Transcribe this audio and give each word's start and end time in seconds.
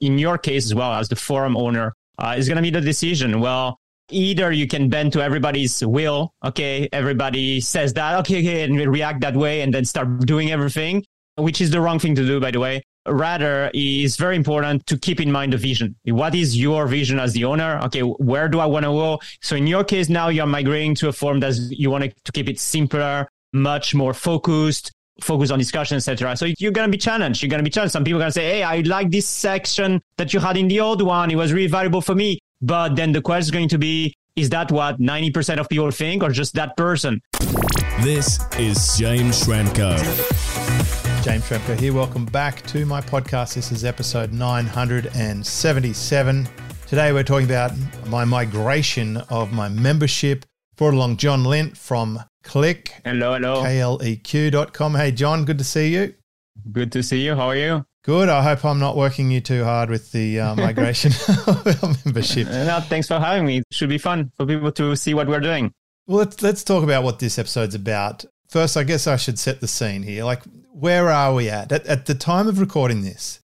in 0.00 0.18
your 0.18 0.38
case 0.38 0.64
as 0.66 0.74
well 0.74 0.92
as 0.92 1.08
the 1.08 1.16
forum 1.16 1.56
owner, 1.56 1.94
uh, 2.18 2.34
is 2.36 2.48
going 2.48 2.56
to 2.56 2.62
be 2.62 2.70
the 2.70 2.80
decision. 2.80 3.40
Well, 3.40 3.78
either 4.10 4.50
you 4.52 4.66
can 4.66 4.88
bend 4.88 5.12
to 5.12 5.22
everybody's 5.22 5.84
will. 5.84 6.32
Okay. 6.44 6.88
Everybody 6.92 7.60
says 7.60 7.92
that. 7.94 8.18
Okay. 8.20 8.40
Okay. 8.40 8.62
And 8.62 8.76
react 8.90 9.20
that 9.20 9.36
way 9.36 9.60
and 9.60 9.72
then 9.72 9.84
start 9.84 10.20
doing 10.20 10.50
everything, 10.50 11.04
which 11.36 11.60
is 11.60 11.70
the 11.70 11.80
wrong 11.80 11.98
thing 11.98 12.14
to 12.14 12.26
do, 12.26 12.40
by 12.40 12.50
the 12.50 12.60
way. 12.60 12.82
Rather, 13.06 13.70
it's 13.72 14.16
very 14.16 14.36
important 14.36 14.86
to 14.86 14.98
keep 14.98 15.20
in 15.20 15.32
mind 15.32 15.52
the 15.52 15.56
vision. 15.56 15.96
What 16.04 16.34
is 16.34 16.58
your 16.58 16.86
vision 16.86 17.18
as 17.18 17.32
the 17.32 17.44
owner? 17.44 17.80
Okay. 17.84 18.00
Where 18.00 18.48
do 18.48 18.60
I 18.60 18.66
want 18.66 18.84
to 18.84 18.90
go? 18.90 19.20
So 19.40 19.56
in 19.56 19.66
your 19.66 19.84
case, 19.84 20.08
now 20.08 20.28
you're 20.28 20.46
migrating 20.46 20.94
to 20.96 21.08
a 21.08 21.12
form 21.12 21.40
that 21.40 21.54
you 21.70 21.90
want 21.90 22.04
to 22.04 22.32
keep 22.32 22.48
it 22.48 22.60
simpler, 22.60 23.28
much 23.52 23.94
more 23.94 24.12
focused, 24.12 24.92
focus 25.20 25.50
on 25.50 25.58
discussion, 25.58 25.96
etc. 25.96 26.36
So 26.36 26.46
you're 26.58 26.72
gonna 26.72 26.88
be 26.88 26.98
challenged. 26.98 27.42
You're 27.42 27.50
gonna 27.50 27.62
be 27.62 27.70
challenged. 27.70 27.92
Some 27.92 28.04
people 28.04 28.20
are 28.20 28.24
gonna 28.24 28.32
say, 28.32 28.50
"Hey, 28.50 28.62
I 28.62 28.80
like 28.80 29.10
this 29.10 29.26
section 29.26 30.00
that 30.16 30.32
you 30.32 30.40
had 30.40 30.56
in 30.56 30.68
the 30.68 30.80
old 30.80 31.02
one. 31.02 31.30
It 31.30 31.36
was 31.36 31.52
really 31.52 31.68
valuable 31.68 32.00
for 32.00 32.14
me." 32.14 32.38
But 32.60 32.96
then 32.96 33.12
the 33.12 33.22
question 33.22 33.42
is 33.42 33.50
going 33.50 33.68
to 33.68 33.78
be, 33.78 34.14
is 34.34 34.50
that 34.50 34.72
what 34.72 35.00
90% 35.00 35.58
of 35.58 35.68
people 35.68 35.90
think, 35.90 36.22
or 36.22 36.30
just 36.30 36.54
that 36.54 36.76
person? 36.76 37.20
This 38.00 38.38
is 38.58 38.96
James 38.96 39.44
Schramko. 39.44 39.96
James 41.24 41.44
Schramko 41.44 41.78
here. 41.78 41.92
Welcome 41.92 42.24
back 42.24 42.62
to 42.68 42.86
my 42.86 43.00
podcast. 43.00 43.54
This 43.54 43.72
is 43.72 43.84
episode 43.84 44.32
977. 44.32 46.48
Today 46.86 47.12
we're 47.12 47.22
talking 47.22 47.46
about 47.46 47.72
my 48.06 48.24
migration 48.24 49.18
of 49.28 49.52
my 49.52 49.68
membership. 49.68 50.46
Brought 50.76 50.94
along 50.94 51.16
John 51.16 51.44
Lint 51.44 51.76
from 51.76 52.20
Kleq. 52.48 52.88
Hello, 53.04 53.34
hello. 53.34 53.62
KLEQ.com. 53.62 54.94
Hey, 54.94 55.12
John, 55.12 55.44
good 55.44 55.58
to 55.58 55.64
see 55.64 55.92
you. 55.92 56.14
Good 56.72 56.90
to 56.92 57.02
see 57.02 57.22
you. 57.22 57.34
How 57.34 57.48
are 57.48 57.56
you? 57.56 57.84
Good. 58.04 58.30
I 58.30 58.42
hope 58.42 58.64
I'm 58.64 58.78
not 58.78 58.96
working 58.96 59.30
you 59.30 59.42
too 59.42 59.64
hard 59.64 59.90
with 59.90 60.12
the 60.12 60.40
uh, 60.40 60.54
migration 60.56 61.12
membership. 62.06 62.48
No, 62.48 62.80
thanks 62.80 63.06
for 63.06 63.18
having 63.20 63.44
me. 63.44 63.58
It 63.58 63.66
should 63.70 63.90
be 63.90 63.98
fun 63.98 64.32
for 64.38 64.46
people 64.46 64.72
to 64.72 64.96
see 64.96 65.12
what 65.12 65.28
we're 65.28 65.40
doing. 65.40 65.74
Well, 66.06 66.18
let's 66.18 66.40
let's 66.40 66.64
talk 66.64 66.82
about 66.82 67.04
what 67.04 67.18
this 67.18 67.38
episode's 67.38 67.74
about. 67.74 68.24
First, 68.48 68.78
I 68.78 68.84
guess 68.84 69.06
I 69.06 69.16
should 69.16 69.38
set 69.38 69.60
the 69.60 69.68
scene 69.68 70.02
here. 70.02 70.24
Like, 70.24 70.42
where 70.72 71.10
are 71.10 71.34
we 71.34 71.50
at? 71.50 71.70
At, 71.70 71.86
at 71.86 72.06
the 72.06 72.14
time 72.14 72.48
of 72.48 72.60
recording 72.60 73.02
this, 73.02 73.40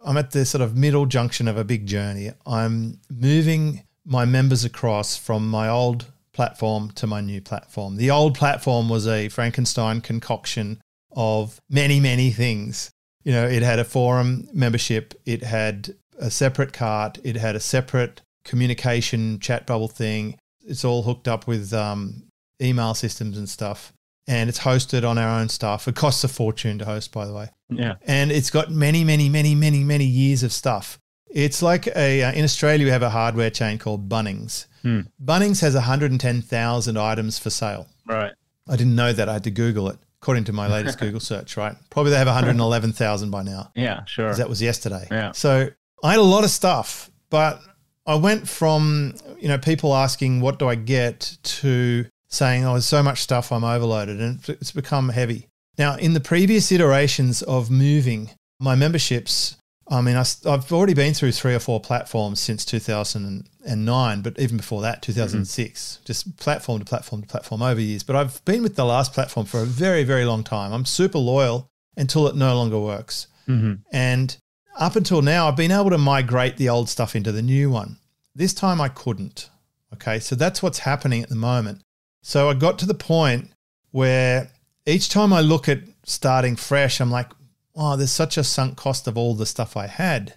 I'm 0.00 0.16
at 0.16 0.30
the 0.30 0.46
sort 0.46 0.62
of 0.62 0.74
middle 0.74 1.04
junction 1.04 1.46
of 1.46 1.58
a 1.58 1.64
big 1.64 1.84
journey. 1.84 2.32
I'm 2.46 3.00
moving 3.10 3.82
my 4.06 4.24
members 4.24 4.64
across 4.64 5.18
from 5.18 5.46
my 5.46 5.68
old 5.68 6.06
platform 6.36 6.90
to 6.92 7.06
my 7.06 7.20
new 7.20 7.40
platform. 7.40 7.96
The 7.96 8.10
old 8.10 8.34
platform 8.36 8.88
was 8.88 9.08
a 9.08 9.28
Frankenstein 9.28 10.00
concoction 10.02 10.80
of 11.10 11.58
many, 11.68 11.98
many 11.98 12.30
things. 12.30 12.90
You 13.24 13.32
know, 13.32 13.46
it 13.46 13.62
had 13.62 13.78
a 13.78 13.84
forum 13.84 14.46
membership, 14.52 15.14
it 15.24 15.42
had 15.42 15.94
a 16.18 16.30
separate 16.30 16.72
cart, 16.72 17.18
it 17.24 17.36
had 17.36 17.56
a 17.56 17.60
separate 17.60 18.20
communication 18.44 19.40
chat 19.40 19.66
bubble 19.66 19.88
thing. 19.88 20.38
It's 20.64 20.84
all 20.84 21.02
hooked 21.02 21.26
up 21.26 21.46
with 21.46 21.72
um, 21.72 22.24
email 22.62 22.94
systems 22.94 23.38
and 23.38 23.48
stuff. 23.48 23.92
And 24.28 24.48
it's 24.48 24.60
hosted 24.60 25.08
on 25.08 25.18
our 25.18 25.40
own 25.40 25.48
stuff. 25.48 25.88
It 25.88 25.94
costs 25.94 26.22
a 26.24 26.28
fortune 26.28 26.78
to 26.80 26.84
host, 26.84 27.12
by 27.12 27.26
the 27.26 27.32
way. 27.32 27.48
Yeah. 27.70 27.94
And 28.06 28.30
it's 28.30 28.50
got 28.50 28.70
many, 28.70 29.04
many, 29.04 29.28
many, 29.28 29.54
many, 29.54 29.84
many 29.84 30.04
years 30.04 30.42
of 30.42 30.52
stuff. 30.52 30.98
It's 31.30 31.62
like 31.62 31.86
a, 31.88 32.22
uh, 32.22 32.32
in 32.32 32.44
Australia, 32.44 32.86
we 32.86 32.90
have 32.90 33.02
a 33.02 33.10
hardware 33.10 33.50
chain 33.50 33.78
called 33.78 34.08
Bunnings. 34.08 34.66
Hmm. 34.86 35.00
Bunnings 35.24 35.60
has 35.62 35.74
110,000 35.74 36.96
items 36.96 37.38
for 37.38 37.50
sale. 37.50 37.88
Right. 38.06 38.32
I 38.68 38.76
didn't 38.76 38.94
know 38.94 39.12
that. 39.12 39.28
I 39.28 39.34
had 39.34 39.44
to 39.44 39.50
Google 39.50 39.88
it, 39.90 39.98
according 40.22 40.44
to 40.44 40.52
my 40.52 40.68
latest 40.68 40.98
Google 41.00 41.20
search, 41.20 41.56
right? 41.56 41.74
Probably 41.90 42.10
they 42.12 42.18
have 42.18 42.26
111,000 42.26 43.30
by 43.30 43.42
now. 43.42 43.70
Yeah, 43.74 44.04
sure. 44.04 44.34
That 44.34 44.48
was 44.48 44.62
yesterday. 44.62 45.06
Yeah. 45.10 45.32
So 45.32 45.68
I 46.02 46.10
had 46.10 46.18
a 46.18 46.22
lot 46.22 46.44
of 46.44 46.50
stuff, 46.50 47.10
but 47.30 47.60
I 48.06 48.14
went 48.14 48.48
from, 48.48 49.14
you 49.40 49.48
know, 49.48 49.58
people 49.58 49.94
asking, 49.94 50.40
what 50.40 50.58
do 50.58 50.68
I 50.68 50.74
get 50.76 51.36
to 51.42 52.06
saying, 52.28 52.64
oh, 52.64 52.72
there's 52.72 52.86
so 52.86 53.02
much 53.02 53.22
stuff, 53.22 53.50
I'm 53.52 53.64
overloaded. 53.64 54.20
And 54.20 54.38
it's- 54.38 54.56
it's 54.60 54.72
become 54.72 55.08
heavy. 55.10 55.48
Now, 55.78 55.96
in 55.96 56.12
the 56.14 56.20
previous 56.20 56.70
iterations 56.72 57.42
of 57.42 57.70
moving 57.70 58.30
my 58.60 58.74
memberships, 58.74 59.56
I 59.88 60.00
mean, 60.00 60.16
I, 60.16 60.24
have 60.44 60.72
already 60.72 60.94
been 60.94 61.14
through 61.14 61.32
three 61.32 61.54
or 61.54 61.60
four 61.60 61.80
platforms 61.80 62.40
since 62.40 62.64
2009, 62.64 64.20
but 64.20 64.38
even 64.38 64.56
before 64.56 64.82
that, 64.82 65.00
2006, 65.02 66.00
just 66.04 66.36
platform 66.38 66.80
to 66.80 66.84
platform 66.84 67.22
to 67.22 67.28
platform 67.28 67.62
over 67.62 67.80
years. 67.80 68.02
But 68.02 68.16
I've 68.16 68.44
been 68.44 68.62
with 68.62 68.74
the 68.74 68.84
last 68.84 69.12
platform 69.12 69.46
for 69.46 69.60
a 69.60 69.64
very, 69.64 70.02
very 70.02 70.24
long 70.24 70.42
time. 70.42 70.72
I'm 70.72 70.84
super 70.84 71.18
loyal 71.18 71.70
until 71.96 72.26
it 72.26 72.34
no 72.34 72.56
longer 72.56 72.80
works. 72.80 73.28
hmm 73.46 73.74
And 73.92 74.36
up 74.76 74.96
until 74.96 75.22
now, 75.22 75.48
I've 75.48 75.56
been 75.56 75.72
able 75.72 75.90
to 75.90 75.98
migrate 75.98 76.56
the 76.56 76.68
old 76.68 76.88
stuff 76.88 77.14
into 77.14 77.30
the 77.32 77.42
new 77.42 77.70
one. 77.70 77.98
This 78.34 78.52
time 78.52 78.80
I 78.80 78.88
couldn't. 78.88 79.50
Okay. 79.94 80.18
So 80.18 80.34
that's 80.34 80.62
what's 80.62 80.80
happening 80.80 81.22
at 81.22 81.28
the 81.28 81.36
moment. 81.36 81.82
So 82.22 82.50
I 82.50 82.54
got 82.54 82.78
to 82.80 82.86
the 82.86 82.94
point 82.94 83.50
where 83.92 84.50
each 84.84 85.08
time 85.08 85.32
I 85.32 85.40
look 85.40 85.68
at 85.68 85.78
starting 86.04 86.56
fresh, 86.56 87.00
I'm 87.00 87.10
like, 87.10 87.30
oh, 87.76 87.96
there's 87.96 88.10
such 88.12 88.36
a 88.36 88.44
sunk 88.44 88.76
cost 88.76 89.06
of 89.06 89.16
all 89.18 89.34
the 89.34 89.46
stuff 89.46 89.76
I 89.76 89.86
had. 89.86 90.34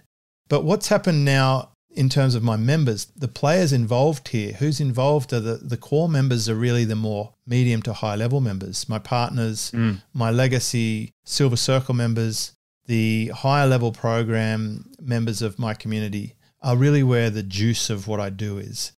But 0.48 0.64
what's 0.64 0.88
happened 0.88 1.24
now 1.24 1.72
in 1.92 2.08
terms 2.08 2.34
of 2.36 2.42
my 2.42 2.56
members, 2.56 3.06
the 3.16 3.26
players 3.28 3.72
involved 3.72 4.28
here, 4.28 4.52
who's 4.54 4.80
involved 4.80 5.32
are 5.32 5.40
the, 5.40 5.56
the 5.56 5.76
core 5.76 6.08
members 6.08 6.48
are 6.48 6.54
really 6.54 6.84
the 6.84 6.94
more 6.96 7.34
medium 7.46 7.82
to 7.82 7.92
high 7.92 8.14
level 8.14 8.40
members, 8.40 8.88
my 8.88 8.98
partners, 8.98 9.72
Mm. 9.74 10.02
my 10.12 10.30
legacy 10.30 11.12
Silver 11.24 11.56
Circle 11.56 11.94
members, 11.94 12.52
the 12.86 13.28
higher 13.34 13.66
level 13.66 13.90
program 13.92 14.90
members 15.00 15.42
of 15.42 15.58
my 15.58 15.74
community 15.74 16.36
are 16.62 16.76
really 16.76 17.02
where 17.02 17.30
the 17.30 17.42
juice 17.42 17.90
of 17.90 18.06
what 18.06 18.20
I 18.20 18.30
do 18.30 18.58
is. 18.58 18.92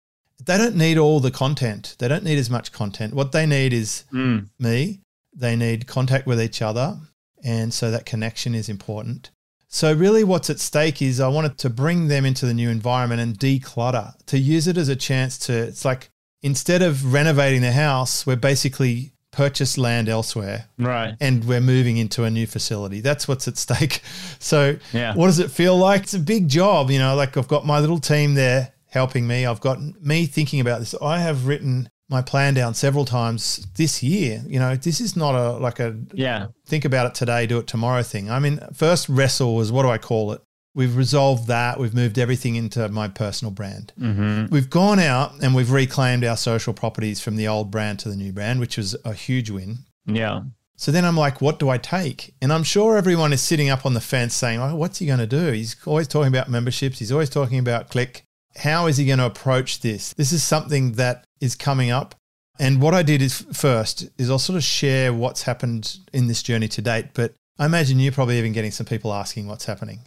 They 0.43 0.57
don't 0.57 0.75
need 0.75 0.97
all 0.97 1.19
the 1.19 1.31
content. 1.31 1.95
They 1.99 2.07
don't 2.07 2.23
need 2.23 2.39
as 2.39 2.49
much 2.49 2.71
content. 2.71 3.13
What 3.13 3.31
they 3.31 3.45
need 3.45 3.71
is 3.73 4.03
Mm. 4.11 4.49
me. 4.59 5.01
They 5.33 5.55
need 5.55 5.87
contact 5.87 6.25
with 6.27 6.41
each 6.41 6.61
other. 6.61 6.99
And 7.43 7.73
so 7.73 7.91
that 7.91 8.05
connection 8.05 8.53
is 8.55 8.69
important. 8.69 9.31
So, 9.73 9.93
really, 9.93 10.23
what's 10.25 10.49
at 10.49 10.59
stake 10.59 11.01
is 11.01 11.19
I 11.21 11.29
wanted 11.29 11.57
to 11.59 11.69
bring 11.69 12.07
them 12.09 12.25
into 12.25 12.45
the 12.45 12.53
new 12.53 12.69
environment 12.69 13.21
and 13.21 13.39
declutter, 13.39 14.13
to 14.25 14.37
use 14.37 14.67
it 14.67 14.77
as 14.77 14.89
a 14.89 14.97
chance 14.97 15.37
to, 15.39 15.53
it's 15.53 15.85
like 15.85 16.09
instead 16.41 16.81
of 16.81 17.13
renovating 17.13 17.61
the 17.61 17.71
house, 17.71 18.25
we're 18.25 18.35
basically 18.35 19.13
purchased 19.31 19.77
land 19.77 20.09
elsewhere 20.09 20.65
Right. 20.77 21.15
and 21.21 21.45
we're 21.45 21.61
moving 21.61 21.95
into 21.95 22.25
a 22.25 22.29
new 22.29 22.45
facility. 22.45 22.99
That's 22.99 23.29
what's 23.29 23.47
at 23.47 23.57
stake. 23.57 24.01
So, 24.39 24.75
Yeah. 24.91 25.15
what 25.15 25.27
does 25.27 25.39
it 25.39 25.49
feel 25.51 25.77
like? 25.77 26.03
It's 26.03 26.13
a 26.15 26.19
big 26.19 26.49
job, 26.49 26.91
you 26.91 26.99
know. 26.99 27.15
Like 27.15 27.37
I've 27.37 27.47
got 27.47 27.65
my 27.65 27.79
little 27.79 27.99
team 27.99 28.33
there 28.33 28.73
helping 28.87 29.25
me. 29.25 29.45
I've 29.45 29.61
got 29.61 29.79
me 30.01 30.25
thinking 30.25 30.59
about 30.59 30.79
this. 30.79 30.93
I 31.01 31.19
have 31.19 31.47
written 31.47 31.89
my 32.11 32.21
plan 32.21 32.53
down 32.53 32.73
several 32.73 33.05
times 33.05 33.65
this 33.77 34.03
year. 34.03 34.43
You 34.45 34.59
know, 34.59 34.75
this 34.75 34.99
is 35.01 35.15
not 35.15 35.33
a 35.33 35.51
like 35.57 35.79
a 35.79 35.95
Yeah. 36.13 36.47
think 36.67 36.85
about 36.85 37.07
it 37.07 37.15
today, 37.15 37.47
do 37.47 37.57
it 37.59 37.67
tomorrow 37.67 38.03
thing. 38.03 38.29
I 38.29 38.39
mean, 38.39 38.59
first 38.73 39.07
wrestle 39.09 39.55
was 39.55 39.71
what 39.71 39.83
do 39.83 39.89
I 39.89 39.97
call 39.97 40.33
it? 40.33 40.41
We've 40.73 40.95
resolved 40.95 41.47
that. 41.47 41.79
We've 41.79 41.93
moved 41.93 42.17
everything 42.17 42.55
into 42.55 42.87
my 42.89 43.07
personal 43.09 43.51
brand. 43.51 43.91
hmm 43.97 44.45
We've 44.51 44.69
gone 44.69 44.99
out 44.99 45.33
and 45.41 45.53
we've 45.55 45.71
reclaimed 45.71 46.23
our 46.23 46.37
social 46.37 46.73
properties 46.73 47.19
from 47.19 47.35
the 47.35 47.47
old 47.47 47.71
brand 47.71 47.99
to 47.99 48.09
the 48.09 48.15
new 48.15 48.31
brand, 48.31 48.59
which 48.59 48.77
was 48.77 48.95
a 49.03 49.13
huge 49.13 49.49
win. 49.49 49.79
Yeah. 50.05 50.41
So 50.77 50.91
then 50.91 51.05
I'm 51.05 51.17
like, 51.17 51.41
what 51.41 51.59
do 51.59 51.69
I 51.69 51.77
take? 51.77 52.33
And 52.41 52.51
I'm 52.51 52.63
sure 52.63 52.97
everyone 52.97 53.33
is 53.33 53.41
sitting 53.41 53.69
up 53.69 53.85
on 53.85 53.93
the 53.93 54.01
fence 54.01 54.33
saying, 54.33 54.59
oh, 54.59 54.75
what's 54.75 54.97
he 54.99 55.05
going 55.05 55.19
to 55.19 55.27
do? 55.27 55.51
He's 55.51 55.75
always 55.85 56.07
talking 56.07 56.29
about 56.29 56.49
memberships. 56.49 56.99
He's 56.99 57.11
always 57.11 57.29
talking 57.29 57.59
about 57.59 57.89
Kleq. 57.91 58.21
How 58.57 58.87
is 58.87 58.97
he 58.97 59.05
going 59.05 59.19
to 59.19 59.25
approach 59.25 59.81
this? 59.81 60.13
This 60.13 60.31
is 60.31 60.43
something 60.43 60.93
that 60.93 61.25
is 61.41 61.55
coming 61.55 61.91
up. 61.91 62.15
And 62.59 62.81
what 62.81 62.93
I 62.93 63.01
did 63.03 63.21
is 63.21 63.41
first 63.53 64.07
is 64.17 64.29
I'll 64.29 64.39
sort 64.39 64.57
of 64.57 64.63
share 64.63 65.13
what's 65.13 65.41
happened 65.43 65.97
in 66.13 66.27
this 66.27 66.43
journey 66.43 66.67
to 66.69 66.81
date. 66.81 67.07
But 67.13 67.33
I 67.57 67.65
imagine 67.65 67.99
you're 67.99 68.11
probably 68.11 68.37
even 68.37 68.53
getting 68.53 68.71
some 68.71 68.85
people 68.85 69.13
asking 69.13 69.47
what's 69.47 69.65
happening. 69.65 69.99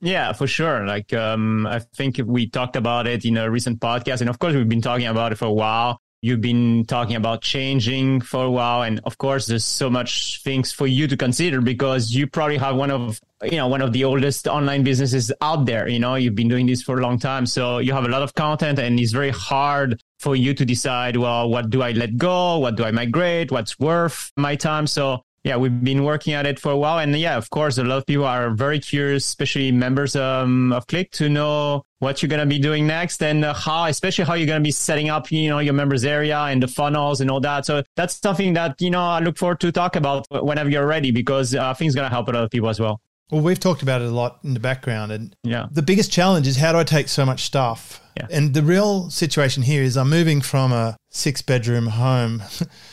Yeah, 0.00 0.32
for 0.34 0.46
sure. 0.46 0.86
Like, 0.86 1.14
um, 1.14 1.66
I 1.66 1.78
think 1.78 2.20
we 2.24 2.48
talked 2.48 2.76
about 2.76 3.06
it 3.06 3.24
in 3.24 3.38
a 3.38 3.50
recent 3.50 3.80
podcast. 3.80 4.20
And 4.20 4.28
of 4.28 4.38
course, 4.38 4.54
we've 4.54 4.68
been 4.68 4.82
talking 4.82 5.06
about 5.06 5.32
it 5.32 5.36
for 5.36 5.46
a 5.46 5.52
while. 5.52 5.98
You've 6.20 6.40
been 6.40 6.84
talking 6.86 7.16
about 7.16 7.42
changing 7.42 8.22
for 8.22 8.44
a 8.44 8.50
while. 8.50 8.82
And 8.82 9.00
of 9.04 9.18
course, 9.18 9.46
there's 9.46 9.64
so 9.64 9.90
much 9.90 10.42
things 10.42 10.72
for 10.72 10.86
you 10.86 11.06
to 11.06 11.16
consider 11.16 11.60
because 11.60 12.14
you 12.14 12.26
probably 12.26 12.56
have 12.56 12.76
one 12.76 12.90
of, 12.90 13.20
you 13.42 13.56
know, 13.56 13.68
one 13.68 13.82
of 13.82 13.92
the 13.92 14.04
oldest 14.04 14.46
online 14.46 14.84
businesses 14.84 15.30
out 15.42 15.66
there. 15.66 15.86
You 15.86 15.98
know, 15.98 16.14
you've 16.14 16.34
been 16.34 16.48
doing 16.48 16.66
this 16.66 16.82
for 16.82 16.98
a 16.98 17.02
long 17.02 17.18
time. 17.18 17.44
So 17.44 17.78
you 17.78 17.92
have 17.92 18.04
a 18.04 18.08
lot 18.08 18.22
of 18.22 18.34
content 18.34 18.78
and 18.78 18.98
it's 18.98 19.12
very 19.12 19.30
hard 19.30 20.00
for 20.24 20.34
you 20.34 20.54
to 20.54 20.64
decide, 20.64 21.16
well, 21.18 21.50
what 21.50 21.68
do 21.68 21.82
I 21.82 21.92
let 21.92 22.16
go? 22.16 22.58
What 22.58 22.76
do 22.76 22.84
I 22.84 22.90
migrate? 22.90 23.52
What's 23.52 23.78
worth 23.78 24.32
my 24.36 24.56
time? 24.56 24.86
So 24.86 25.22
yeah, 25.44 25.56
we've 25.58 25.84
been 25.84 26.04
working 26.04 26.32
at 26.32 26.46
it 26.46 26.58
for 26.58 26.72
a 26.72 26.76
while. 26.78 26.98
And 26.98 27.14
yeah, 27.14 27.36
of 27.36 27.50
course, 27.50 27.76
a 27.76 27.84
lot 27.84 27.98
of 27.98 28.06
people 28.06 28.24
are 28.24 28.48
very 28.50 28.80
curious, 28.80 29.26
especially 29.26 29.70
members 29.70 30.16
um, 30.16 30.72
of 30.72 30.86
Kleq, 30.86 31.10
to 31.20 31.28
know 31.28 31.84
what 31.98 32.22
you're 32.22 32.30
going 32.30 32.40
to 32.40 32.46
be 32.46 32.58
doing 32.58 32.86
next 32.86 33.22
and 33.22 33.44
uh, 33.44 33.52
how, 33.52 33.84
especially 33.84 34.24
how 34.24 34.32
you're 34.32 34.46
going 34.46 34.62
to 34.62 34.66
be 34.66 34.70
setting 34.70 35.10
up, 35.10 35.30
you 35.30 35.50
know, 35.50 35.58
your 35.58 35.74
members 35.74 36.06
area 36.06 36.38
and 36.38 36.62
the 36.62 36.68
funnels 36.68 37.20
and 37.20 37.30
all 37.30 37.40
that. 37.40 37.66
So 37.66 37.82
that's 37.94 38.14
something 38.16 38.54
that, 38.54 38.80
you 38.80 38.90
know, 38.90 39.02
I 39.02 39.20
look 39.20 39.36
forward 39.36 39.60
to 39.60 39.70
talk 39.70 39.96
about 39.96 40.26
whenever 40.30 40.70
you're 40.70 40.86
ready 40.86 41.10
because 41.10 41.54
uh, 41.54 41.68
I 41.68 41.74
think 41.74 41.88
it's 41.88 41.94
going 41.94 42.08
to 42.08 42.14
help 42.14 42.28
a 42.28 42.32
lot 42.32 42.44
of 42.44 42.50
people 42.50 42.70
as 42.70 42.80
well. 42.80 43.02
Well, 43.30 43.40
we've 43.40 43.58
talked 43.60 43.82
about 43.82 44.02
it 44.02 44.08
a 44.08 44.10
lot 44.14 44.38
in 44.44 44.54
the 44.54 44.60
background. 44.60 45.10
And 45.12 45.34
Yeah. 45.42 45.66
the 45.70 45.82
biggest 45.82 46.12
challenge 46.12 46.46
is 46.46 46.56
how 46.56 46.72
do 46.72 46.78
I 46.78 46.84
take 46.84 47.08
so 47.08 47.24
much 47.24 47.42
stuff? 47.44 48.00
Yeah. 48.16 48.26
And 48.30 48.54
the 48.54 48.62
real 48.62 49.10
situation 49.10 49.62
here 49.62 49.82
is 49.82 49.96
I'm 49.96 50.10
moving 50.10 50.40
from 50.40 50.72
a 50.72 50.96
six 51.10 51.42
bedroom 51.42 51.86
home 51.88 52.42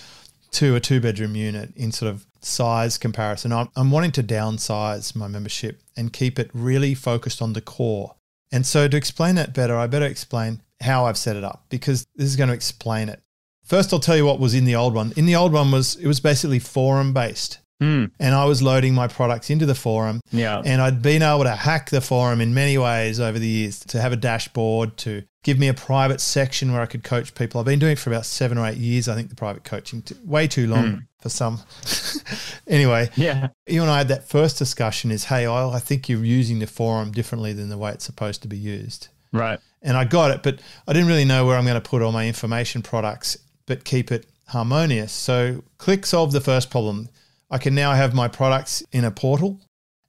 to 0.51 0.75
a 0.75 0.79
two 0.79 0.99
bedroom 0.99 1.35
unit 1.35 1.73
in 1.75 1.91
sort 1.91 2.11
of 2.11 2.25
size 2.41 2.97
comparison. 2.97 3.51
I'm, 3.51 3.69
I'm 3.75 3.91
wanting 3.91 4.11
to 4.13 4.23
downsize 4.23 5.15
my 5.15 5.27
membership 5.27 5.81
and 5.95 6.11
keep 6.11 6.39
it 6.39 6.49
really 6.53 6.93
focused 6.95 7.41
on 7.41 7.53
the 7.53 7.61
core. 7.61 8.15
And 8.51 8.65
so 8.65 8.87
to 8.87 8.97
explain 8.97 9.35
that 9.35 9.53
better, 9.53 9.77
I 9.77 9.87
better 9.87 10.05
explain 10.05 10.61
how 10.81 11.05
I've 11.05 11.17
set 11.17 11.35
it 11.35 11.43
up 11.43 11.65
because 11.69 12.05
this 12.15 12.27
is 12.27 12.35
going 12.35 12.49
to 12.49 12.55
explain 12.55 13.07
it. 13.09 13.21
First, 13.63 13.93
I'll 13.93 13.99
tell 13.99 14.17
you 14.17 14.25
what 14.25 14.39
was 14.39 14.53
in 14.55 14.65
the 14.65 14.75
old 14.75 14.93
one. 14.95 15.13
In 15.15 15.25
the 15.25 15.35
old 15.35 15.53
one 15.53 15.71
was 15.71 15.95
it 15.95 16.07
was 16.07 16.19
basically 16.19 16.59
forum 16.59 17.13
based, 17.13 17.59
Hmm. 17.81 18.05
and 18.19 18.35
I 18.35 18.45
was 18.45 18.61
loading 18.61 18.93
my 18.93 19.07
products 19.07 19.49
into 19.49 19.65
the 19.65 19.73
forum 19.73 20.21
Yeah. 20.31 20.61
and 20.63 20.79
I'd 20.81 21.01
been 21.01 21.23
able 21.23 21.45
to 21.45 21.55
hack 21.55 21.89
the 21.89 21.99
forum 21.99 22.39
in 22.39 22.53
many 22.53 22.77
ways 22.77 23.19
over 23.19 23.39
the 23.39 23.47
years 23.47 23.79
to 23.87 23.99
have 23.99 24.11
a 24.13 24.15
dashboard, 24.15 24.97
to 24.97 25.23
give 25.43 25.57
me 25.57 25.67
a 25.67 25.73
private 25.73 26.21
section 26.21 26.71
where 26.73 26.81
I 26.83 26.85
could 26.85 27.03
coach 27.03 27.33
people. 27.33 27.59
I've 27.59 27.65
been 27.65 27.79
doing 27.79 27.93
it 27.93 27.97
for 27.99 28.11
about 28.11 28.27
seven 28.27 28.59
or 28.59 28.67
eight 28.67 28.77
years, 28.77 29.09
I 29.09 29.15
think, 29.15 29.29
the 29.29 29.35
private 29.35 29.63
coaching, 29.63 30.03
t- 30.03 30.13
way 30.23 30.47
too 30.47 30.67
long 30.67 31.07
for 31.21 31.29
some. 31.29 31.59
anyway, 32.67 33.09
Yeah. 33.15 33.47
you 33.67 33.81
and 33.81 33.89
I 33.89 33.97
had 33.99 34.07
that 34.09 34.27
first 34.29 34.57
discussion 34.59 35.09
is, 35.11 35.25
hey, 35.25 35.45
I 35.45 35.69
I 35.69 35.79
think 35.79 36.07
you're 36.09 36.23
using 36.23 36.59
the 36.59 36.67
forum 36.67 37.11
differently 37.11 37.53
than 37.53 37.69
the 37.69 37.77
way 37.77 37.91
it's 37.91 38.05
supposed 38.05 38.41
to 38.43 38.47
be 38.47 38.57
used. 38.57 39.07
Right. 39.33 39.59
And 39.81 39.97
I 39.97 40.03
got 40.05 40.31
it, 40.31 40.43
but 40.43 40.59
I 40.87 40.93
didn't 40.93 41.07
really 41.07 41.25
know 41.25 41.45
where 41.45 41.57
I'm 41.57 41.63
going 41.65 41.81
to 41.81 41.89
put 41.89 42.01
all 42.01 42.11
my 42.11 42.27
information 42.27 42.81
products, 42.83 43.37
but 43.65 43.83
keep 43.85 44.11
it 44.11 44.27
harmonious. 44.49 45.11
So 45.11 45.63
Kleq 45.79 46.05
solve 46.05 46.31
the 46.33 46.41
first 46.41 46.69
problem. 46.69 47.09
I 47.51 47.57
can 47.57 47.75
now 47.75 47.91
have 47.93 48.13
my 48.13 48.27
products 48.27 48.81
in 48.91 49.03
a 49.03 49.11
portal 49.11 49.59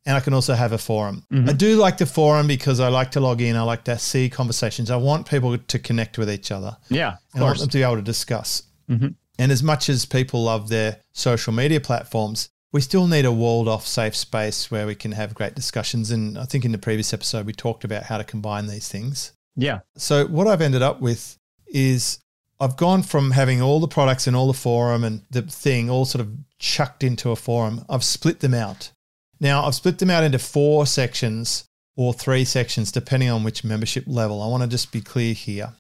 and 0.07 0.17
I 0.17 0.21
can 0.21 0.33
also 0.33 0.55
have 0.55 0.73
a 0.73 0.79
forum. 0.79 1.25
Mm-hmm. 1.31 1.51
I 1.51 1.53
do 1.53 1.77
like 1.77 1.99
the 1.99 2.07
forum 2.07 2.47
because 2.47 2.81
I 2.81 2.89
like 2.89 3.11
to 3.13 3.21
log 3.21 3.41
in. 3.41 3.57
I 3.57 3.63
like 3.63 3.85
to 3.85 3.99
see 3.99 4.31
conversations. 4.31 4.91
I 4.91 4.97
want 4.97 5.29
people 5.29 5.59
to 5.59 5.79
connect 5.79 6.19
with 6.19 6.31
each 6.31 6.51
other 6.51 6.77
Yeah. 6.89 7.17
And 7.35 7.43
I 7.43 7.47
want 7.47 7.59
them 7.59 7.69
to 7.69 7.79
be 7.79 7.83
able 7.83 7.97
to 7.97 8.03
discuss. 8.03 8.63
Mm-hmm. 8.89 9.09
And 9.39 9.53
as 9.53 9.63
much 9.63 9.89
as 9.89 10.05
people 10.05 10.45
love 10.45 10.69
their 10.69 10.99
social 11.13 11.53
media 11.53 11.81
platforms, 11.81 12.49
we 12.73 12.81
still 12.81 13.07
need 13.07 13.25
a 13.25 13.33
walled 13.33 13.69
off 13.69 13.87
safe 13.87 14.17
space 14.17 14.71
where 14.71 14.87
we 14.87 14.95
can 14.95 15.13
have 15.13 15.35
great 15.35 15.55
discussions. 15.55 16.11
And 16.11 16.39
I 16.39 16.45
think 16.45 16.65
in 16.65 16.73
the 16.73 16.79
previous 16.79 17.13
episode, 17.13 17.47
we 17.47 17.53
talked 17.53 17.85
about 17.85 18.05
how 18.05 18.19
to 18.19 18.25
combine 18.25 18.67
these 18.67 18.89
things. 18.89 19.33
Yeah. 19.57 19.81
So 19.97 20.27
what 20.27 20.47
I've 20.47 20.63
ended 20.63 20.83
up 20.83 21.01
with 21.01 21.39
is 21.67 22.19
I've 22.63 22.77
gone 22.77 23.03
from 23.03 23.33
having 23.33 23.61
all 23.61 23.81
the 23.81 23.89
products 23.89 24.29
in 24.29 24.37
all 24.37 24.47
the 24.47 24.53
forum 24.53 25.03
and 25.03 25.23
the 25.31 25.43
thing 25.43 25.91
all 25.91 26.05
sort 26.05 26.21
of 26.21 26.31
chucked 26.61 27.03
into 27.03 27.33
a 27.33 27.37
forum. 27.37 27.85
I've 27.91 28.05
split 28.05 28.39
them 28.39 28.55
out. 28.55 28.93
Now 29.41 29.65
I've 29.65 29.75
split 29.75 29.99
them 29.99 30.11
out 30.11 30.23
into 30.23 30.39
four 30.39 30.87
sections 30.87 31.65
or 31.97 32.15
three 32.15 32.45
sections 32.45 32.93
depending 32.93 33.31
on 33.31 33.43
which 33.43 33.65
membership 33.65 34.05
level. 34.07 34.41
I 34.41 34.47
want 34.47 34.63
to 34.63 34.69
just 34.69 34.93
be 34.93 35.01
clear 35.01 35.35
here. 35.35 35.73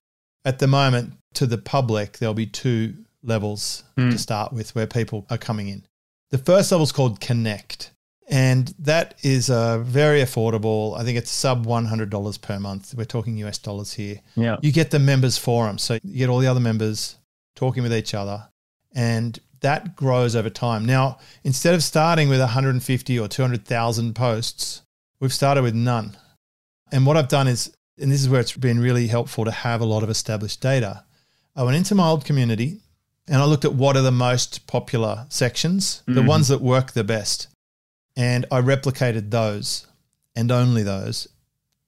At 0.44 0.58
the 0.58 0.66
moment 0.66 1.12
to 1.34 1.46
the 1.46 1.56
public 1.56 2.18
there'll 2.18 2.34
be 2.34 2.46
two 2.46 2.94
levels 3.22 3.84
to 3.96 4.10
hmm. 4.10 4.16
start 4.16 4.52
with 4.52 4.74
where 4.74 4.88
people 4.88 5.24
are 5.30 5.38
coming 5.38 5.68
in. 5.68 5.86
The 6.32 6.38
first 6.38 6.72
level 6.72 6.82
is 6.82 6.90
called 6.90 7.20
Connect. 7.20 7.92
And 8.28 8.72
that 8.78 9.14
is 9.22 9.50
uh, 9.50 9.78
very 9.78 10.20
affordable. 10.20 10.98
I 10.98 11.04
think 11.04 11.18
it's 11.18 11.30
sub 11.30 11.66
$100 11.66 12.40
per 12.40 12.58
month. 12.58 12.94
We're 12.94 13.04
talking 13.04 13.36
US 13.38 13.58
dollars 13.58 13.92
here. 13.92 14.20
Yeah. 14.36 14.56
You 14.62 14.72
get 14.72 14.90
the 14.90 14.98
members 14.98 15.38
forum. 15.38 15.78
So 15.78 15.98
you 16.02 16.18
get 16.18 16.28
all 16.28 16.38
the 16.38 16.46
other 16.46 16.60
members 16.60 17.16
talking 17.56 17.82
with 17.82 17.92
each 17.92 18.14
other. 18.14 18.48
And 18.94 19.38
that 19.60 19.96
grows 19.96 20.36
over 20.36 20.50
time. 20.50 20.84
Now, 20.84 21.18
instead 21.44 21.74
of 21.74 21.82
starting 21.82 22.28
with 22.28 22.40
150 22.40 23.18
or 23.18 23.28
200,000 23.28 24.14
posts, 24.14 24.82
we've 25.20 25.32
started 25.32 25.62
with 25.62 25.74
none. 25.74 26.16
And 26.90 27.06
what 27.06 27.16
I've 27.16 27.28
done 27.28 27.48
is, 27.48 27.74
and 27.98 28.10
this 28.10 28.20
is 28.20 28.28
where 28.28 28.40
it's 28.40 28.56
been 28.56 28.80
really 28.80 29.06
helpful 29.06 29.44
to 29.44 29.50
have 29.50 29.80
a 29.80 29.86
lot 29.86 30.02
of 30.02 30.10
established 30.10 30.60
data. 30.60 31.04
I 31.54 31.62
went 31.62 31.76
into 31.76 31.94
my 31.94 32.06
old 32.08 32.24
community 32.24 32.80
and 33.28 33.36
I 33.36 33.44
looked 33.44 33.64
at 33.64 33.74
what 33.74 33.96
are 33.96 34.02
the 34.02 34.10
most 34.10 34.66
popular 34.66 35.26
sections, 35.28 36.02
the 36.06 36.22
ones 36.22 36.48
that 36.48 36.60
work 36.60 36.92
the 36.92 37.04
best. 37.04 37.46
And 38.16 38.46
I 38.50 38.60
replicated 38.60 39.30
those 39.30 39.86
and 40.36 40.50
only 40.52 40.82
those, 40.82 41.28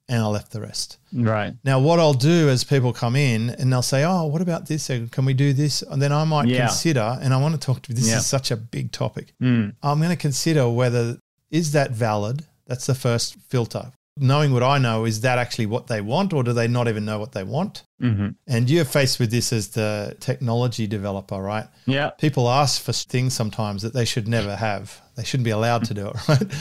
and 0.09 0.23
I 0.23 0.27
left 0.27 0.53
the 0.53 0.61
rest. 0.61 0.99
Right. 1.13 1.55
Now, 1.65 1.81
what 1.81 1.99
I'll 1.99 2.13
do 2.15 2.49
as 2.49 2.65
people 2.65 2.93
come 2.93 3.17
in 3.17 3.51
and 3.51 3.73
they'll 3.73 3.83
say, 3.83 4.05
Oh, 4.05 4.27
what 4.27 4.43
about 4.43 4.67
this? 4.67 4.89
Can 4.89 5.25
we 5.25 5.35
do 5.35 5.53
this? 5.53 5.83
And 5.83 6.01
then 6.01 6.13
I 6.13 6.25
might 6.25 6.49
Yeah. 6.49 6.67
consider, 6.67 7.19
and 7.23 7.33
I 7.33 7.39
want 7.39 7.55
to 7.55 7.61
talk 7.61 7.83
to 7.83 7.95
this 7.95 8.09
Yeah. 8.09 8.19
is 8.19 8.27
such 8.27 8.51
a 8.51 8.57
big 8.57 8.93
topic. 8.93 9.33
Mm. 9.43 9.75
I'm 9.83 9.99
going 9.99 10.11
to 10.11 10.17
consider 10.17 10.69
whether 10.69 11.19
is 11.51 11.73
that 11.73 11.91
valid? 11.93 12.45
That's 12.67 12.87
the 12.87 12.95
first 12.95 13.37
filter. 13.49 13.93
Knowing 14.19 14.53
what 14.53 14.63
I 14.63 14.79
know, 14.79 15.05
is 15.05 15.21
that 15.23 15.39
actually 15.39 15.67
what 15.67 15.89
they 15.89 16.01
want, 16.01 16.33
or 16.33 16.43
do 16.45 16.53
they 16.53 16.69
not 16.69 16.87
even 16.89 17.05
know 17.05 17.19
what 17.19 17.33
they 17.33 17.43
want? 17.45 17.83
hmm 18.01 18.29
And 18.47 18.71
you're 18.71 18.85
faced 18.85 19.19
with 19.19 19.31
this 19.31 19.53
as 19.53 19.69
the 19.69 20.17
technology 20.21 20.87
developer, 20.87 21.37
right? 21.41 21.67
Yeah. 21.87 22.11
People 22.11 22.49
ask 22.49 22.81
for 22.81 22.93
things 22.93 23.35
sometimes 23.35 23.83
that 23.83 23.93
they 23.93 24.05
should 24.05 24.29
never 24.29 24.55
have. 24.57 25.01
They 25.17 25.25
shouldn't 25.25 25.45
be 25.45 25.51
allowed 25.51 25.85
to 25.85 25.95
do 25.95 26.09
it, 26.09 26.17
right? 26.29 26.53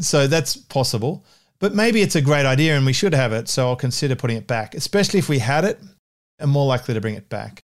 So 0.00 0.26
that's 0.26 0.56
possible. 0.56 1.24
But 1.58 1.74
maybe 1.74 2.00
it's 2.00 2.16
a 2.16 2.22
great 2.22 2.46
idea 2.46 2.76
and 2.76 2.86
we 2.86 2.92
should 2.92 3.14
have 3.14 3.32
it. 3.32 3.48
So 3.48 3.68
I'll 3.68 3.76
consider 3.76 4.16
putting 4.16 4.38
it 4.38 4.46
back, 4.46 4.74
especially 4.74 5.18
if 5.18 5.28
we 5.28 5.38
had 5.38 5.64
it. 5.64 5.78
I'm 6.38 6.50
more 6.50 6.66
likely 6.66 6.94
to 6.94 7.00
bring 7.00 7.14
it 7.14 7.28
back. 7.28 7.60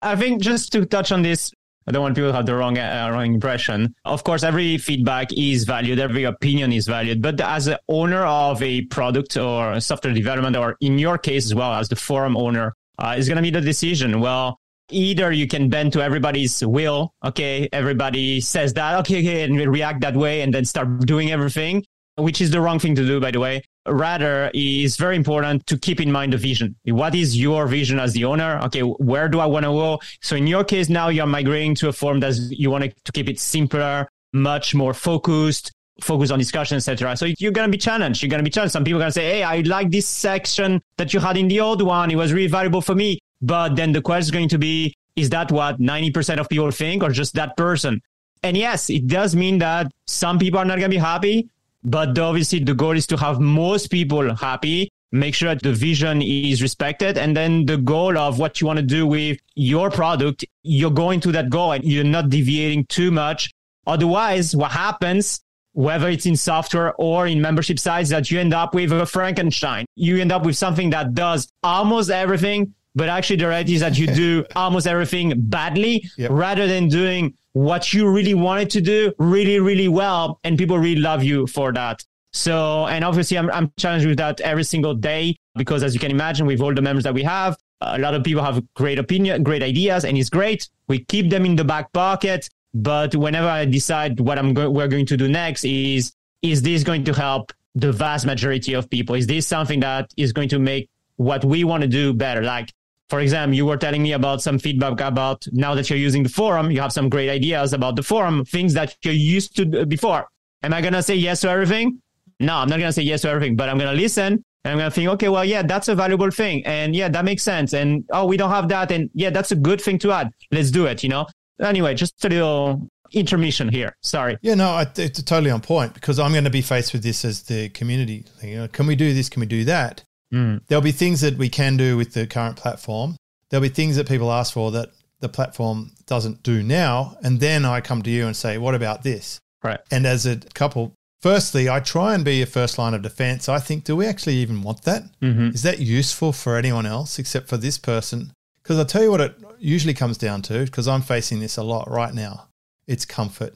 I 0.00 0.14
think 0.16 0.40
just 0.40 0.72
to 0.72 0.86
touch 0.86 1.10
on 1.10 1.22
this, 1.22 1.52
I 1.86 1.90
don't 1.90 2.02
want 2.02 2.14
people 2.14 2.30
to 2.30 2.36
have 2.36 2.46
the 2.46 2.54
wrong, 2.54 2.78
uh, 2.78 3.10
wrong 3.12 3.34
impression. 3.34 3.94
Of 4.04 4.22
course, 4.22 4.44
every 4.44 4.78
feedback 4.78 5.32
is 5.32 5.64
valued, 5.64 5.98
every 5.98 6.22
opinion 6.22 6.72
is 6.72 6.86
valued. 6.86 7.20
But 7.20 7.40
as 7.40 7.66
an 7.66 7.78
owner 7.88 8.24
of 8.24 8.62
a 8.62 8.82
product 8.82 9.36
or 9.36 9.80
software 9.80 10.14
development, 10.14 10.56
or 10.56 10.76
in 10.80 10.98
your 10.98 11.18
case 11.18 11.46
as 11.46 11.54
well 11.54 11.72
as 11.72 11.88
the 11.88 11.96
forum 11.96 12.36
owner, 12.36 12.74
uh, 12.98 13.16
is 13.18 13.28
going 13.28 13.36
to 13.36 13.42
be 13.42 13.50
the 13.50 13.60
decision. 13.60 14.20
Well, 14.20 14.58
either 14.90 15.32
you 15.32 15.46
can 15.46 15.68
bend 15.68 15.92
to 15.94 16.02
everybody's 16.02 16.64
will. 16.64 17.14
Okay, 17.24 17.68
everybody 17.72 18.40
says 18.40 18.74
that. 18.74 18.98
Okay, 19.00 19.20
okay, 19.20 19.42
and 19.42 19.58
react 19.58 20.00
that 20.02 20.16
way, 20.16 20.42
and 20.42 20.52
then 20.52 20.64
start 20.64 21.00
doing 21.00 21.30
everything, 21.30 21.84
which 22.16 22.40
is 22.40 22.50
the 22.50 22.60
wrong 22.60 22.78
thing 22.78 22.94
to 22.94 23.06
do, 23.06 23.20
by 23.20 23.30
the 23.30 23.40
way. 23.40 23.62
Rather, 23.86 24.50
is 24.54 24.96
very 24.96 25.16
important 25.16 25.66
to 25.66 25.76
keep 25.76 26.00
in 26.00 26.12
mind 26.12 26.32
the 26.32 26.36
vision. 26.36 26.76
What 26.84 27.14
is 27.14 27.38
your 27.38 27.66
vision 27.66 27.98
as 27.98 28.12
the 28.12 28.24
owner? 28.24 28.60
Okay, 28.64 28.80
where 28.80 29.28
do 29.28 29.40
I 29.40 29.46
want 29.46 29.64
to 29.64 29.70
go? 29.70 30.00
So 30.20 30.36
in 30.36 30.46
your 30.46 30.62
case, 30.62 30.88
now 30.88 31.08
you're 31.08 31.26
migrating 31.26 31.74
to 31.76 31.88
a 31.88 31.92
form 31.92 32.20
that 32.20 32.36
you 32.50 32.70
want 32.70 32.84
to 32.84 33.12
keep 33.12 33.28
it 33.28 33.40
simpler, 33.40 34.08
much 34.32 34.74
more 34.74 34.94
focused, 34.94 35.72
focus 36.00 36.30
on 36.30 36.38
discussion, 36.38 36.76
etc. 36.76 37.16
So 37.16 37.26
you're 37.38 37.52
to 37.52 37.68
be 37.68 37.78
challenged. 37.78 38.22
You're 38.22 38.30
to 38.30 38.42
be 38.42 38.50
challenged. 38.50 38.72
Some 38.72 38.84
people 38.84 39.02
are 39.02 39.06
to 39.06 39.12
say, 39.12 39.30
Hey, 39.30 39.42
I 39.42 39.60
like 39.60 39.90
this 39.90 40.08
section 40.08 40.80
that 40.96 41.12
you 41.12 41.20
had 41.20 41.36
in 41.36 41.48
the 41.48 41.60
old 41.60 41.82
one. 41.82 42.10
It 42.10 42.16
was 42.16 42.32
really 42.32 42.48
valuable 42.48 42.80
for 42.80 42.94
me. 42.94 43.18
But 43.42 43.76
then 43.76 43.92
the 43.92 44.00
question 44.00 44.22
is 44.22 44.30
going 44.30 44.48
to 44.50 44.58
be, 44.58 44.94
is 45.16 45.28
that 45.30 45.52
what 45.52 45.80
90% 45.80 46.38
of 46.38 46.48
people 46.48 46.70
think 46.70 47.02
or 47.02 47.10
just 47.10 47.34
that 47.34 47.56
person? 47.56 48.00
And 48.42 48.56
yes, 48.56 48.88
it 48.88 49.06
does 49.06 49.36
mean 49.36 49.58
that 49.58 49.90
some 50.06 50.38
people 50.38 50.58
are 50.58 50.64
not 50.64 50.78
going 50.78 50.90
to 50.90 50.96
be 50.96 50.96
happy, 50.96 51.48
but 51.84 52.18
obviously 52.18 52.60
the 52.60 52.74
goal 52.74 52.96
is 52.96 53.06
to 53.08 53.16
have 53.16 53.40
most 53.40 53.90
people 53.90 54.34
happy, 54.34 54.88
make 55.10 55.34
sure 55.34 55.54
that 55.54 55.62
the 55.62 55.72
vision 55.72 56.22
is 56.22 56.62
respected. 56.62 57.18
And 57.18 57.36
then 57.36 57.66
the 57.66 57.76
goal 57.76 58.16
of 58.16 58.38
what 58.38 58.60
you 58.60 58.66
want 58.66 58.78
to 58.78 58.84
do 58.84 59.06
with 59.06 59.38
your 59.54 59.90
product, 59.90 60.44
you're 60.62 60.90
going 60.90 61.20
to 61.20 61.32
that 61.32 61.50
goal 61.50 61.72
and 61.72 61.84
you're 61.84 62.04
not 62.04 62.30
deviating 62.30 62.86
too 62.86 63.10
much. 63.10 63.52
Otherwise, 63.86 64.54
what 64.54 64.70
happens, 64.70 65.40
whether 65.72 66.08
it's 66.08 66.26
in 66.26 66.36
software 66.36 66.94
or 66.94 67.26
in 67.26 67.40
membership 67.40 67.78
sites, 67.78 68.10
that 68.10 68.30
you 68.30 68.38
end 68.38 68.54
up 68.54 68.74
with 68.74 68.92
a 68.92 69.06
Frankenstein. 69.06 69.84
You 69.96 70.18
end 70.18 70.30
up 70.30 70.44
with 70.44 70.56
something 70.56 70.90
that 70.90 71.14
does 71.14 71.48
almost 71.62 72.10
everything, 72.10 72.74
but 72.94 73.08
actually 73.08 73.36
the 73.36 73.46
reality 73.48 73.74
is 73.74 73.80
that 73.80 73.98
you 73.98 74.06
do 74.06 74.44
almost 74.56 74.86
everything 74.86 75.32
badly 75.36 76.08
Yep. 76.18 76.30
rather 76.30 76.66
than 76.66 76.88
doing 76.88 77.34
what 77.52 77.92
you 77.92 78.08
really 78.08 78.34
wanted 78.34 78.70
to 78.70 78.80
do 78.80 79.12
really, 79.18 79.60
really 79.60 79.88
well. 79.88 80.40
And 80.44 80.56
people 80.58 80.78
really 80.78 81.00
love 81.00 81.22
you 81.22 81.46
for 81.46 81.72
that. 81.72 82.04
So, 82.32 82.86
and 82.86 83.04
obviously 83.04 83.36
I'm, 83.38 83.50
I'm 83.50 83.72
challenged 83.78 84.06
with 84.06 84.16
that 84.18 84.40
every 84.40 84.64
single 84.64 84.94
day 84.94 85.36
because 85.54 85.82
as 85.82 85.92
you 85.92 86.00
can 86.00 86.10
imagine, 86.10 86.46
with 86.46 86.60
all 86.62 86.72
the 86.74 86.80
members 86.80 87.04
that 87.04 87.12
we 87.12 87.22
have, 87.24 87.56
a 87.82 87.98
lot 87.98 88.14
of 88.14 88.24
people 88.24 88.42
have 88.42 88.62
great 88.74 88.98
opinion, 88.98 89.42
great 89.42 89.62
ideas, 89.62 90.04
and 90.06 90.16
it's 90.16 90.30
great. 90.30 90.68
We 90.88 91.04
keep 91.04 91.28
them 91.28 91.44
in 91.44 91.56
the 91.56 91.64
back 91.64 91.92
pocket. 91.92 92.48
But 92.72 93.14
whenever 93.14 93.48
I 93.48 93.66
decide 93.66 94.18
what 94.18 94.38
I'm 94.38 94.54
go- 94.54 94.70
we're 94.70 94.88
going 94.88 95.04
to 95.06 95.16
do 95.16 95.28
next 95.28 95.64
is, 95.64 96.14
is 96.40 96.62
this 96.62 96.84
going 96.84 97.04
to 97.04 97.12
help 97.12 97.52
the 97.74 97.92
vast 97.92 98.24
majority 98.24 98.72
of 98.72 98.88
people? 98.88 99.14
Is 99.14 99.26
this 99.26 99.46
something 99.46 99.80
that 99.80 100.10
is 100.16 100.32
going 100.32 100.48
to 100.50 100.58
make 100.58 100.88
what 101.16 101.44
we 101.44 101.64
want 101.64 101.82
to 101.82 101.88
do 101.88 102.14
better? 102.14 102.40
Like, 102.42 102.72
for 103.12 103.20
example, 103.20 103.54
you 103.54 103.66
were 103.66 103.76
telling 103.76 104.02
me 104.02 104.12
about 104.12 104.40
some 104.40 104.58
feedback 104.58 104.98
about 105.02 105.46
now 105.52 105.74
that 105.74 105.90
you're 105.90 105.98
using 105.98 106.22
the 106.22 106.30
forum, 106.30 106.70
you 106.70 106.80
have 106.80 106.94
some 106.94 107.10
great 107.10 107.28
ideas 107.28 107.74
about 107.74 107.94
the 107.94 108.02
forum, 108.02 108.42
things 108.46 108.72
that 108.72 108.96
you're 109.02 109.12
used 109.12 109.54
to 109.56 109.82
uh, 109.82 109.84
before. 109.84 110.26
Am 110.62 110.72
I 110.72 110.80
going 110.80 110.94
to 110.94 111.02
say 111.02 111.14
yes 111.14 111.42
to 111.42 111.50
everything? 111.50 112.00
No, 112.40 112.54
I'm 112.54 112.70
not 112.70 112.78
going 112.78 112.88
to 112.88 112.92
say 112.94 113.02
yes 113.02 113.20
to 113.20 113.28
everything, 113.28 113.54
but 113.54 113.68
I'm 113.68 113.76
going 113.76 113.94
to 113.94 114.02
listen 114.02 114.42
and 114.64 114.72
I'm 114.72 114.78
going 114.78 114.90
to 114.90 114.94
think, 114.94 115.10
okay, 115.10 115.28
well, 115.28 115.44
yeah, 115.44 115.60
that's 115.60 115.88
a 115.88 115.94
valuable 115.94 116.30
thing. 116.30 116.64
And 116.64 116.96
yeah, 116.96 117.10
that 117.10 117.26
makes 117.26 117.42
sense. 117.42 117.74
And 117.74 118.02
oh, 118.12 118.24
we 118.24 118.38
don't 118.38 118.48
have 118.48 118.70
that. 118.70 118.90
And 118.90 119.10
yeah, 119.12 119.28
that's 119.28 119.52
a 119.52 119.56
good 119.56 119.82
thing 119.82 119.98
to 119.98 120.12
add. 120.12 120.30
Let's 120.50 120.70
do 120.70 120.86
it, 120.86 121.02
you 121.02 121.10
know? 121.10 121.26
Anyway, 121.60 121.92
just 121.94 122.24
a 122.24 122.30
little 122.30 122.88
intermission 123.12 123.68
here. 123.68 123.94
Sorry. 124.00 124.38
Yeah, 124.40 124.54
no, 124.54 124.70
I, 124.70 124.86
it's 124.96 125.22
totally 125.22 125.50
on 125.50 125.60
point 125.60 125.92
because 125.92 126.18
I'm 126.18 126.32
going 126.32 126.44
to 126.44 126.50
be 126.50 126.62
faced 126.62 126.94
with 126.94 127.02
this 127.02 127.26
as 127.26 127.42
the 127.42 127.68
community. 127.68 128.24
You 128.42 128.56
know, 128.56 128.68
can 128.68 128.86
we 128.86 128.96
do 128.96 129.12
this? 129.12 129.28
Can 129.28 129.40
we 129.40 129.46
do 129.46 129.64
that? 129.66 130.02
Mm. 130.32 130.62
There'll 130.66 130.82
be 130.82 130.92
things 130.92 131.20
that 131.20 131.36
we 131.36 131.48
can 131.48 131.76
do 131.76 131.96
with 131.96 132.14
the 132.14 132.26
current 132.26 132.56
platform. 132.56 133.16
There'll 133.50 133.62
be 133.62 133.68
things 133.68 133.96
that 133.96 134.08
people 134.08 134.32
ask 134.32 134.52
for 134.54 134.70
that 134.72 134.90
the 135.20 135.28
platform 135.28 135.92
doesn't 136.06 136.42
do 136.42 136.62
now. 136.62 137.16
And 137.22 137.38
then 137.40 137.64
I 137.64 137.80
come 137.80 138.02
to 138.02 138.10
you 138.10 138.26
and 138.26 138.36
say, 138.36 138.58
what 138.58 138.74
about 138.74 139.02
this? 139.02 139.38
Right. 139.62 139.80
And 139.90 140.06
as 140.06 140.26
a 140.26 140.36
couple, 140.54 140.94
firstly, 141.20 141.68
I 141.68 141.80
try 141.80 142.14
and 142.14 142.24
be 142.24 142.42
a 142.42 142.46
first 142.46 142.78
line 142.78 142.94
of 142.94 143.02
defense. 143.02 143.48
I 143.48 143.58
think, 143.58 143.84
do 143.84 143.94
we 143.94 144.06
actually 144.06 144.36
even 144.36 144.62
want 144.62 144.82
that? 144.82 145.04
hmm 145.20 145.48
Is 145.48 145.62
that 145.62 145.78
useful 145.78 146.32
for 146.32 146.56
anyone 146.56 146.86
else 146.86 147.18
except 147.18 147.48
for 147.48 147.56
this 147.56 147.78
person? 147.78 148.32
Because 148.62 148.78
I'll 148.78 148.84
tell 148.86 149.02
you 149.02 149.10
what 149.10 149.20
it 149.20 149.36
usually 149.58 149.94
comes 149.94 150.16
down 150.18 150.42
to, 150.42 150.64
because 150.64 150.88
I'm 150.88 151.02
facing 151.02 151.40
this 151.40 151.56
a 151.56 151.62
lot 151.62 151.90
right 151.90 152.14
now. 152.14 152.48
It's 152.86 153.04
comfort. 153.04 153.54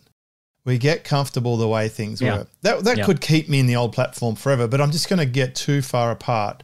We 0.66 0.76
get 0.78 1.04
comfortable 1.04 1.56
the 1.56 1.68
way 1.68 1.88
things 1.88 2.20
Yeah. 2.20 2.38
work. 2.38 2.48
That, 2.62 2.84
that 2.84 2.98
Yeah. 2.98 3.04
could 3.04 3.20
keep 3.22 3.48
me 3.48 3.60
in 3.60 3.66
the 3.66 3.76
old 3.76 3.92
platform 3.94 4.34
forever, 4.34 4.66
but 4.68 4.80
I'm 4.80 4.90
just 4.90 5.08
going 5.08 5.20
to 5.20 5.24
get 5.26 5.54
too 5.54 5.80
far 5.80 6.10
apart. 6.10 6.62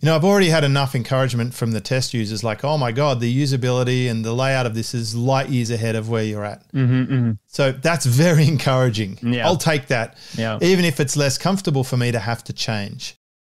You 0.00 0.06
know, 0.06 0.16
I've 0.16 0.24
already 0.24 0.48
had 0.50 0.64
enough 0.64 0.94
encouragement 0.94 1.54
from 1.54 1.70
the 1.70 1.80
test 1.80 2.12
users 2.12 2.44
like, 2.44 2.62
oh 2.64 2.76
my 2.76 2.92
God, 2.92 3.20
the 3.20 3.42
usability 3.42 4.10
and 4.10 4.22
the 4.24 4.34
layout 4.34 4.66
of 4.66 4.74
this 4.74 4.92
is 4.92 5.14
light 5.14 5.48
years 5.48 5.70
ahead 5.70 5.94
of 5.96 6.10
where 6.10 6.24
you're 6.24 6.44
at. 6.44 6.62
hmm 6.72 7.04
hmm 7.04 7.30
So 7.46 7.72
that's 7.72 8.04
very 8.04 8.46
encouraging. 8.54 9.18
Yeah. 9.22 9.46
I'll 9.46 9.56
take 9.56 9.86
that 9.86 10.18
Yeah. 10.36 10.58
even 10.60 10.84
if 10.84 11.00
it's 11.00 11.16
less 11.16 11.38
comfortable 11.38 11.84
for 11.84 11.96
me 11.96 12.12
to 12.12 12.18
have 12.18 12.44
to 12.44 12.52
change. 12.52 13.14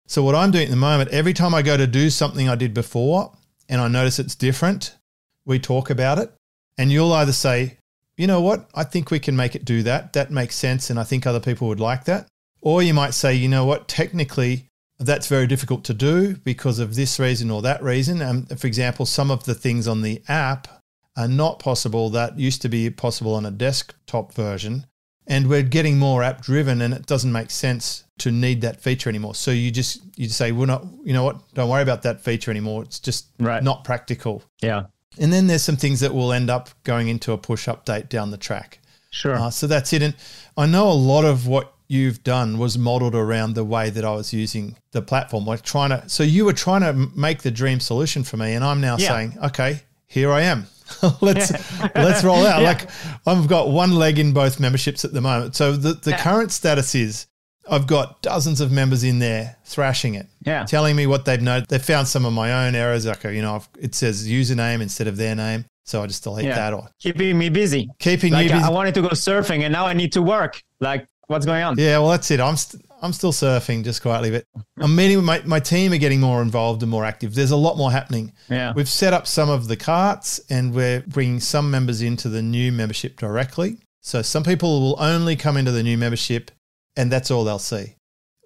So, 0.09 0.23
what 0.23 0.35
I'm 0.35 0.51
doing 0.51 0.65
at 0.65 0.69
the 0.69 0.77
moment, 0.77 1.09
every 1.09 1.33
time 1.33 1.53
I 1.53 1.61
go 1.61 1.75
to 1.75 1.85
do 1.87 2.09
something 2.09 2.47
I 2.47 2.55
did 2.55 2.73
before 2.73 3.33
and 3.67 3.81
I 3.81 3.89
notice 3.89 4.19
it's 4.19 4.35
different, 4.35 4.95
we 5.43 5.59
talk 5.59 5.89
about 5.89 6.17
it. 6.17 6.31
And 6.77 6.91
you'll 6.93 7.11
either 7.11 7.33
say, 7.33 7.76
you 8.17 8.27
know 8.27 8.41
what, 8.41 8.69
I 8.75 8.83
think 8.83 9.11
we 9.11 9.19
can 9.19 9.35
make 9.35 9.55
it 9.55 9.63
do 9.65 9.83
that. 9.83 10.13
That 10.13 10.31
makes 10.31 10.55
sense. 10.55 10.89
And 10.89 10.99
I 10.99 11.03
think 11.03 11.25
other 11.25 11.39
people 11.39 11.67
would 11.67 11.79
like 11.79 12.05
that. 12.05 12.27
Or 12.61 12.81
you 12.81 12.93
might 12.93 13.13
say, 13.13 13.33
you 13.35 13.47
know 13.47 13.65
what, 13.65 13.87
technically, 13.87 14.67
that's 14.99 15.27
very 15.27 15.45
difficult 15.47 15.83
to 15.85 15.93
do 15.93 16.35
because 16.37 16.79
of 16.79 16.95
this 16.95 17.19
reason 17.19 17.51
or 17.51 17.61
that 17.61 17.83
reason. 17.83 18.21
Um, 18.21 18.45
for 18.47 18.65
example, 18.67 19.05
some 19.05 19.29
of 19.29 19.43
the 19.45 19.53
things 19.53 19.87
on 19.87 20.01
the 20.01 20.21
app 20.27 20.67
are 21.15 21.27
not 21.27 21.59
possible 21.59 22.09
that 22.11 22.37
used 22.39 22.61
to 22.63 22.69
be 22.69 22.89
possible 22.89 23.35
on 23.35 23.45
a 23.45 23.51
desktop 23.51 24.33
version 24.33 24.85
and 25.29 25.47
we're 25.47 25.63
getting 25.63 25.97
more 25.99 26.23
app 26.23 26.41
driven 26.41 26.81
and 26.81 26.93
it 26.93 27.05
doesn't 27.05 27.31
make 27.31 27.51
sense 27.51 28.05
to 28.19 28.31
need 28.31 28.61
that 28.61 28.79
feature 28.79 29.09
anymore 29.09 29.35
so 29.35 29.51
you 29.51 29.69
just 29.71 30.01
you 30.15 30.25
just 30.27 30.37
say 30.37 30.51
we're 30.51 30.65
not 30.67 30.85
you 31.03 31.13
know 31.13 31.23
what 31.23 31.41
don't 31.53 31.69
worry 31.69 31.81
about 31.81 32.03
that 32.03 32.21
feature 32.21 32.49
anymore 32.51 32.83
it's 32.83 32.99
just 32.99 33.27
Right. 33.39 33.61
not 33.63 33.83
practical 33.83 34.43
Yeah. 34.61 34.83
And 35.19 35.31
then 35.33 35.47
there's 35.47 35.63
some 35.63 35.75
things 35.77 35.99
that 35.99 36.13
will 36.13 36.31
end 36.31 36.49
up 36.49 36.69
going 36.83 37.07
into 37.07 37.31
a 37.31 37.37
push 37.37 37.67
update 37.67 38.09
down 38.09 38.31
the 38.31 38.37
track 38.37 38.79
Sure. 39.09 39.35
uh, 39.35 39.49
so 39.49 39.67
that's 39.67 39.93
it 39.93 40.01
and 40.01 40.13
i 40.57 40.65
know 40.65 40.89
a 40.91 40.93
lot 40.93 41.25
of 41.25 41.47
what 41.47 41.73
you've 41.87 42.23
done 42.23 42.57
was 42.57 42.77
modeled 42.77 43.15
around 43.15 43.53
the 43.55 43.63
way 43.63 43.89
that 43.89 44.03
i 44.05 44.11
was 44.13 44.33
using 44.33 44.75
the 44.91 45.01
platform 45.01 45.45
like 45.45 45.61
trying 45.61 45.89
to 45.89 46.07
so 46.09 46.23
you 46.23 46.43
were 46.45 46.53
trying 46.53 46.81
to 46.81 46.93
make 47.17 47.41
the 47.41 47.51
dream 47.51 47.79
solution 47.79 48.23
for 48.23 48.37
me 48.37 48.53
and 48.53 48.63
i'm 48.63 48.81
now 48.81 48.97
Yeah. 48.97 49.07
saying 49.09 49.37
okay 49.45 49.81
here 50.07 50.31
i 50.31 50.41
am 50.41 50.67
let's 51.21 51.51
let's 51.95 52.23
roll 52.23 52.45
out 52.45 52.61
Yeah. 52.61 52.67
like 52.69 52.89
i've 53.25 53.47
got 53.47 53.69
one 53.69 53.93
leg 53.93 54.19
in 54.19 54.33
both 54.33 54.59
memberships 54.59 55.05
at 55.05 55.13
the 55.13 55.21
moment 55.21 55.55
so 55.55 55.71
the, 55.77 55.93
the 55.93 56.11
Yeah. 56.11 56.21
current 56.23 56.51
status 56.51 56.93
is 56.95 57.27
i've 57.69 57.87
got 57.87 58.21
dozens 58.21 58.61
of 58.61 58.71
members 58.71 59.03
in 59.03 59.19
there 59.19 59.55
thrashing 59.65 60.15
it 60.15 60.27
yeah. 60.45 60.63
telling 60.65 60.95
me 60.95 61.07
what 61.07 61.25
they've 61.25 61.41
noted 61.41 61.67
they've 61.69 61.83
found 61.83 62.07
some 62.07 62.25
of 62.25 62.33
my 62.33 62.65
own 62.67 62.75
errors 62.75 63.05
like 63.05 63.23
you 63.23 63.41
know 63.41 63.55
I've, 63.55 63.69
it 63.79 63.95
says 63.95 64.27
username 64.27 64.81
instead 64.81 65.07
of 65.07 65.17
their 65.17 65.35
name 65.35 65.65
so 65.85 66.03
i 66.03 66.07
just 66.07 66.23
delete 66.23 66.45
Yeah. 66.45 66.55
that 66.55 66.73
or 66.73 66.87
Keeping 66.99 67.37
me 67.37 67.49
busy. 67.49 67.89
keeping 67.99 68.33
Like 68.33 68.45
you 68.47 68.51
busy 68.51 68.63
I 68.63 68.69
wanted 68.69 68.93
to 68.95 69.01
go 69.01 69.09
surfing 69.09 69.61
and 69.63 69.71
now 69.71 69.85
I 69.85 69.93
need 69.93 70.11
to 70.13 70.21
work. 70.21 70.61
Like 70.81 71.07
what's 71.27 71.45
going 71.45 71.63
on? 71.63 71.77
Yeah, 71.77 71.99
well, 71.99 72.09
that's 72.09 72.29
it. 72.31 72.39
I'm 72.39 72.55
st- 72.57 72.83
I'm 73.01 73.13
still 73.13 73.31
surfing 73.31 73.83
just 73.83 74.01
quietly, 74.01 74.31
but 74.31 74.43
I'm 74.79 74.95
meeting 74.95 75.17
with 75.17 75.25
my, 75.25 75.41
my 75.45 75.59
team 75.59 75.93
are 75.93 75.97
getting 75.97 76.19
more 76.19 76.41
involved 76.41 76.81
and 76.81 76.89
more 76.89 77.05
active. 77.05 77.35
There's 77.35 77.51
a 77.51 77.55
lot 77.57 77.77
more 77.77 77.91
happening. 77.91 78.33
Yeah. 78.49 78.73
We've 78.75 78.89
set 78.89 79.13
up 79.13 79.27
some 79.27 79.49
of 79.49 79.67
the 79.67 79.75
carts 79.77 80.39
and 80.49 80.73
we're 80.73 81.01
bringing 81.01 81.39
some 81.39 81.69
members 81.69 82.01
into 82.01 82.27
the 82.27 82.41
new 82.41 82.71
membership 82.71 83.17
directly. 83.19 83.77
So 84.01 84.21
some 84.23 84.43
people 84.43 84.81
will 84.81 84.95
only 85.01 85.35
come 85.35 85.57
into 85.57 85.71
the 85.71 85.83
new 85.83 85.97
membership 85.97 86.49
and 86.97 87.11
that's 87.11 87.31
all 87.31 87.45
they'll 87.45 87.59
see. 87.59 87.95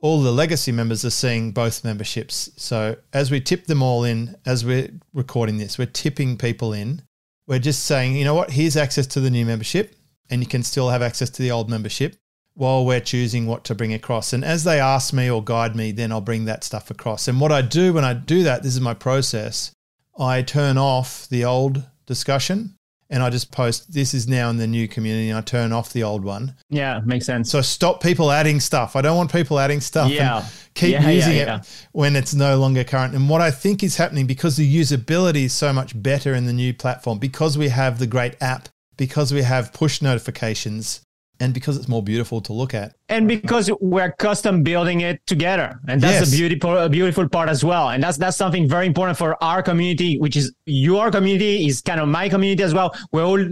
All 0.03 0.21
the 0.21 0.31
legacy 0.31 0.71
members 0.71 1.05
are 1.05 1.11
seeing 1.11 1.51
both 1.51 1.83
memberships. 1.83 2.49
So 2.57 2.97
as 3.13 3.31
we 3.31 3.39
tip 3.39 3.65
them 3.65 3.81
all 3.81 4.03
in, 4.03 4.35
as 4.45 4.65
we're 4.65 4.89
recording 5.13 5.57
this, 5.57 5.77
we're 5.77 5.85
tipping 5.85 6.37
people 6.37 6.73
in. 6.73 7.03
We're 7.47 7.59
just 7.59 7.85
saying, 7.85 8.15
you 8.15 8.25
know 8.25 8.35
what, 8.35 8.51
here's 8.51 8.77
access 8.77 9.07
to 9.07 9.19
the 9.19 9.29
new 9.29 9.45
membership 9.45 9.95
and 10.29 10.41
you 10.41 10.47
can 10.47 10.63
still 10.63 10.89
have 10.89 11.01
access 11.01 11.29
to 11.31 11.41
the 11.41 11.51
old 11.51 11.69
membership 11.69 12.15
while 12.53 12.85
we're 12.85 12.99
choosing 12.99 13.45
what 13.45 13.63
to 13.65 13.75
bring 13.75 13.93
across. 13.93 14.33
And 14.33 14.43
as 14.43 14.63
they 14.63 14.79
ask 14.79 15.13
me 15.13 15.29
or 15.29 15.43
guide 15.43 15.75
me, 15.75 15.91
then 15.91 16.11
I'll 16.11 16.21
bring 16.21 16.45
that 16.45 16.63
stuff 16.63 16.91
across. 16.91 17.27
And 17.27 17.39
what 17.39 17.51
I 17.51 17.61
do 17.61 17.93
when 17.93 18.03
I 18.03 18.13
do 18.13 18.43
that, 18.43 18.63
this 18.63 18.73
is 18.73 18.81
my 18.81 18.93
process, 18.93 19.71
I 20.19 20.41
turn 20.41 20.77
off 20.77 21.27
the 21.29 21.45
old 21.45 21.83
discussion 22.05 22.75
and 23.11 23.21
I 23.21 23.29
just 23.29 23.51
post, 23.51 23.93
this 23.93 24.13
is 24.15 24.27
now 24.27 24.49
in 24.49 24.57
the 24.57 24.65
new 24.65 24.87
community, 24.87 25.29
and 25.29 25.37
I 25.37 25.41
turn 25.41 25.73
off 25.73 25.93
the 25.93 26.01
old 26.03 26.23
one. 26.23 26.55
Yeah, 26.69 27.01
makes 27.05 27.25
sense. 27.25 27.51
So 27.51 27.61
stop 27.61 28.01
people 28.01 28.31
adding 28.31 28.59
stuff. 28.59 28.95
I 28.95 29.01
don't 29.01 29.17
want 29.17 29.31
people 29.31 29.59
adding 29.59 29.81
stuff. 29.81 30.09
Yeah. 30.09 30.45
keep 30.73 30.93
Yeah, 30.93 31.01
yeah, 31.01 31.09
using 31.09 31.35
yeah. 31.35 31.57
it 31.57 31.87
when 31.91 32.15
it's 32.15 32.33
no 32.33 32.57
longer 32.57 32.83
current. 32.85 33.13
And 33.13 33.29
what 33.29 33.41
I 33.41 33.51
think 33.51 33.83
is 33.83 33.97
happening 33.97 34.25
because 34.25 34.55
the 34.55 34.75
usability 34.79 35.43
is 35.43 35.53
so 35.53 35.73
much 35.73 36.01
better 36.01 36.33
in 36.33 36.45
the 36.45 36.53
new 36.53 36.73
platform, 36.73 37.19
because 37.19 37.57
we 37.57 37.67
have 37.67 37.99
the 37.99 38.07
great 38.07 38.41
app, 38.41 38.69
because 38.97 39.33
we 39.33 39.41
have 39.41 39.73
push 39.73 40.01
notifications, 40.01 41.01
and 41.41 41.53
because 41.53 41.75
it's 41.77 41.89
more 41.95 42.03
beautiful 42.11 42.39
to 42.47 42.53
look 42.53 42.73
at. 42.73 42.89
and 43.09 43.27
because 43.27 43.65
we're 43.81 44.11
custom 44.27 44.63
building 44.63 45.01
it 45.09 45.17
together. 45.33 45.67
And 45.89 45.99
that's 46.01 46.19
Yes. 46.19 46.29
the 46.31 46.37
beautiful 46.37 46.77
a 46.77 46.89
beautiful 46.89 47.27
part 47.35 47.49
as 47.49 47.61
well. 47.71 47.85
And 47.89 47.99
that's 48.03 48.17
that's 48.23 48.37
something 48.43 48.65
very 48.75 48.87
important 48.91 49.17
for 49.17 49.31
our 49.43 49.61
community 49.69 50.11
which 50.23 50.35
is 50.41 50.45
your 50.65 51.05
community 51.17 51.53
is 51.67 51.81
kind 51.89 51.99
of 52.03 52.07
my 52.07 52.25
community 52.29 52.63
as 52.63 52.73
well. 52.73 52.89
We're 53.11 53.25
all 53.31 53.43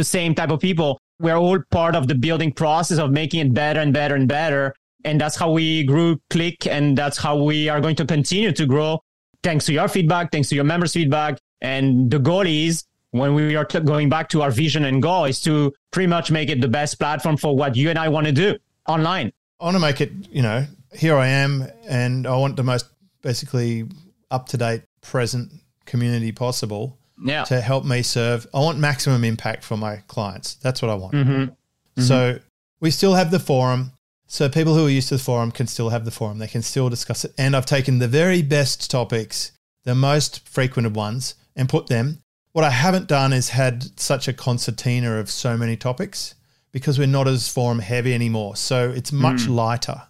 the 0.00 0.04
same 0.04 0.34
type 0.34 0.50
of 0.50 0.60
people. 0.60 0.90
We're 1.24 1.40
all 1.44 1.58
part 1.78 1.94
of 1.96 2.06
the 2.10 2.14
building 2.26 2.52
process 2.52 2.98
of 2.98 3.10
making 3.20 3.40
it 3.44 3.50
better 3.62 3.80
and 3.80 3.92
better 3.92 4.14
and 4.14 4.28
better. 4.28 4.62
And 5.04 5.20
that's 5.20 5.36
how 5.42 5.50
we 5.52 5.84
grew 5.84 6.10
Kleq 6.30 6.66
and 6.76 6.96
that's 7.00 7.18
how 7.24 7.34
we 7.50 7.68
are 7.72 7.80
going 7.80 7.96
to 7.96 8.06
continue 8.16 8.52
to 8.52 8.66
grow 8.66 9.00
thanks 9.42 9.64
to 9.66 9.72
your 9.72 9.88
feedback 9.88 10.30
thanks 10.32 10.48
to 10.50 10.54
your 10.54 10.64
members 10.72 10.92
feedback. 10.92 11.38
And 11.60 12.10
the 12.10 12.20
goal 12.30 12.46
is 12.46 12.84
when 13.12 13.34
we 13.34 13.56
are 13.56 13.64
t- 13.64 13.80
going 13.80 14.08
back 14.08 14.28
to 14.30 14.42
our 14.42 14.50
vision 14.50 14.84
and 14.84 15.02
goal 15.02 15.24
is 15.24 15.40
to 15.42 15.72
pretty 15.90 16.06
much 16.06 16.30
make 16.30 16.48
it 16.50 16.60
the 16.60 16.68
best 16.68 16.98
platform 16.98 17.36
for 17.36 17.56
what 17.56 17.76
you 17.76 17.90
and 17.90 17.98
I 17.98 18.08
want 18.08 18.26
to 18.26 18.32
do 18.32 18.56
online. 18.86 19.32
I 19.60 19.64
want 19.64 19.76
to 19.76 19.80
make 19.80 20.00
it, 20.00 20.12
you 20.30 20.42
know, 20.42 20.66
here 20.94 21.16
I 21.16 21.26
am, 21.28 21.66
and 21.88 22.26
I 22.26 22.36
want 22.36 22.56
the 22.56 22.62
most 22.62 22.86
basically 23.22 23.84
up 24.30 24.48
to 24.48 24.56
date, 24.56 24.82
present 25.00 25.50
community 25.86 26.32
possible 26.32 26.98
Yeah. 27.22 27.44
to 27.44 27.60
help 27.60 27.84
me 27.84 28.02
serve. 28.02 28.46
I 28.54 28.60
want 28.60 28.78
maximum 28.78 29.24
impact 29.24 29.64
for 29.64 29.76
my 29.76 29.96
clients. 30.06 30.54
That's 30.56 30.80
what 30.82 30.90
I 30.90 30.94
want. 30.94 31.14
Mm-hmm. 31.14 32.02
So 32.02 32.38
we 32.80 32.90
still 32.90 33.14
have 33.14 33.30
the 33.30 33.40
forum. 33.40 33.92
So 34.26 34.48
people 34.48 34.74
who 34.74 34.86
are 34.86 34.90
used 34.90 35.08
to 35.08 35.16
the 35.16 35.22
forum 35.22 35.50
can 35.50 35.66
still 35.66 35.88
have 35.88 36.04
the 36.04 36.10
forum. 36.10 36.38
They 36.38 36.46
can 36.46 36.62
still 36.62 36.88
discuss 36.90 37.24
it. 37.24 37.32
And 37.38 37.56
I've 37.56 37.66
taken 37.66 37.98
the 37.98 38.08
very 38.08 38.42
best 38.42 38.90
topics, 38.90 39.52
the 39.84 39.94
most 39.94 40.46
frequented 40.46 40.94
ones, 40.94 41.34
and 41.56 41.68
put 41.68 41.86
them. 41.88 42.18
What 42.58 42.64
I 42.64 42.70
haven't 42.70 43.06
done 43.06 43.32
is 43.32 43.50
had 43.50 44.00
such 44.00 44.26
a 44.26 44.32
concertina 44.32 45.12
of 45.20 45.30
so 45.30 45.56
many 45.56 45.76
topics 45.76 46.34
because 46.72 46.98
we're 46.98 47.06
not 47.06 47.28
as 47.28 47.48
forum 47.48 47.78
heavy 47.78 48.12
anymore. 48.12 48.56
So 48.56 48.90
it's 48.90 49.12
much 49.12 49.46
lighter, 49.46 50.02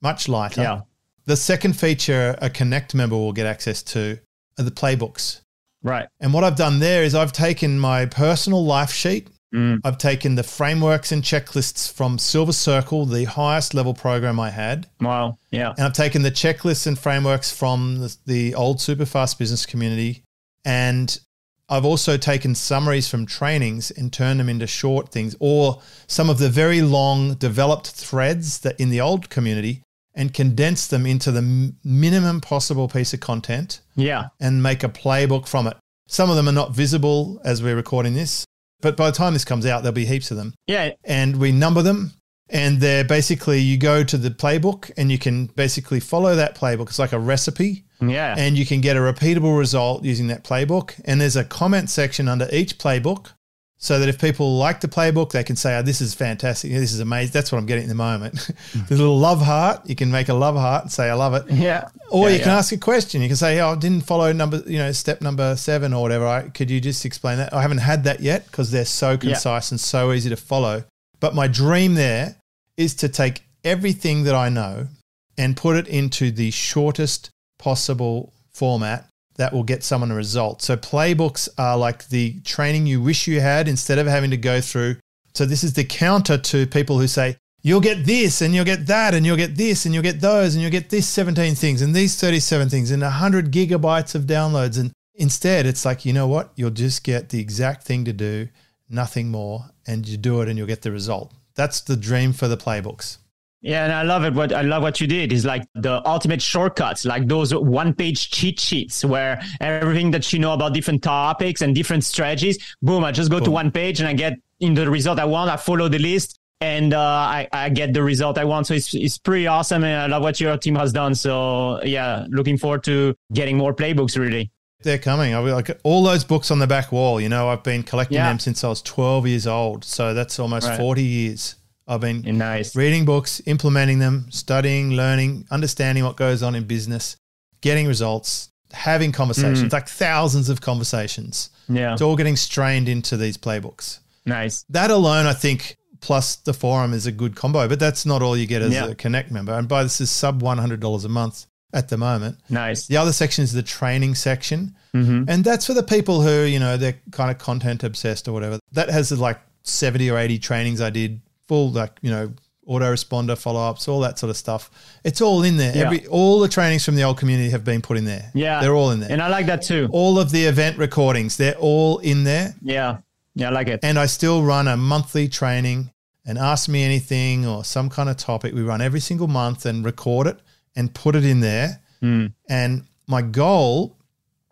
much 0.00 0.28
lighter. 0.28 0.62
Yeah. 0.62 0.80
The 1.24 1.36
second 1.36 1.72
feature 1.72 2.36
a 2.40 2.48
Connect 2.48 2.94
member 2.94 3.16
will 3.16 3.32
get 3.32 3.46
access 3.46 3.82
to 3.82 4.20
are 4.56 4.62
the 4.62 4.70
playbooks. 4.70 5.40
Right. 5.82 6.06
And 6.20 6.32
what 6.32 6.44
I've 6.44 6.54
done 6.54 6.78
there 6.78 7.02
is 7.02 7.16
I've 7.16 7.32
taken 7.32 7.76
my 7.80 8.06
personal 8.06 8.64
life 8.64 8.92
sheet 8.92 9.26
Mm. 9.52 9.80
I've 9.82 9.98
taken 9.98 10.36
the 10.36 10.44
frameworks 10.44 11.10
and 11.10 11.24
checklists 11.24 11.92
from 11.92 12.18
Silver 12.18 12.52
Circle, 12.52 13.06
the 13.06 13.24
highest 13.24 13.74
level 13.74 13.94
program 13.94 14.38
I 14.38 14.50
had, 14.50 14.88
Wow. 15.00 15.38
Yeah. 15.50 15.70
and 15.70 15.80
I've 15.86 15.92
taken 15.92 16.22
the 16.22 16.30
checklists 16.30 16.86
and 16.86 16.96
frameworks 16.96 17.50
from 17.50 17.98
the, 17.98 18.16
the 18.26 18.54
old 18.54 18.80
super 18.80 19.06
fast 19.06 19.40
business 19.40 19.66
community. 19.66 20.22
And 20.64 21.18
I've 21.68 21.84
also 21.84 22.16
taken 22.16 22.54
summaries 22.54 23.08
from 23.08 23.26
trainings 23.26 23.90
and 23.90 24.12
turned 24.12 24.38
them 24.38 24.48
into 24.48 24.66
short 24.66 25.10
things 25.10 25.34
or 25.40 25.82
some 26.06 26.30
of 26.30 26.38
the 26.38 26.48
very 26.48 26.80
long 26.80 27.34
developed 27.34 27.88
threads 27.90 28.60
that 28.60 28.78
in 28.80 28.90
the 28.90 29.00
old 29.00 29.28
community 29.30 29.82
and 30.14 30.32
condensed 30.32 30.90
them 30.90 31.04
into 31.06 31.30
the 31.32 31.74
minimum 31.84 32.40
possible 32.40 32.88
piece 32.88 33.12
of 33.12 33.20
content 33.20 33.80
Yeah. 33.96 34.26
and 34.40 34.62
make 34.62 34.82
a 34.84 34.88
playbook 34.88 35.46
from 35.48 35.66
it. 35.66 35.76
Some 36.08 36.30
of 36.30 36.36
them 36.36 36.48
are 36.48 36.52
not 36.52 36.72
visible 36.74 37.40
as 37.44 37.62
we're 37.62 37.74
recording 37.76 38.14
this, 38.14 38.44
but 38.80 38.96
by 38.96 39.10
the 39.10 39.16
time 39.16 39.32
this 39.32 39.44
comes 39.44 39.66
out, 39.66 39.82
there'll 39.82 39.92
be 39.94 40.06
heaps 40.06 40.30
of 40.30 40.36
them. 40.36 40.54
Yeah. 40.68 40.92
And 41.04 41.36
we 41.36 41.50
number 41.50 41.82
them, 41.82 42.12
and 42.48 42.80
they're 42.80 43.02
basically 43.04 43.58
you 43.58 43.76
go 43.76 44.04
to 44.04 44.16
the 44.16 44.30
playbook 44.30 44.90
and 44.96 45.10
you 45.10 45.18
can 45.18 45.46
basically 45.46 45.98
follow 45.98 46.36
that 46.36 46.56
playbook. 46.56 46.88
It's 46.88 46.98
like 47.00 47.12
a 47.12 47.18
recipe, 47.18 47.85
Yeah. 48.00 48.34
and 48.36 48.56
you 48.58 48.66
can 48.66 48.80
get 48.80 48.96
a 48.96 49.00
repeatable 49.00 49.58
result 49.58 50.04
using 50.04 50.26
that 50.28 50.44
playbook. 50.44 51.00
And 51.04 51.20
there's 51.20 51.36
a 51.36 51.44
comment 51.44 51.90
section 51.90 52.28
under 52.28 52.48
each 52.52 52.78
playbook 52.78 53.32
so 53.78 53.98
that 53.98 54.08
if 54.08 54.18
people 54.18 54.56
like 54.56 54.80
the 54.80 54.88
playbook, 54.88 55.32
they 55.32 55.44
can 55.44 55.54
say, 55.54 55.76
oh, 55.76 55.82
this 55.82 56.00
is 56.00 56.14
fantastic. 56.14 56.72
This 56.72 56.92
is 56.92 57.00
amazing. 57.00 57.32
That's 57.32 57.52
what 57.52 57.58
I'm 57.58 57.66
getting 57.66 57.84
at 57.84 57.88
the 57.88 57.94
moment. 57.94 58.34
the 58.88 58.96
little 58.96 59.18
love 59.18 59.42
heart, 59.42 59.82
you 59.86 59.94
can 59.94 60.10
make 60.10 60.28
a 60.28 60.34
love 60.34 60.56
heart 60.56 60.84
and 60.84 60.92
say, 60.92 61.10
I 61.10 61.14
love 61.14 61.34
it. 61.34 61.50
Yeah. 61.50 61.88
Or 62.10 62.28
Yeah, 62.28 62.36
you 62.36 62.42
can 62.42 62.52
ask 62.52 62.72
a 62.72 62.78
question. 62.78 63.20
You 63.20 63.28
can 63.28 63.36
say, 63.36 63.60
oh, 63.60 63.72
I 63.72 63.74
didn't 63.76 64.06
follow 64.06 64.32
number, 64.32 64.62
you 64.66 64.78
know, 64.78 64.92
step 64.92 65.20
number 65.20 65.56
seven 65.56 65.92
or 65.92 66.02
whatever. 66.02 66.26
I, 66.26 66.48
could 66.48 66.70
you 66.70 66.80
just 66.80 67.04
explain 67.04 67.36
that? 67.38 67.52
I 67.52 67.60
haven't 67.60 67.78
had 67.78 68.04
that 68.04 68.20
yet 68.20 68.46
because 68.46 68.70
they're 68.70 68.86
so 68.86 69.18
concise 69.18 69.70
and 69.70 69.78
so 69.78 70.12
easy 70.12 70.30
to 70.30 70.36
follow. 70.36 70.84
But 71.20 71.34
my 71.34 71.46
dream 71.46 71.94
there 71.94 72.36
is 72.76 72.94
to 72.96 73.08
take 73.08 73.42
everything 73.62 74.24
that 74.24 74.34
I 74.34 74.48
know 74.48 74.88
and 75.36 75.56
put 75.56 75.76
it 75.76 75.86
into 75.86 76.30
the 76.30 76.50
shortest 76.50 77.30
possible 77.58 78.32
format 78.50 79.08
that 79.36 79.52
will 79.52 79.62
get 79.62 79.84
someone 79.84 80.10
a 80.10 80.14
result. 80.14 80.62
So 80.62 80.76
playbooks 80.76 81.48
are 81.58 81.76
like 81.76 82.08
the 82.08 82.40
training 82.40 82.86
you 82.86 83.00
wish 83.00 83.26
you 83.26 83.40
had 83.40 83.68
instead 83.68 83.98
of 83.98 84.06
having 84.06 84.30
to 84.30 84.36
go 84.36 84.60
through. 84.60 84.96
So 85.34 85.44
this 85.44 85.62
is 85.62 85.74
the 85.74 85.84
counter 85.84 86.38
to 86.38 86.66
people 86.66 86.98
who 86.98 87.06
say, 87.06 87.36
you'll 87.62 87.80
get 87.80 88.06
this 88.06 88.40
and 88.40 88.54
you'll 88.54 88.64
get 88.64 88.86
that 88.86 89.12
and 89.14 89.26
you'll 89.26 89.36
get 89.36 89.56
this 89.56 89.84
and 89.84 89.92
you'll 89.92 90.02
get 90.02 90.20
those 90.20 90.54
and 90.54 90.62
you'll 90.62 90.70
get 90.70 90.88
this 90.88 91.08
17 91.08 91.54
things 91.54 91.82
and 91.82 91.94
these 91.94 92.18
37 92.18 92.68
things 92.68 92.90
and 92.90 93.02
100 93.02 93.52
gigabytes 93.52 94.14
of 94.14 94.22
downloads. 94.22 94.78
And 94.78 94.92
instead, 95.14 95.66
it's 95.66 95.84
like, 95.84 96.04
you 96.04 96.12
know 96.12 96.26
what? 96.26 96.52
You'll 96.56 96.70
just 96.70 97.04
get 97.04 97.28
the 97.28 97.40
exact 97.40 97.84
thing 97.84 98.04
to 98.06 98.12
do, 98.12 98.48
nothing 98.88 99.30
more, 99.30 99.66
and 99.86 100.08
you 100.08 100.16
do 100.16 100.40
it 100.40 100.48
and 100.48 100.56
you'll 100.56 100.66
get 100.66 100.82
the 100.82 100.92
result. 100.92 101.32
That's 101.54 101.80
the 101.80 101.96
dream 101.96 102.32
for 102.32 102.48
the 102.48 102.56
playbooks. 102.56 103.18
Yeah, 103.62 103.84
and 103.84 103.92
I 103.92 104.02
love 104.02 104.24
it. 104.24 104.34
What 104.34 104.52
I 104.52 104.62
love 104.62 104.82
what 104.82 105.00
you 105.00 105.06
did 105.06 105.32
is 105.32 105.44
like 105.44 105.64
the 105.74 106.06
ultimate 106.06 106.40
shortcuts, 106.42 107.04
like 107.04 107.26
those 107.26 107.52
one-page 107.54 108.30
cheat 108.30 108.60
sheets 108.60 109.04
where 109.04 109.40
everything 109.60 110.10
that 110.12 110.32
you 110.32 110.38
know 110.38 110.52
about 110.52 110.72
different 110.74 111.02
topics 111.02 111.62
and 111.62 111.74
different 111.74 112.04
strategies, 112.04 112.58
boom, 112.82 113.02
I 113.02 113.12
just 113.12 113.30
go 113.30 113.40
to 113.40 113.50
one 113.50 113.70
page 113.70 113.98
and 113.98 114.08
I 114.08 114.12
get 114.12 114.34
in 114.60 114.74
the 114.74 114.88
result 114.88 115.18
I 115.18 115.24
want. 115.24 115.50
I 115.50 115.56
follow 115.56 115.88
the 115.88 115.98
list 115.98 116.38
and 116.60 116.94
uh, 116.94 117.00
I, 117.00 117.48
I 117.52 117.68
get 117.70 117.92
the 117.92 118.02
result 118.02 118.38
I 118.38 118.44
want. 118.44 118.66
So 118.66 118.74
it's 118.74 118.94
it's 118.94 119.18
pretty 119.18 119.46
awesome, 119.46 119.82
and 119.84 120.00
I 120.02 120.06
love 120.06 120.22
what 120.22 120.38
your 120.40 120.56
team 120.58 120.76
has 120.76 120.92
done. 120.92 121.14
So 121.14 121.82
yeah, 121.82 122.26
looking 122.28 122.58
forward 122.58 122.84
to 122.84 123.14
getting 123.32 123.56
more 123.56 123.74
playbooks. 123.74 124.16
Really. 124.18 124.50
They're 124.82 124.98
coming. 124.98 125.34
I 125.34 125.38
like 125.38 125.70
all 125.82 126.04
those 126.04 126.22
books 126.22 126.50
on 126.50 126.58
the 126.60 126.66
back 126.66 126.92
wall. 126.92 127.20
You 127.20 127.28
know, 127.30 127.48
I've 127.48 127.62
been 127.64 127.82
collecting 127.82 128.16
Yeah. 128.16 128.28
them 128.28 128.38
since 128.38 128.62
I 128.62 128.68
was 128.68 128.82
12 128.82 129.26
years 129.26 129.46
old. 129.46 129.84
So 129.84 130.14
that's 130.14 130.38
almost 130.38 130.68
Right. 130.68 130.78
40 130.78 131.02
years. 131.02 131.56
I've 131.88 132.00
been 132.00 132.22
nice. 132.38 132.74
reading 132.74 133.04
books, 133.04 133.40
implementing 133.46 133.98
them, 134.00 134.26
studying, 134.30 134.92
learning, 134.92 135.46
understanding 135.50 136.04
what 136.04 136.16
goes 136.16 136.42
on 136.42 136.54
in 136.54 136.64
business, 136.64 137.16
getting 137.60 137.86
results, 137.86 138.50
having 138.72 139.12
conversations, 139.12 139.72
like 139.72 139.88
thousands 139.88 140.48
of 140.48 140.60
conversations. 140.60 141.50
Yeah, 141.68 141.92
It's 141.92 142.02
all 142.02 142.16
getting 142.16 142.36
strained 142.36 142.88
into 142.88 143.16
these 143.16 143.36
playbooks. 143.38 144.00
nice. 144.24 144.64
That 144.70 144.90
alone, 144.90 145.26
I 145.26 145.32
think, 145.34 145.76
plus 146.00 146.36
the 146.36 146.52
forum 146.52 146.92
is 146.92 147.06
a 147.06 147.12
good 147.12 147.36
combo, 147.36 147.68
but 147.68 147.78
that's 147.80 148.04
not 148.04 148.22
all 148.22 148.36
you 148.36 148.46
get 148.46 148.62
as 148.62 148.72
Yeah. 148.72 148.86
a 148.88 148.94
Connect 148.94 149.30
member. 149.30 149.52
And 149.52 149.66
by 149.68 149.82
this 149.84 150.00
is 150.00 150.10
sub 150.10 150.42
$100 150.42 151.04
a 151.04 151.08
month 151.08 151.46
at 151.72 151.88
the 151.88 151.96
moment. 151.96 152.38
Nice. 152.50 152.86
The 152.86 152.96
other 152.96 153.12
section 153.12 153.44
is 153.44 153.52
the 153.52 153.62
training 153.62 154.14
section. 154.16 154.74
hmm 154.92 155.24
And 155.28 155.44
that's 155.44 155.66
for 155.66 155.74
the 155.74 155.82
people 155.82 156.22
who, 156.22 156.42
you 156.42 156.58
know, 156.58 156.76
they're 156.76 156.98
kind 157.12 157.30
of 157.30 157.38
content 157.38 157.84
obsessed 157.84 158.26
or 158.28 158.32
whatever. 158.32 158.58
That 158.72 158.88
has 158.90 159.10
like 159.12 159.38
70 159.62 160.10
or 160.10 160.18
80 160.18 160.38
trainings 160.38 160.80
I 160.80 160.90
did, 160.90 161.20
full, 161.48 161.70
like, 161.70 161.92
you 162.02 162.10
know, 162.10 162.32
autoresponder 162.68 163.38
follow 163.38 163.60
ups, 163.60 163.86
all 163.86 164.00
that 164.00 164.18
sort 164.18 164.30
of 164.30 164.36
stuff. 164.36 164.70
It's 165.04 165.20
all 165.20 165.42
in 165.44 165.56
there. 165.56 165.74
Yeah. 165.76 165.84
Every 165.84 166.06
All 166.08 166.40
the 166.40 166.48
trainings 166.48 166.84
from 166.84 166.96
the 166.96 167.04
old 167.04 167.16
community 167.18 167.50
have 167.50 167.64
been 167.64 167.80
put 167.80 167.96
in 167.96 168.04
there. 168.04 168.30
Yeah, 168.34 168.60
They're 168.60 168.74
all 168.74 168.90
in 168.90 169.00
there. 169.00 169.10
and 169.12 169.22
I 169.22 169.28
like 169.28 169.46
that 169.46 169.62
too. 169.62 169.88
all 169.92 170.18
of 170.18 170.30
the 170.32 170.44
event 170.46 170.76
recordings, 170.78 171.36
they're 171.36 171.54
all 171.54 171.98
in 171.98 172.24
there. 172.24 172.54
Yeah, 172.60 172.98
yeah, 173.34 173.48
I 173.48 173.52
like 173.52 173.68
it. 173.68 173.80
And 173.84 173.98
I 173.98 174.06
still 174.06 174.42
run 174.42 174.66
a 174.66 174.76
monthly 174.76 175.28
training 175.28 175.92
and 176.24 176.38
ask 176.38 176.68
me 176.68 176.82
anything 176.82 177.46
or 177.46 177.62
some 177.64 177.88
kind 177.88 178.08
of 178.08 178.16
topic. 178.16 178.52
We 178.52 178.62
run 178.62 178.80
every 178.80 178.98
single 179.00 179.28
month 179.28 179.64
and 179.64 179.84
record 179.84 180.26
it 180.26 180.40
and 180.74 180.92
put 180.92 181.14
it 181.14 181.24
in 181.24 181.38
there. 181.40 181.80
Mm. 182.02 182.32
And 182.48 182.84
my 183.06 183.22
goal, 183.22 183.96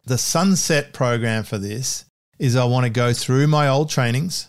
the 0.06 0.18
sunset 0.18 0.92
program 0.92 1.42
for 1.42 1.58
this, 1.58 2.04
is 2.38 2.54
I 2.54 2.64
want 2.64 2.84
to 2.84 2.90
go 2.90 3.12
through 3.12 3.48
my 3.48 3.66
old 3.68 3.90
trainings 3.90 4.48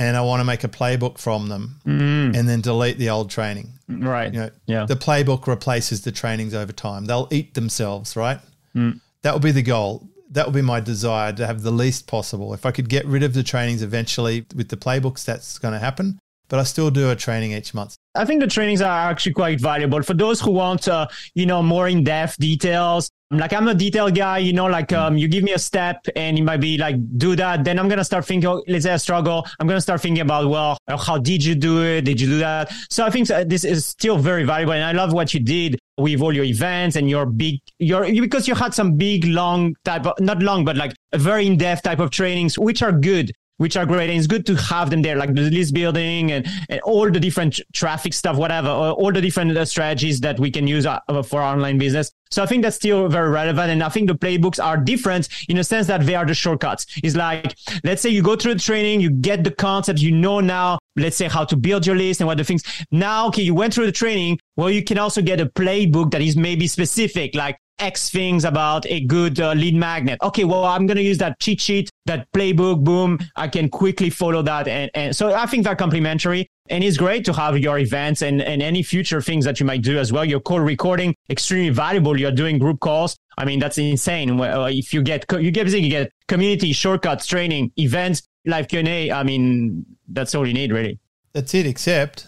and 0.00 0.16
I 0.16 0.22
want 0.22 0.40
to 0.40 0.44
make 0.44 0.64
a 0.64 0.68
playbook 0.68 1.18
from 1.18 1.48
them 1.48 1.76
Mm. 1.86 2.34
and 2.36 2.48
then 2.48 2.60
delete 2.62 2.98
the 2.98 3.10
old 3.10 3.28
training. 3.30 3.68
Right. 3.88 4.32
You 4.32 4.40
know, 4.40 4.50
Yeah. 4.66 4.86
the 4.86 4.96
playbook 4.96 5.46
replaces 5.46 6.00
the 6.00 6.10
trainings 6.10 6.54
over 6.54 6.72
time. 6.72 7.04
They'll 7.04 7.28
eat 7.30 7.54
themselves, 7.54 8.16
right? 8.16 8.40
Mm. 8.74 9.00
That 9.22 9.34
would 9.34 9.42
be 9.42 9.52
the 9.52 9.62
goal. 9.62 10.08
That 10.30 10.46
would 10.46 10.54
be 10.54 10.62
my 10.62 10.80
desire 10.80 11.32
to 11.34 11.46
have 11.46 11.62
the 11.62 11.70
least 11.72 12.06
possible. 12.06 12.54
If 12.54 12.64
I 12.64 12.70
could 12.70 12.88
get 12.88 13.04
rid 13.04 13.22
of 13.22 13.34
the 13.34 13.42
trainings 13.42 13.82
eventually 13.82 14.46
with 14.54 14.68
the 14.68 14.76
playbooks, 14.76 15.24
that's 15.24 15.58
going 15.58 15.74
to 15.74 15.80
happen. 15.80 16.18
But 16.48 16.58
I 16.60 16.64
still 16.64 16.90
do 16.90 17.10
a 17.10 17.16
training 17.16 17.52
each 17.52 17.74
month. 17.74 17.94
I 18.14 18.24
think 18.24 18.40
the 18.40 18.46
trainings 18.48 18.80
are 18.80 19.10
actually 19.10 19.34
quite 19.34 19.60
valuable 19.60 20.02
for 20.02 20.14
those 20.14 20.40
who 20.40 20.50
want, 20.52 20.88
uh, 20.88 21.06
you 21.34 21.46
know, 21.46 21.62
more 21.62 21.88
in-depth 21.88 22.38
details. 22.38 23.10
Like 23.32 23.52
I'm 23.52 23.68
a 23.68 23.74
detail 23.74 24.10
guy, 24.10 24.38
you 24.38 24.52
know, 24.52 24.66
like 24.66 24.92
um, 24.92 25.16
you 25.16 25.28
give 25.28 25.44
me 25.44 25.52
a 25.52 25.58
step 25.58 26.04
and 26.16 26.36
it 26.36 26.42
might 26.42 26.60
be 26.60 26.76
like 26.76 26.96
do 27.16 27.36
that. 27.36 27.62
Then 27.62 27.78
I'm 27.78 27.88
gonna 27.88 28.02
start 28.02 28.24
thinking. 28.24 28.48
oh, 28.48 28.64
Let's 28.66 28.82
say 28.82 28.92
I 28.92 28.96
struggle. 28.96 29.46
I'm 29.60 29.68
gonna 29.68 29.80
start 29.80 30.00
thinking 30.00 30.22
about 30.22 30.50
well, 30.50 30.76
uh, 30.88 30.96
how 30.96 31.16
did 31.16 31.44
you 31.44 31.54
do 31.54 31.84
it? 31.84 32.02
Did 32.02 32.20
you 32.20 32.26
do 32.26 32.38
that? 32.38 32.72
So 32.90 33.04
I 33.06 33.10
think 33.10 33.28
this 33.28 33.62
is 33.62 33.86
still 33.86 34.18
very 34.18 34.42
valuable, 34.42 34.72
and 34.72 34.82
I 34.82 34.90
love 34.90 35.12
what 35.12 35.32
you 35.32 35.38
did 35.38 35.78
with 35.96 36.20
all 36.20 36.34
your 36.34 36.44
events 36.44 36.96
and 36.96 37.08
your 37.08 37.24
big 37.24 37.60
your 37.78 38.04
because 38.04 38.48
you 38.48 38.56
had 38.56 38.74
some 38.74 38.96
big 38.96 39.24
long 39.26 39.76
type 39.84 40.06
of 40.06 40.18
not 40.18 40.42
long 40.42 40.64
but 40.64 40.74
like 40.76 40.92
a 41.12 41.18
very 41.18 41.46
in-depth 41.46 41.82
type 41.82 42.00
of 42.00 42.10
trainings 42.10 42.58
which 42.58 42.82
are 42.82 42.90
good 42.92 43.30
which 43.60 43.76
are 43.76 43.84
great. 43.84 44.08
And 44.08 44.18
it's 44.18 44.26
good 44.26 44.46
to 44.46 44.54
have 44.54 44.88
them 44.88 45.02
there, 45.02 45.16
like 45.16 45.34
the 45.34 45.42
list 45.50 45.74
building 45.74 46.32
and, 46.32 46.46
and 46.70 46.80
all 46.80 47.10
the 47.10 47.20
different 47.20 47.60
traffic 47.74 48.14
stuff, 48.14 48.36
whatever, 48.36 48.68
all 48.68 49.12
the 49.12 49.20
different 49.20 49.54
uh, 49.54 49.66
strategies 49.66 50.18
that 50.20 50.40
we 50.40 50.50
can 50.50 50.66
use 50.66 50.86
uh, 50.86 50.98
for 51.22 51.42
our 51.42 51.52
online 51.52 51.76
business. 51.76 52.10
So 52.30 52.42
I 52.42 52.46
think 52.46 52.62
that's 52.62 52.76
still 52.76 53.06
very 53.08 53.28
relevant. 53.28 53.70
And 53.70 53.82
I 53.82 53.90
think 53.90 54.08
the 54.08 54.14
playbooks 54.14 54.64
are 54.64 54.78
different 54.78 55.28
in 55.50 55.58
a 55.58 55.64
sense 55.64 55.88
that 55.88 56.06
they 56.06 56.14
are 56.14 56.24
the 56.24 56.32
shortcuts. 56.32 56.86
It's 57.02 57.16
like, 57.16 57.54
let's 57.84 58.00
say 58.00 58.08
you 58.08 58.22
go 58.22 58.34
through 58.34 58.54
the 58.54 58.60
training, 58.60 59.02
you 59.02 59.10
get 59.10 59.44
the 59.44 59.50
concept, 59.50 59.98
you 59.98 60.12
know 60.12 60.40
now, 60.40 60.78
let's 60.96 61.18
say 61.18 61.28
how 61.28 61.44
to 61.44 61.56
build 61.56 61.86
your 61.86 61.96
list 61.96 62.22
and 62.22 62.28
what 62.28 62.38
the 62.38 62.44
things. 62.44 62.62
Now, 62.90 63.26
okay, 63.28 63.42
you 63.42 63.54
went 63.54 63.74
through 63.74 63.86
the 63.86 63.92
training. 63.92 64.38
Well, 64.56 64.70
you 64.70 64.82
can 64.82 64.96
also 64.96 65.20
get 65.20 65.38
a 65.38 65.46
playbook 65.46 66.12
that 66.12 66.22
is 66.22 66.34
maybe 66.34 66.66
specific, 66.66 67.34
like 67.34 67.58
X 67.80 68.10
things 68.10 68.44
about 68.44 68.86
a 68.86 69.00
good 69.00 69.40
uh, 69.40 69.52
lead 69.52 69.74
magnet. 69.74 70.18
Okay, 70.22 70.44
well, 70.44 70.64
I'm 70.64 70.86
going 70.86 70.96
to 70.96 71.02
use 71.02 71.18
that 71.18 71.38
cheat 71.40 71.60
sheet, 71.60 71.90
that 72.06 72.30
playbook, 72.32 72.84
boom. 72.84 73.18
I 73.36 73.48
can 73.48 73.68
quickly 73.68 74.10
follow 74.10 74.42
that. 74.42 74.68
And, 74.68 74.90
and 74.94 75.16
so 75.16 75.34
I 75.34 75.46
think 75.46 75.64
they're 75.64 75.76
complementary. 75.76 76.48
And 76.68 76.84
it's 76.84 76.96
great 76.96 77.24
to 77.24 77.32
have 77.32 77.58
your 77.58 77.78
events 77.78 78.22
and, 78.22 78.40
and 78.42 78.62
any 78.62 78.82
future 78.82 79.20
things 79.20 79.44
that 79.44 79.58
you 79.58 79.66
might 79.66 79.82
do 79.82 79.98
as 79.98 80.12
well. 80.12 80.24
Your 80.24 80.40
call 80.40 80.60
recording, 80.60 81.14
extremely 81.28 81.70
valuable. 81.70 82.18
You're 82.18 82.30
doing 82.30 82.58
group 82.58 82.80
calls. 82.80 83.16
I 83.36 83.44
mean, 83.44 83.58
that's 83.58 83.78
insane. 83.78 84.38
If 84.38 84.94
you 84.94 85.02
get, 85.02 85.24
you 85.32 85.50
get 85.50 85.68
you 85.68 85.90
get 85.90 86.12
community, 86.28 86.72
shortcuts, 86.72 87.26
training, 87.26 87.72
events, 87.76 88.22
live 88.46 88.68
Q&A. 88.68 89.10
I 89.10 89.22
mean, 89.24 89.84
that's 90.08 90.34
all 90.34 90.46
you 90.46 90.54
need 90.54 90.72
really. 90.72 90.98
That's 91.32 91.54
it, 91.54 91.66
except 91.66 92.26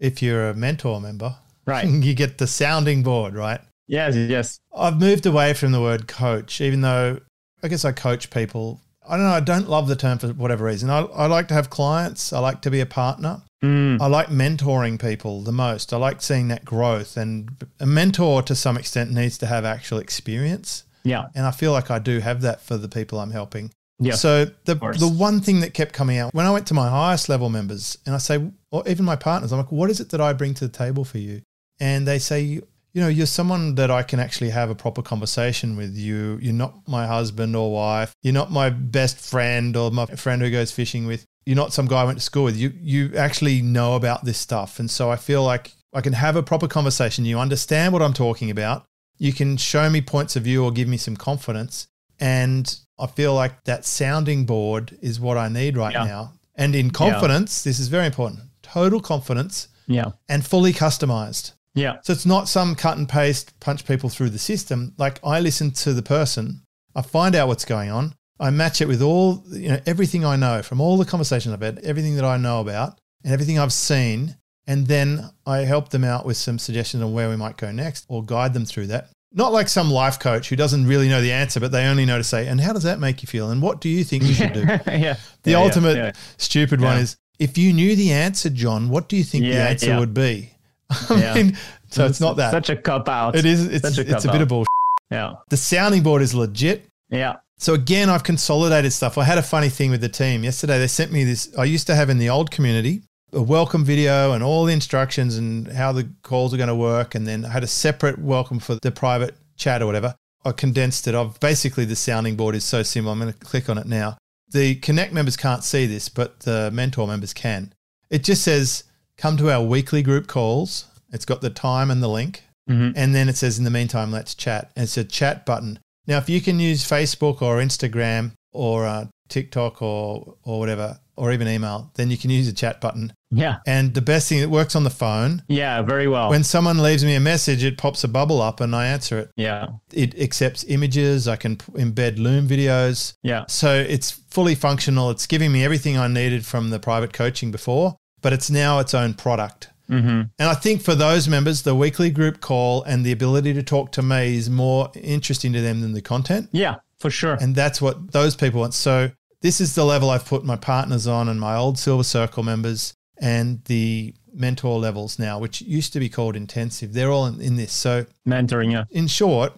if 0.00 0.22
you're 0.22 0.50
a 0.50 0.54
mentor 0.54 1.00
member, 1.00 1.36
Right. 1.68 1.86
you 1.88 2.14
get 2.14 2.38
the 2.38 2.46
sounding 2.46 3.02
board, 3.02 3.34
right? 3.34 3.60
Yes, 3.88 4.14
yes. 4.14 4.60
I've 4.76 5.00
moved 5.00 5.26
away 5.26 5.54
from 5.54 5.72
the 5.72 5.80
word 5.80 6.06
coach, 6.06 6.60
even 6.60 6.82
though 6.82 7.18
I 7.62 7.68
guess 7.68 7.84
I 7.84 7.92
coach 7.92 8.30
people. 8.30 8.80
I 9.08 9.16
don't 9.16 9.24
know. 9.24 9.32
I 9.32 9.40
don't 9.40 9.68
love 9.68 9.88
the 9.88 9.96
term 9.96 10.18
for 10.18 10.28
whatever 10.28 10.66
reason. 10.66 10.90
I, 10.90 11.00
I 11.00 11.26
like 11.26 11.48
to 11.48 11.54
have 11.54 11.70
clients. 11.70 12.32
I 12.32 12.38
like 12.40 12.60
to 12.62 12.70
be 12.70 12.80
a 12.80 12.86
partner. 12.86 13.40
Mm, 13.64 14.00
I 14.00 14.06
like 14.06 14.28
mentoring 14.28 15.00
people 15.00 15.40
the 15.42 15.50
most. 15.52 15.92
I 15.92 15.96
like 15.96 16.20
seeing 16.22 16.48
that 16.48 16.64
growth. 16.64 17.16
And 17.16 17.50
a 17.80 17.86
mentor, 17.86 18.42
to 18.42 18.54
some 18.54 18.76
extent, 18.76 19.10
needs 19.10 19.38
to 19.38 19.46
have 19.46 19.64
actual 19.64 19.98
experience. 19.98 20.84
yeah. 21.04 21.26
And 21.34 21.46
I 21.46 21.50
feel 21.50 21.72
like 21.72 21.90
I 21.90 21.98
do 21.98 22.20
have 22.20 22.42
that 22.42 22.60
for 22.60 22.76
the 22.76 22.88
people 22.88 23.18
I'm 23.18 23.30
helping. 23.30 23.70
Yeah. 23.98 24.14
So 24.14 24.44
the 24.64 24.74
the 24.74 25.08
one 25.08 25.40
thing 25.40 25.60
that 25.60 25.74
kept 25.74 25.92
coming 25.92 26.18
out 26.18 26.32
when 26.32 26.46
I 26.46 26.52
went 26.52 26.68
to 26.68 26.74
my 26.74 26.88
highest 26.88 27.28
level 27.28 27.48
members, 27.48 27.98
and 28.06 28.14
I 28.14 28.18
say, 28.18 28.38
or 28.70 28.86
even 28.86 29.04
my 29.04 29.16
partners, 29.16 29.52
I'm 29.52 29.58
like, 29.58 29.72
what 29.72 29.90
is 29.90 29.98
it 29.98 30.10
that 30.10 30.20
I 30.20 30.34
bring 30.34 30.54
to 30.54 30.68
the 30.68 30.72
table 30.72 31.04
for 31.04 31.18
you? 31.18 31.42
And 31.80 32.06
they 32.06 32.20
say, 32.20 32.60
you 32.98 33.04
know, 33.04 33.08
you're 33.10 33.26
someone 33.26 33.76
that 33.76 33.92
I 33.92 34.02
can 34.02 34.18
actually 34.18 34.50
have 34.50 34.70
a 34.70 34.74
proper 34.74 35.02
conversation 35.02 35.76
with. 35.76 35.94
You, 35.96 36.36
you're 36.42 36.52
not 36.52 36.74
my 36.88 37.06
husband 37.06 37.54
or 37.54 37.72
wife. 37.72 38.12
You're 38.24 38.34
not 38.34 38.50
my 38.50 38.70
best 38.70 39.20
friend 39.20 39.76
or 39.76 39.92
my 39.92 40.06
friend 40.06 40.42
who 40.42 40.50
goes 40.50 40.72
fishing 40.72 41.06
with. 41.06 41.24
You're 41.46 41.54
not 41.54 41.72
some 41.72 41.86
guy 41.86 42.00
I 42.02 42.04
went 42.04 42.18
to 42.18 42.24
school 42.24 42.42
with. 42.42 42.56
You, 42.56 42.72
you 42.80 43.14
actually 43.16 43.62
know 43.62 43.94
about 43.94 44.24
this 44.24 44.36
stuff, 44.36 44.80
and 44.80 44.90
so 44.90 45.12
I 45.12 45.14
feel 45.16 45.44
like 45.44 45.76
I 45.94 46.00
can 46.00 46.12
have 46.12 46.34
a 46.34 46.42
proper 46.42 46.66
conversation. 46.66 47.24
You 47.24 47.38
understand 47.38 47.92
what 47.92 48.02
I'm 48.02 48.14
talking 48.14 48.50
about. 48.50 48.84
You 49.16 49.32
can 49.32 49.56
show 49.58 49.88
me 49.88 50.00
points 50.00 50.34
of 50.34 50.42
view 50.42 50.64
or 50.64 50.72
give 50.72 50.88
me 50.88 50.96
some 50.96 51.16
confidence. 51.16 51.86
And 52.18 52.76
I 52.98 53.06
feel 53.06 53.32
like 53.32 53.62
that 53.62 53.84
sounding 53.84 54.44
board 54.44 54.98
is 55.00 55.20
what 55.20 55.36
I 55.38 55.48
need 55.48 55.76
right 55.76 55.92
Yeah. 55.92 56.02
now. 56.04 56.32
And 56.56 56.74
in 56.74 56.90
confidence, 56.90 57.62
this 57.62 57.78
is 57.78 57.86
very 57.86 58.06
important 58.06 58.40
total 58.62 59.00
confidence 59.00 59.68
Yeah. 59.86 60.10
and 60.28 60.44
fully 60.44 60.72
customized. 60.72 61.52
Yeah. 61.78 61.98
So 62.02 62.12
it's 62.12 62.26
not 62.26 62.48
some 62.48 62.74
cut 62.74 62.98
and 62.98 63.08
paste, 63.08 63.58
punch 63.60 63.86
people 63.86 64.08
through 64.08 64.30
the 64.30 64.38
system. 64.38 64.94
Like 64.98 65.20
I 65.24 65.40
listen 65.40 65.70
to 65.72 65.92
the 65.92 66.02
person, 66.02 66.62
I 66.94 67.02
find 67.02 67.34
out 67.34 67.48
what's 67.48 67.64
going 67.64 67.90
on, 67.90 68.14
I 68.40 68.50
match 68.50 68.80
it 68.80 68.88
with 68.88 69.02
all, 69.02 69.42
you 69.48 69.68
know, 69.68 69.80
everything 69.86 70.24
I 70.24 70.36
know 70.36 70.62
from 70.62 70.80
all 70.80 70.96
the 70.96 71.04
conversations 71.04 71.52
I've 71.52 71.60
had, 71.60 71.78
everything 71.80 72.16
that 72.16 72.24
I 72.24 72.36
know 72.36 72.60
about, 72.60 72.98
and 73.24 73.32
everything 73.32 73.58
I've 73.58 73.72
seen. 73.72 74.36
And 74.66 74.86
then 74.86 75.30
I 75.46 75.58
help 75.58 75.88
them 75.88 76.04
out 76.04 76.26
with 76.26 76.36
some 76.36 76.58
suggestions 76.58 77.02
on 77.02 77.12
where 77.12 77.30
we 77.30 77.36
might 77.36 77.56
go 77.56 77.72
next 77.72 78.04
or 78.08 78.22
guide 78.22 78.52
them 78.52 78.66
through 78.66 78.88
that. 78.88 79.08
Not 79.32 79.52
like 79.52 79.68
some 79.68 79.90
life 79.90 80.18
coach 80.18 80.48
who 80.48 80.56
doesn't 80.56 80.86
really 80.86 81.08
know 81.08 81.20
the 81.20 81.32
answer, 81.32 81.58
but 81.58 81.72
they 81.72 81.86
only 81.86 82.04
know 82.04 82.18
to 82.18 82.24
say, 82.24 82.46
and 82.46 82.60
how 82.60 82.72
does 82.72 82.82
that 82.82 82.98
make 82.98 83.22
you 83.22 83.26
feel? 83.26 83.50
And 83.50 83.60
what 83.60 83.80
do 83.80 83.88
you 83.88 84.04
think 84.04 84.24
you 84.24 84.34
should 84.34 84.52
do? 84.52 84.60
yeah. 84.66 84.78
The 84.86 84.90
Yeah, 84.92 85.16
yeah, 85.44 85.56
ultimate 85.58 85.96
yeah. 85.96 86.12
stupid 86.36 86.80
one 86.80 86.98
is 86.98 87.16
if 87.38 87.56
you 87.56 87.72
knew 87.72 87.96
the 87.96 88.12
answer, 88.12 88.50
John, 88.50 88.88
what 88.88 89.08
do 89.08 89.16
you 89.16 89.24
think 89.24 89.44
the 89.44 89.56
answer 89.56 89.88
yeah. 89.88 89.98
would 89.98 90.14
be? 90.14 90.52
I 91.10 91.20
Yeah. 91.20 91.34
mean, 91.34 91.58
so 91.90 92.06
it's 92.06 92.20
not 92.20 92.36
that. 92.36 92.50
Such 92.50 92.70
a 92.70 92.76
cop 92.76 93.08
out. 93.08 93.36
it 93.36 93.44
is. 93.44 93.66
It's, 93.66 93.82
such 93.94 94.06
a 94.06 94.10
it's 94.14 94.24
a 94.24 94.32
bit 94.32 94.40
of 94.42 94.48
bullshit. 94.48 94.68
Yeah. 95.10 95.34
The 95.48 95.56
sounding 95.56 96.02
board 96.02 96.22
is 96.22 96.34
legit. 96.34 96.86
Yeah. 97.10 97.36
So 97.58 97.74
again, 97.74 98.08
I've 98.08 98.22
consolidated 98.24 98.92
stuff. 98.92 99.18
I 99.18 99.24
had 99.24 99.38
a 99.38 99.42
funny 99.42 99.68
thing 99.68 99.90
with 99.90 100.00
the 100.00 100.08
team 100.08 100.44
yesterday. 100.44 100.78
They 100.78 100.86
sent 100.86 101.10
me 101.12 101.24
this. 101.24 101.52
I 101.58 101.64
used 101.64 101.86
to 101.88 101.94
have 101.94 102.08
in 102.10 102.18
the 102.18 102.28
old 102.30 102.50
community 102.50 103.02
a 103.32 103.42
welcome 103.42 103.84
video 103.84 104.32
and 104.32 104.42
all 104.44 104.64
the 104.64 104.72
instructions 104.72 105.36
and 105.36 105.66
how 105.68 105.92
the 105.92 106.08
calls 106.22 106.54
are 106.54 106.56
going 106.56 106.68
to 106.68 106.74
work, 106.74 107.14
and 107.14 107.26
then 107.26 107.44
I 107.44 107.48
had 107.50 107.64
a 107.64 107.66
separate 107.66 108.18
welcome 108.18 108.58
for 108.58 108.76
the 108.76 108.90
private 108.90 109.34
chat 109.56 109.82
or 109.82 109.86
whatever. 109.86 110.14
I 110.44 110.52
condensed 110.52 111.08
it. 111.08 111.14
I've 111.14 111.38
basically 111.40 111.84
the 111.84 111.96
sounding 111.96 112.36
board 112.36 112.54
is 112.54 112.64
so 112.64 112.82
simple. 112.82 113.12
I'm 113.12 113.18
going 113.18 113.32
to 113.32 113.38
click 113.38 113.68
on 113.68 113.76
it 113.76 113.86
now. 113.86 114.16
The 114.52 114.76
Connect 114.76 115.12
members 115.12 115.36
can't 115.36 115.64
see 115.64 115.86
this, 115.86 116.08
but 116.08 116.40
the 116.40 116.70
mentor 116.70 117.06
members 117.08 117.34
can. 117.34 117.72
It 118.08 118.24
just 118.24 118.42
says, 118.44 118.84
"Come 119.18 119.36
to 119.38 119.50
our 119.50 119.62
weekly 119.62 120.02
group 120.02 120.26
calls." 120.26 120.86
It's 121.12 121.24
got 121.24 121.40
the 121.40 121.50
time 121.50 121.90
and 121.90 122.02
the 122.02 122.08
link. 122.08 122.44
Mhm. 122.70 122.92
And 122.96 123.14
then 123.14 123.28
it 123.30 123.36
says, 123.36 123.56
in 123.58 123.64
the 123.64 123.70
meantime, 123.70 124.12
let's 124.12 124.34
chat. 124.34 124.70
And 124.76 124.84
it's 124.84 124.96
a 124.98 125.04
chat 125.04 125.46
button. 125.46 125.78
Now, 126.06 126.18
if 126.18 126.28
you 126.28 126.40
can 126.42 126.60
use 126.60 126.84
Facebook 126.88 127.40
or 127.40 127.56
Instagram 127.58 128.32
or 128.52 128.86
uh, 128.86 129.06
TikTok 129.30 129.80
or, 129.80 130.34
or 130.42 130.58
whatever, 130.58 130.98
or 131.16 131.32
even 131.32 131.48
email, 131.48 131.90
then 131.94 132.10
you 132.10 132.18
can 132.18 132.28
use 132.30 132.46
a 132.46 132.52
chat 132.52 132.80
button. 132.80 133.12
Yeah. 133.30 133.56
And 133.66 133.94
the 133.94 134.02
best 134.02 134.28
thing, 134.28 134.38
it 134.40 134.50
works 134.50 134.76
on 134.76 134.84
the 134.84 134.90
phone. 134.90 135.42
Yeah. 135.48 135.80
Very 135.82 136.08
well. 136.08 136.28
When 136.28 136.44
someone 136.44 136.78
leaves 136.82 137.04
me 137.04 137.14
a 137.14 137.20
message, 137.20 137.64
it 137.64 137.78
pops 137.78 138.04
a 138.04 138.08
bubble 138.08 138.40
up 138.42 138.60
and 138.60 138.76
I 138.76 138.86
answer 138.86 139.18
it. 139.18 139.30
yeah. 139.36 139.68
It 139.92 140.18
accepts 140.20 140.62
images. 140.64 141.26
I 141.26 141.36
can 141.36 141.56
p- 141.56 141.72
embed 141.72 142.18
Loom 142.18 142.46
videos. 142.46 143.14
Yeah. 143.22 143.44
So 143.48 143.74
it's 143.74 144.10
fully 144.10 144.54
functional. 144.54 145.10
It's 145.10 145.26
giving 145.26 145.52
me 145.52 145.64
everything 145.64 145.96
I 145.96 146.06
needed 146.08 146.44
from 146.44 146.68
the 146.70 146.78
private 146.78 147.12
coaching 147.14 147.50
before, 147.50 147.96
but 148.28 148.34
it's 148.34 148.50
now 148.50 148.78
its 148.78 148.92
own 148.92 149.14
product. 149.14 149.70
hmm 149.86 149.96
And 150.38 150.48
I 150.50 150.54
think 150.54 150.82
for 150.82 150.94
those 150.94 151.26
members, 151.28 151.62
the 151.62 151.74
weekly 151.74 152.10
group 152.10 152.40
call 152.42 152.82
and 152.82 153.06
the 153.06 153.10
ability 153.12 153.54
to 153.54 153.62
talk 153.62 153.90
to 153.92 154.02
me 154.02 154.36
is 154.36 154.50
more 154.50 154.90
interesting 154.94 155.50
to 155.54 155.62
them 155.62 155.80
than 155.80 155.94
the 155.94 156.02
content. 156.02 156.50
Yeah. 156.52 156.74
For 157.00 157.08
sure. 157.10 157.38
And 157.40 157.54
that's 157.54 157.80
what 157.80 158.12
those 158.12 158.36
people 158.36 158.60
want. 158.60 158.74
So 158.74 159.10
this 159.40 159.62
is 159.62 159.74
the 159.74 159.86
level 159.86 160.10
I've 160.10 160.26
put 160.26 160.44
my 160.44 160.56
partners 160.56 161.06
on 161.06 161.26
and 161.30 161.40
my 161.40 161.56
old 161.56 161.78
Silver 161.78 162.04
Circle 162.04 162.42
members 162.42 162.92
and 163.18 163.64
the 163.64 164.14
mentor 164.34 164.78
levels 164.78 165.18
now, 165.18 165.38
which 165.38 165.62
used 165.62 165.94
to 165.94 165.98
be 166.00 166.10
called 166.10 166.36
intensive. 166.36 166.92
They're 166.92 167.10
all 167.10 167.24
in, 167.24 167.40
in 167.40 167.56
this. 167.56 167.72
So 167.72 168.04
Mentoring. 168.28 168.72
Yeah. 168.72 168.84
in 168.90 169.06
short, 169.06 169.54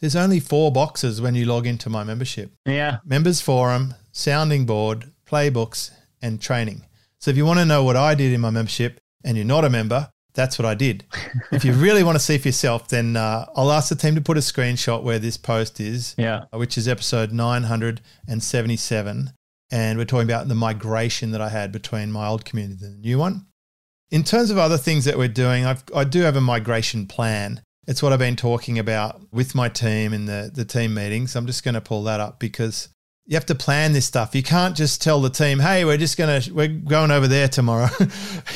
there's 0.00 0.14
only 0.14 0.40
four 0.40 0.70
boxes 0.70 1.22
when 1.22 1.34
you 1.34 1.46
log 1.46 1.66
into 1.66 1.88
my 1.88 2.04
membership 2.04 2.52
Yeah. 2.66 2.98
members 3.02 3.40
forum, 3.40 3.94
sounding 4.12 4.66
board, 4.66 5.10
playbooks, 5.26 5.90
and 6.20 6.38
training. 6.38 6.82
So 7.20 7.30
if 7.30 7.36
you 7.36 7.44
want 7.44 7.58
to 7.58 7.64
know 7.66 7.84
what 7.84 7.96
I 7.96 8.14
did 8.14 8.32
in 8.32 8.40
my 8.40 8.50
membership 8.50 9.00
and 9.24 9.36
you're 9.36 9.46
not 9.46 9.64
a 9.64 9.70
member, 9.70 10.08
that's 10.32 10.58
what 10.58 10.66
I 10.66 10.74
did. 10.74 11.04
if 11.52 11.64
you 11.64 11.72
really 11.74 12.02
want 12.02 12.16
to 12.16 12.20
see 12.24 12.38
for 12.38 12.48
yourself, 12.48 12.88
then 12.88 13.16
uh, 13.16 13.46
I'll 13.54 13.72
ask 13.72 13.88
the 13.90 13.94
team 13.96 14.14
to 14.14 14.20
put 14.20 14.36
a 14.36 14.40
screenshot 14.40 15.02
where 15.02 15.18
this 15.18 15.36
post 15.36 15.80
is, 15.80 16.14
Yeah. 16.16 16.44
which 16.52 16.78
is 16.78 16.88
episode 16.88 17.32
977. 17.32 19.32
And 19.72 19.98
we're 19.98 20.04
talking 20.04 20.28
about 20.28 20.48
the 20.48 20.54
migration 20.54 21.30
that 21.32 21.40
I 21.40 21.48
had 21.48 21.72
between 21.72 22.10
my 22.10 22.26
old 22.26 22.44
community 22.44 22.84
and 22.84 22.94
the 22.94 22.98
new 22.98 23.18
one. 23.18 23.46
In 24.10 24.24
terms 24.24 24.50
of 24.50 24.58
other 24.58 24.78
things 24.78 25.04
that 25.04 25.16
we're 25.16 25.28
doing, 25.28 25.64
I've, 25.64 25.84
I 25.94 26.04
do 26.04 26.22
have 26.22 26.36
a 26.36 26.40
migration 26.40 27.06
plan. 27.06 27.62
It's 27.86 28.02
what 28.02 28.12
I've 28.12 28.18
been 28.18 28.36
talking 28.36 28.78
about 28.78 29.20
with 29.32 29.54
my 29.54 29.68
team 29.68 30.12
in 30.12 30.26
the, 30.26 30.50
the 30.52 30.64
team 30.64 30.94
meetings. 30.94 31.36
I'm 31.36 31.46
just 31.46 31.64
going 31.64 31.74
to 31.74 31.80
pull 31.80 32.02
that 32.04 32.18
up 32.18 32.40
because 32.40 32.88
you 33.30 33.36
have 33.36 33.46
to 33.46 33.54
plan 33.54 33.92
this 33.92 34.06
stuff. 34.06 34.34
You 34.34 34.42
can't 34.42 34.76
just 34.76 35.00
tell 35.00 35.20
the 35.20 35.30
team, 35.30 35.60
"Hey, 35.60 35.84
we're 35.84 35.96
just 35.96 36.18
going 36.18 36.42
to 36.42 36.52
we're 36.52 36.66
going 36.66 37.12
over 37.12 37.28
there 37.28 37.46
tomorrow." 37.46 37.88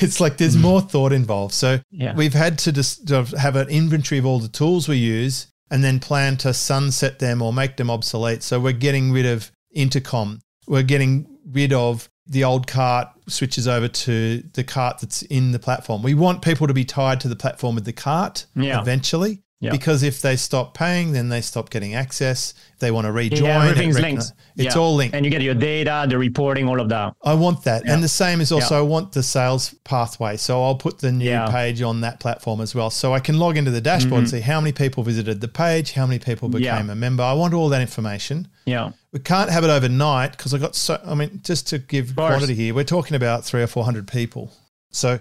it's 0.00 0.18
like 0.18 0.37
there's 0.37 0.56
mm. 0.56 0.62
more 0.62 0.80
thought 0.80 1.12
involved. 1.12 1.54
So 1.54 1.78
Yeah. 1.92 2.12
we've 2.16 2.34
had 2.34 2.58
to 2.58 2.72
just 2.72 3.08
have 3.08 3.54
an 3.54 3.68
inventory 3.68 4.18
of 4.18 4.26
all 4.26 4.40
the 4.40 4.48
tools 4.48 4.88
we 4.88 4.96
use 4.96 5.46
and 5.70 5.84
then 5.84 6.00
plan 6.00 6.37
to 6.38 6.52
sunset 6.52 7.20
them 7.20 7.40
or 7.40 7.52
make 7.52 7.76
them 7.76 7.88
obsolete. 7.88 8.42
So 8.42 8.58
we're 8.58 8.72
getting 8.72 9.12
rid 9.12 9.26
of 9.26 9.52
intercom. 9.72 10.40
We're 10.66 10.82
getting 10.82 11.28
rid 11.46 11.72
of 11.72 12.10
the 12.26 12.42
old 12.42 12.66
cart 12.66 13.08
switches 13.28 13.68
over 13.68 13.87
to 13.87 14.42
the 14.54 14.64
cart 14.64 14.98
that's 14.98 15.22
in 15.22 15.52
the 15.52 15.60
platform. 15.60 16.02
We 16.02 16.14
want 16.14 16.42
people 16.42 16.66
to 16.66 16.74
be 16.74 16.84
tied 16.84 17.20
to 17.20 17.28
the 17.28 17.37
platform 17.37 17.76
with 17.76 17.84
the 17.84 17.92
cart 17.92 18.46
Yeah. 18.56 18.80
eventually. 18.80 19.43
Yeah. 19.64 19.70
Because 19.70 20.03
if 20.03 20.20
they 20.20 20.37
stop 20.37 20.74
paying, 20.74 21.12
then 21.12 21.29
they 21.29 21.40
stop 21.40 21.70
getting 21.70 21.94
access. 21.94 22.55
If 22.74 22.79
they 22.81 22.90
want 22.90 23.07
to 23.07 23.12
rejoin, 23.12 23.44
yeah. 23.44 23.64
Everything's 23.64 23.96
recogni- 23.96 24.03
linked. 24.03 24.33
It's 24.57 24.74
Yeah. 24.74 24.81
all 24.81 24.94
linked. 24.94 25.14
And 25.14 25.24
you 25.24 25.31
get 25.31 25.42
your 25.42 25.55
data, 25.55 26.07
the 26.09 26.18
reporting, 26.18 26.68
all 26.68 26.81
of 26.81 26.88
that. 26.90 27.14
I 27.24 27.35
want 27.35 27.64
that. 27.64 27.85
Yeah. 27.85 27.94
And 27.94 28.03
the 28.03 28.09
same 28.09 28.40
is 28.40 28.53
also. 28.53 28.79
I 28.79 28.83
want 28.83 29.12
the 29.12 29.22
sales 29.22 29.74
pathway. 29.85 30.37
So 30.37 30.62
I'll 30.62 30.74
put 30.77 30.98
the 30.98 31.11
new 31.12 31.38
page 31.50 31.81
on 31.83 32.03
that 32.03 32.20
platform 32.20 32.61
as 32.61 32.74
well. 32.74 32.90
So 32.90 33.14
I 33.14 33.20
can 33.20 33.38
log 33.38 33.57
into 33.57 33.70
the 33.70 33.81
dashboard 33.81 34.20
and 34.20 34.31
see 34.31 34.40
how 34.40 34.61
many 34.61 34.72
people 34.72 35.03
visited 35.03 35.40
the 35.40 35.48
page, 35.48 35.92
how 35.92 36.07
many 36.07 36.18
people 36.18 36.48
became 36.48 36.74
Mm-hmm. 36.74 36.90
A 36.90 36.94
member. 36.94 37.22
I 37.22 37.33
want 37.33 37.55
all 37.55 37.68
that 37.70 37.81
information. 37.81 38.48
Yeah. 38.66 38.90
We 39.12 39.20
can't 39.20 39.48
have 39.50 39.64
it 39.64 39.70
overnight 39.70 40.33
because 40.33 40.53
I 40.53 40.59
got 40.59 40.74
so 40.74 41.00
I 41.07 41.14
mean, 41.14 41.40
just 41.44 41.68
to 41.68 41.79
give 41.79 42.14
quantity 42.16 42.55
here, 42.55 42.74
we're 42.74 42.85
talking 42.85 43.14
about 43.16 43.44
three 43.44 43.62
or 43.62 43.66
four 43.66 43.85
hundred 43.85 44.07
people. 44.09 44.53
So 44.90 45.20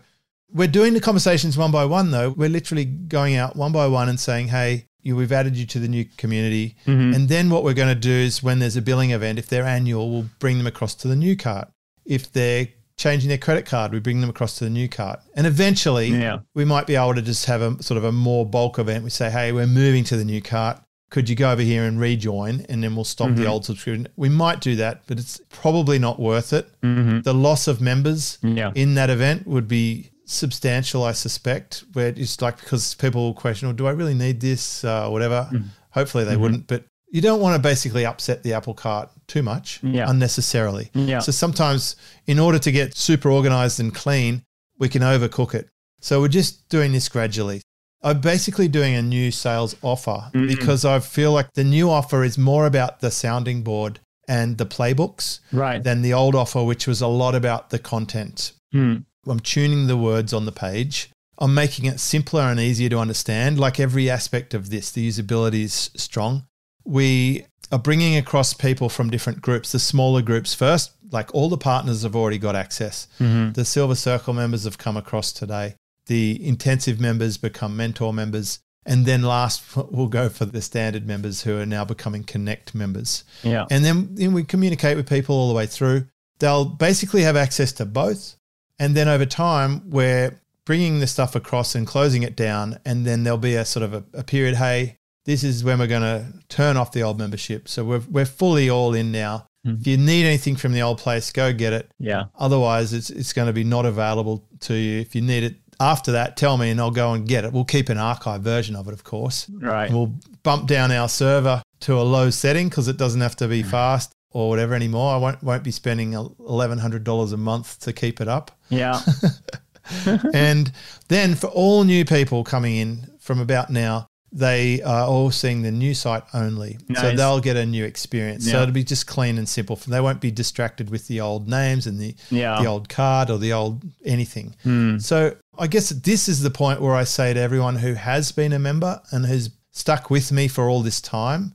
we're 0.54 0.68
doing 0.68 0.94
the 0.94 1.02
conversations 1.02 1.58
one 1.58 1.72
by 1.72 1.86
one 1.86 2.12
though. 2.12 2.30
We're 2.32 2.50
literally 2.50 2.86
going 2.86 3.36
out 3.36 3.56
one 3.56 3.72
by 3.72 3.88
one 3.88 4.10
and 4.10 4.20
saying, 4.20 4.48
Hey, 4.50 4.88
you, 5.02 5.16
we've 5.16 5.32
added 5.32 5.58
you 5.58 5.66
to 5.66 5.80
the 5.80 5.88
new 5.88 6.06
community. 6.18 6.76
Mm-hmm. 6.88 7.14
And 7.14 7.30
then 7.30 7.50
what 7.50 7.64
we're 7.64 7.74
going 7.74 7.94
to 7.94 8.00
do 8.00 8.12
is 8.12 8.42
when 8.42 8.60
there's 8.60 8.78
a 8.78 8.82
billing 8.82 9.12
event, 9.12 9.38
if 9.40 9.48
they're 9.48 9.66
annual, 9.66 10.10
we'll 10.10 10.30
bring 10.40 10.58
them 10.58 10.68
across 10.68 10.96
to 10.96 11.08
the 11.10 11.16
new 11.16 11.36
cart. 11.36 11.68
If 12.06 12.32
they're 12.32 12.68
changing 12.96 13.28
their 13.28 13.38
credit 13.38 13.66
card, 13.66 13.92
we 13.92 14.00
bring 14.00 14.22
them 14.22 14.30
across 14.30 14.58
to 14.60 14.64
the 14.64 14.70
new 14.70 14.88
cart. 14.88 15.20
And 15.36 15.46
eventually, 15.48 16.08
Yeah. 16.08 16.40
we 16.56 16.64
might 16.64 16.88
be 16.88 16.96
able 16.96 17.16
to 17.16 17.22
just 17.22 17.46
have 17.48 17.62
a 17.62 17.82
sort 17.84 17.98
of 17.98 18.04
a 18.06 18.12
more 18.14 18.46
bulk 18.46 18.80
event. 18.80 19.04
We 19.04 19.10
say, 19.10 19.30
hey, 19.30 19.52
we're 19.52 19.68
moving 19.68 20.04
to 20.06 20.16
the 20.16 20.24
new 20.24 20.42
cart. 20.42 20.80
Could 21.10 21.28
you 21.30 21.36
go 21.36 21.52
over 21.52 21.62
here 21.62 21.84
and 21.84 22.00
rejoin? 22.00 22.66
And 22.70 22.82
then 22.84 22.96
we'll 22.96 23.04
stop 23.04 23.28
Mm-hmm. 23.30 23.42
the 23.42 23.48
old 23.48 23.66
subscription. 23.66 24.08
We 24.16 24.30
might 24.30 24.62
do 24.62 24.76
that, 24.78 25.02
but 25.08 25.20
it's 25.20 25.42
probably 25.50 26.00
not 26.00 26.20
worth 26.20 26.54
it. 26.54 26.70
hmm 26.82 27.20
The 27.22 27.34
loss 27.34 27.68
of 27.68 27.82
members 27.82 28.38
Yeah. 28.42 28.72
in 28.74 28.94
that 28.96 29.10
event 29.10 29.48
would 29.48 29.68
be 29.68 30.12
substantial, 30.34 31.04
I 31.04 31.14
suspect. 31.14 31.84
Where 31.94 32.08
it's 32.16 32.42
like 32.42 32.58
because 32.60 32.96
people 32.96 33.22
will 33.24 33.34
question, 33.34 33.68
well, 33.68 33.76
do 33.76 33.88
I 33.88 33.92
really 33.92 34.14
need 34.14 34.40
this 34.42 34.84
uh, 34.84 35.08
whatever? 35.10 35.48
Mm. 35.52 35.66
Hopefully 35.92 36.24
they 36.24 36.36
wouldn't, 36.38 36.68
but 36.68 36.86
you 37.12 37.22
don't 37.22 37.40
want 37.40 37.56
to 37.56 37.62
basically 37.62 38.06
upset 38.06 38.42
the 38.44 38.54
apple 38.54 38.74
cart 38.74 39.10
too 39.28 39.44
much 39.44 39.80
Yeah. 39.84 40.10
unnecessarily. 40.10 40.90
Yeah. 40.96 41.20
So 41.20 41.32
sometimes, 41.32 41.96
in 42.26 42.40
order 42.40 42.58
to 42.60 42.72
get 42.72 42.98
super 42.98 43.30
organized 43.30 43.80
and 43.80 43.94
clean, 43.94 44.42
we 44.80 44.90
can 44.90 45.04
overcook 45.04 45.54
it. 45.54 45.70
So 46.02 46.20
we're 46.20 46.28
just 46.30 46.68
doing 46.70 46.92
this 46.92 47.08
gradually. 47.10 47.62
I'm 48.02 48.20
basically 48.20 48.68
doing 48.68 48.96
a 48.96 49.02
new 49.02 49.32
sales 49.32 49.76
offer 49.82 50.30
Mhm. 50.34 50.48
because 50.48 50.84
I 50.84 51.00
feel 51.00 51.32
like 51.32 51.54
the 51.54 51.64
new 51.64 51.90
offer 51.90 52.24
is 52.24 52.38
more 52.38 52.66
about 52.66 53.00
the 53.00 53.12
sounding 53.12 53.62
board 53.64 54.00
and 54.28 54.58
the 54.58 54.66
playbooks 54.66 55.40
Right. 55.52 55.82
than 55.84 56.02
the 56.02 56.14
old 56.14 56.34
offer, 56.36 56.64
which 56.64 56.88
was 56.88 57.00
a 57.02 57.08
lot 57.08 57.36
about 57.36 57.70
the 57.70 57.80
content. 57.80 58.54
Hmm. 58.74 58.96
I'm 59.28 59.40
tuning 59.40 59.88
the 59.88 59.98
words 59.98 60.34
on 60.34 60.46
the 60.46 60.52
page. 60.52 61.10
I'm 61.38 61.54
making 61.54 61.86
it 61.86 62.00
simpler 62.00 62.42
and 62.42 62.60
easier 62.60 62.90
to 62.90 63.00
understand. 63.00 63.60
Like 63.60 63.80
every 63.80 64.10
aspect 64.10 64.54
of 64.54 64.70
this, 64.70 64.92
the 64.92 65.08
usability 65.08 65.64
is 65.64 65.90
strong. 65.96 66.46
We 66.86 67.46
are 67.72 67.80
bringing 67.80 68.18
across 68.18 68.54
people 68.54 68.90
from 68.90 69.10
different 69.10 69.42
groups, 69.42 69.72
the 69.72 69.80
smaller 69.80 70.22
groups 70.22 70.54
first. 70.54 70.92
Like 71.12 71.34
all 71.34 71.50
the 71.50 71.58
partners 71.58 72.04
have 72.04 72.16
already 72.16 72.38
got 72.38 72.56
access. 72.56 73.08
Mhm. 73.20 73.54
The 73.54 73.66
Silver 73.66 73.96
Circle 73.96 74.34
members 74.34 74.64
have 74.66 74.78
come 74.78 74.98
across 74.98 75.32
today. 75.32 75.76
The 76.08 76.46
intensive 76.46 77.00
members 77.00 77.38
become 77.38 77.76
mentor 77.78 78.14
members. 78.14 78.60
And 78.86 79.06
then 79.06 79.22
last, 79.22 79.64
we'll 79.92 80.08
go 80.08 80.30
for 80.30 80.46
the 80.46 80.62
standard 80.62 81.08
members 81.08 81.44
who 81.44 81.58
are 81.58 81.66
now 81.66 81.86
becoming 81.86 82.24
Connect 82.24 82.76
members. 82.76 83.24
Yeah. 83.42 83.66
And 83.72 83.84
then, 83.86 84.10
then 84.12 84.34
we 84.34 84.44
communicate 84.44 84.98
with 84.98 85.08
people 85.08 85.36
all 85.36 85.48
the 85.48 85.56
way 85.56 85.66
through. 85.66 86.08
They'll 86.40 86.66
basically 86.66 87.22
have 87.22 87.36
access 87.38 87.72
to 87.74 87.86
both. 87.86 88.36
And 88.80 88.96
then 88.96 89.08
over 89.08 89.26
time, 89.26 89.90
we're 89.90 90.40
bringing 90.66 91.00
the 91.00 91.08
stuff 91.08 91.36
across 91.36 91.76
and 91.76 91.86
closing 91.86 92.24
it 92.24 92.36
down. 92.36 92.80
And 92.86 93.06
then 93.06 93.24
there'll 93.24 93.38
be 93.38 93.56
a 93.56 93.66
sort 93.66 93.84
of 93.84 93.94
a, 93.94 94.04
a 94.14 94.24
period 94.24 94.56
hey, 94.56 94.98
this 95.26 95.44
is 95.44 95.64
when 95.64 95.80
we're 95.80 95.88
going 95.88 96.02
to 96.02 96.26
turn 96.50 96.76
off 96.78 96.92
the 96.92 97.04
old 97.04 97.18
membership. 97.18 97.68
So 97.68 97.84
we're, 97.86 98.02
we're 98.10 98.26
fully 98.26 98.70
all 98.70 98.94
in 98.94 99.12
now. 99.12 99.48
Mhm. 99.66 99.80
If 99.80 99.88
you 99.88 99.98
need 99.98 100.26
anything 100.26 100.56
from 100.58 100.74
the 100.74 100.82
old 100.82 100.98
place, 100.98 101.32
go 101.32 101.54
get 101.54 101.72
it. 101.74 101.90
Yeah. 102.00 102.26
Otherwise, 102.38 102.92
it's, 102.94 103.10
it's 103.10 103.32
going 103.32 103.48
to 103.48 103.54
be 103.54 103.64
not 103.64 103.86
available 103.86 104.46
to 104.62 104.74
you. 104.74 105.00
If 105.00 105.16
you 105.16 105.22
need 105.22 105.44
it 105.44 105.56
after 105.80 106.12
that, 106.14 106.36
tell 106.36 106.58
me 106.58 106.70
and 106.70 106.80
I'll 106.80 106.92
go 106.92 107.14
and 107.14 107.28
get 107.28 107.46
it. 107.46 107.54
We'll 107.54 107.64
keep 107.64 107.90
an 107.90 107.98
archive 107.98 108.42
version 108.42 108.76
of 108.76 108.88
it, 108.90 108.94
of 108.94 109.04
course. 109.04 109.50
Right. 109.50 109.86
And 109.90 109.96
we'll 109.98 110.14
bump 110.44 110.68
down 110.68 110.92
our 110.92 111.08
server 111.08 111.62
to 111.82 111.94
a 111.94 112.04
low 112.04 112.30
setting 112.30 112.68
because 112.70 112.88
it 112.90 112.98
doesn't 112.98 113.22
have 113.22 113.36
to 113.38 113.48
be 113.48 113.64
fast. 113.64 114.12
Or 114.34 114.50
whatever 114.50 114.74
anymore. 114.74 115.14
I 115.14 115.18
won't 115.18 115.42
won't 115.42 115.64
be 115.64 115.72
spending 115.72 116.14
eleven 116.14 116.80
hundred 116.80 117.04
dollars 117.04 117.32
a 117.32 117.38
month 117.38 117.80
to 117.82 117.94
keep 117.94 118.20
it 118.20 118.28
up. 118.28 118.52
Yeah. 118.70 119.00
and 120.34 120.72
then 121.08 121.36
for 121.36 121.48
all 121.48 121.84
new 121.84 122.06
people 122.06 122.44
coming 122.44 122.76
in 122.76 123.10
from 123.20 123.40
about 123.40 123.70
now, 123.70 124.08
they 124.32 124.82
are 124.82 125.06
all 125.06 125.30
seeing 125.30 125.62
the 125.62 125.72
new 125.72 125.94
site 125.94 126.24
only. 126.34 126.78
So 126.96 127.16
they'll 127.16 127.40
get 127.40 127.56
a 127.56 127.66
new 127.66 127.86
experience. 127.86 128.50
So 128.50 128.62
it'll 128.62 128.74
be 128.74 128.84
just 128.84 129.06
clean 129.06 129.38
and 129.38 129.48
simple. 129.48 129.76
They 129.76 130.02
won't 130.02 130.22
be 130.22 130.32
distracted 130.32 130.90
with 130.90 131.08
the 131.08 131.22
old 131.22 131.48
names 131.48 131.86
and 131.86 132.00
the, 132.00 132.16
Yeah. 132.32 132.60
the 132.60 132.68
old 132.68 132.90
card 132.90 133.30
or 133.30 133.38
the 133.38 133.54
old 133.54 133.84
anything. 134.04 134.56
Hmm. 134.64 134.98
So 134.98 135.36
I 135.58 135.68
guess 135.68 135.90
this 135.90 136.28
is 136.28 136.42
the 136.42 136.50
point 136.50 136.82
where 136.82 136.96
I 136.96 137.04
say 137.04 137.34
to 137.34 137.40
everyone 137.40 137.76
who 137.76 137.94
has 137.94 138.32
been 138.32 138.54
a 138.54 138.60
member 138.60 139.02
and 139.12 139.26
has 139.28 139.52
stuck 139.72 140.10
with 140.10 140.32
me 140.32 140.48
for 140.48 140.68
all 140.68 140.82
this 140.82 141.00
time, 141.00 141.54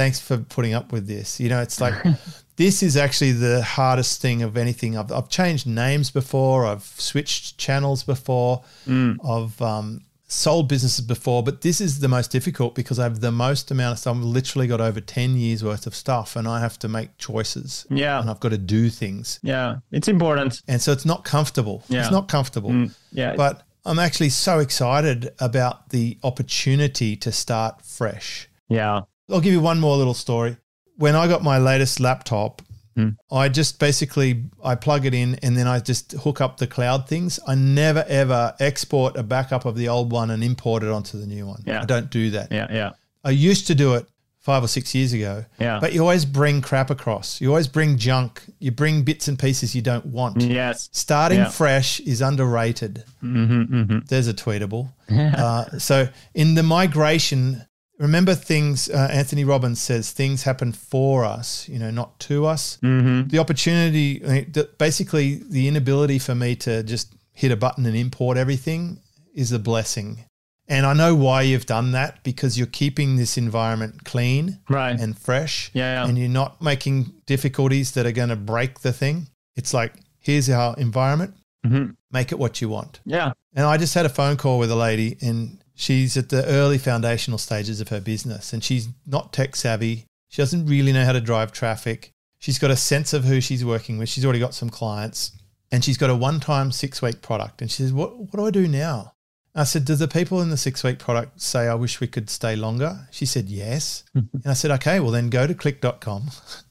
thanks 0.00 0.18
for 0.18 0.38
putting 0.38 0.72
up 0.72 0.92
with 0.92 1.06
this. 1.06 1.38
You 1.40 1.48
know, 1.50 1.60
it's 1.60 1.78
like 1.80 1.94
this 2.56 2.82
is 2.82 2.96
actually 2.96 3.32
the 3.32 3.62
hardest 3.62 4.22
thing 4.22 4.42
of 4.42 4.56
anything. 4.56 4.96
I've, 4.96 5.12
I've 5.12 5.28
changed 5.28 5.66
names 5.66 6.10
before, 6.10 6.64
I've 6.64 6.84
switched 7.10 7.58
channels 7.58 8.02
before, 8.04 8.62
I've 8.88 9.60
um, 9.60 10.00
sold 10.26 10.68
businesses 10.68 11.04
before, 11.04 11.42
but 11.42 11.60
this 11.60 11.80
is 11.80 11.98
the 12.00 12.08
most 12.08 12.30
difficult 12.30 12.74
because 12.74 12.98
I 12.98 13.02
have 13.02 13.20
the 13.20 13.30
most 13.32 13.70
amount 13.70 13.92
of 13.92 13.98
stuff. 13.98 14.16
I've 14.16 14.22
literally 14.22 14.66
got 14.68 14.80
over 14.80 15.00
10 15.02 15.36
years 15.36 15.62
worth 15.62 15.86
of 15.86 15.94
stuff 15.94 16.34
and 16.36 16.48
I 16.48 16.60
have 16.60 16.78
to 16.78 16.88
make 16.88 17.18
choices 17.18 17.84
Yeah. 17.90 18.20
and 18.20 18.30
I've 18.30 18.40
got 18.40 18.50
to 18.50 18.58
do 18.58 18.88
things. 18.88 19.38
Yeah. 19.42 19.76
It's 19.92 20.08
important. 20.08 20.62
And 20.66 20.80
so 20.80 20.92
it's 20.92 21.04
not 21.04 21.24
comfortable. 21.24 21.82
Yeah. 21.88 22.00
It's 22.02 22.10
not 22.10 22.28
comfortable. 22.28 22.70
Mm, 22.70 22.94
yeah. 23.12 23.34
But 23.36 23.64
I'm 23.84 23.98
actually 23.98 24.30
so 24.30 24.60
excited 24.60 25.30
about 25.40 25.90
the 25.90 26.16
opportunity 26.22 27.16
to 27.16 27.30
start 27.32 27.82
fresh. 27.84 28.48
yeah. 28.68 29.00
I'll 29.30 29.40
give 29.40 29.52
you 29.52 29.60
one 29.60 29.80
more 29.80 29.96
little 29.96 30.14
story. 30.14 30.56
When 30.96 31.14
I 31.16 31.28
got 31.28 31.42
my 31.42 31.58
latest 31.58 32.00
laptop, 32.00 32.62
Hmm. 32.96 33.10
I 33.30 33.48
just 33.48 33.78
basically 33.78 34.46
I 34.64 34.74
plug 34.74 35.06
it 35.06 35.14
in 35.14 35.36
and 35.44 35.56
then 35.56 35.68
I 35.68 35.78
just 35.78 36.10
hook 36.10 36.40
up 36.40 36.56
the 36.56 36.66
cloud 36.66 37.08
things. 37.08 37.38
I 37.46 37.54
never 37.54 38.04
ever 38.08 38.52
export 38.58 39.16
a 39.16 39.22
backup 39.22 39.64
of 39.64 39.76
the 39.76 39.88
old 39.88 40.10
one 40.10 40.30
and 40.32 40.42
import 40.42 40.82
it 40.82 40.88
onto 40.88 41.16
the 41.20 41.26
new 41.26 41.46
one. 41.46 41.62
Yeah. 41.64 41.82
I 41.82 41.84
don't 41.84 42.10
do 42.10 42.30
that. 42.30 42.50
Yeah. 42.50 42.66
Yeah. 42.68 42.90
I 43.24 43.30
used 43.30 43.68
to 43.68 43.76
do 43.76 43.94
it 43.94 44.06
five 44.40 44.64
or 44.64 44.66
six 44.68 44.92
years 44.92 45.12
ago. 45.12 45.44
Yeah. 45.60 45.78
But 45.80 45.92
you 45.92 46.00
always 46.00 46.24
bring 46.24 46.62
crap 46.62 46.90
across. 46.90 47.40
You 47.40 47.50
always 47.50 47.68
bring 47.68 47.96
junk. 47.96 48.42
You 48.58 48.72
bring 48.72 49.02
bits 49.04 49.28
and 49.28 49.38
pieces 49.38 49.72
you 49.72 49.82
don't 49.82 50.06
want. 50.06 50.42
Yes. 50.42 50.88
Starting 50.90 51.38
Yeah. 51.38 51.48
fresh 51.50 52.00
is 52.00 52.20
underrated. 52.20 53.04
hmm 53.20 53.62
hmm 53.62 53.98
There's 54.08 54.26
a 54.26 54.34
tweetable. 54.34 54.88
uh, 55.10 55.78
so 55.78 56.08
in 56.34 56.56
the 56.56 56.64
migration, 56.64 57.64
remember 58.00 58.34
things. 58.34 58.88
Uh, 58.88 59.08
Anthony 59.12 59.44
Robbins 59.44 59.80
says 59.80 60.10
things 60.10 60.42
happen 60.42 60.72
for 60.72 61.24
us, 61.24 61.68
you 61.68 61.78
know, 61.78 61.90
not 61.90 62.18
to 62.20 62.46
us. 62.46 62.78
hmm 62.80 63.22
The 63.28 63.38
opportunity, 63.38 64.24
I 64.24 64.28
mean, 64.28 64.52
th- 64.52 64.70
basically, 64.78 65.42
the 65.48 65.68
inability 65.68 66.18
for 66.18 66.34
me 66.34 66.56
to 66.56 66.82
just 66.82 67.12
hit 67.32 67.52
a 67.52 67.56
button 67.56 67.86
and 67.86 67.96
import 67.96 68.36
everything 68.36 69.00
is 69.34 69.52
a 69.52 69.58
blessing. 69.58 70.24
And 70.68 70.86
I 70.86 70.92
know 70.92 71.14
why 71.16 71.42
you've 71.42 71.66
done 71.66 71.92
that 71.92 72.22
because 72.22 72.56
you're 72.56 72.66
keeping 72.82 73.16
this 73.16 73.36
environment 73.36 74.04
clean 74.04 74.58
Right. 74.68 74.98
and 75.00 75.18
fresh, 75.18 75.70
yeah. 75.74 75.94
Yeah. 76.04 76.08
and 76.08 76.16
you're 76.18 76.28
not 76.28 76.62
making 76.62 77.12
difficulties 77.26 77.90
that 77.92 78.06
are 78.06 78.12
going 78.12 78.28
to 78.28 78.36
break 78.36 78.80
the 78.80 78.92
thing. 78.92 79.26
It's 79.56 79.74
like 79.74 79.94
here's 80.20 80.48
our 80.48 80.74
environment, 80.78 81.34
Mhm. 81.66 81.96
make 82.12 82.30
it 82.32 82.38
what 82.38 82.60
you 82.60 82.68
want. 82.68 83.00
Yeah. 83.04 83.32
And 83.54 83.66
I 83.66 83.78
just 83.78 83.94
had 83.94 84.06
a 84.06 84.10
phone 84.10 84.36
call 84.36 84.58
with 84.60 84.70
a 84.70 84.76
lady, 84.76 85.16
and 85.20 85.58
she's 85.80 86.16
at 86.16 86.28
the 86.28 86.44
early 86.46 86.78
foundational 86.78 87.38
stages 87.38 87.80
of 87.80 87.88
her 87.88 88.00
business, 88.00 88.52
and 88.52 88.62
she's 88.62 88.88
not 89.06 89.32
tech 89.32 89.56
savvy. 89.56 90.04
She 90.28 90.42
doesn't 90.42 90.66
really 90.66 90.92
know 90.92 91.04
how 91.04 91.12
to 91.12 91.20
drive 91.20 91.50
traffic. 91.52 92.12
She's 92.38 92.58
got 92.58 92.70
a 92.70 92.76
sense 92.76 93.12
of 93.12 93.24
who 93.24 93.40
she's 93.40 93.64
working 93.64 93.98
with. 93.98 94.08
She's 94.08 94.24
already 94.24 94.38
got 94.40 94.54
some 94.54 94.70
clients, 94.70 95.32
and 95.72 95.84
she's 95.84 95.98
got 95.98 96.10
a 96.10 96.14
one-time 96.16 96.70
six-week 96.72 97.22
product. 97.22 97.60
And 97.62 97.70
she 97.70 97.82
says, 97.82 97.92
"What 97.92 98.16
what 98.18 98.32
do 98.36 98.46
I 98.46 98.50
do 98.50 98.68
now?" 98.68 99.14
I 99.54 99.64
said, 99.64 99.84
"Do 99.84 99.94
the 99.96 100.06
people 100.06 100.40
in 100.42 100.50
the 100.50 100.56
six-week 100.56 100.98
product 100.98 101.40
say 101.40 101.66
I 101.66 101.74
wish 101.74 102.00
we 102.00 102.06
could 102.06 102.30
stay 102.30 102.54
longer?" 102.56 103.08
She 103.10 103.26
said, 103.26 103.48
"Yes." 103.48 104.04
and 104.14 104.28
I 104.46 104.52
said, 104.54 104.70
"Okay, 104.72 105.00
well 105.00 105.10
then 105.10 105.28
go 105.30 105.46
to 105.46 105.54
click.com, 105.54 106.30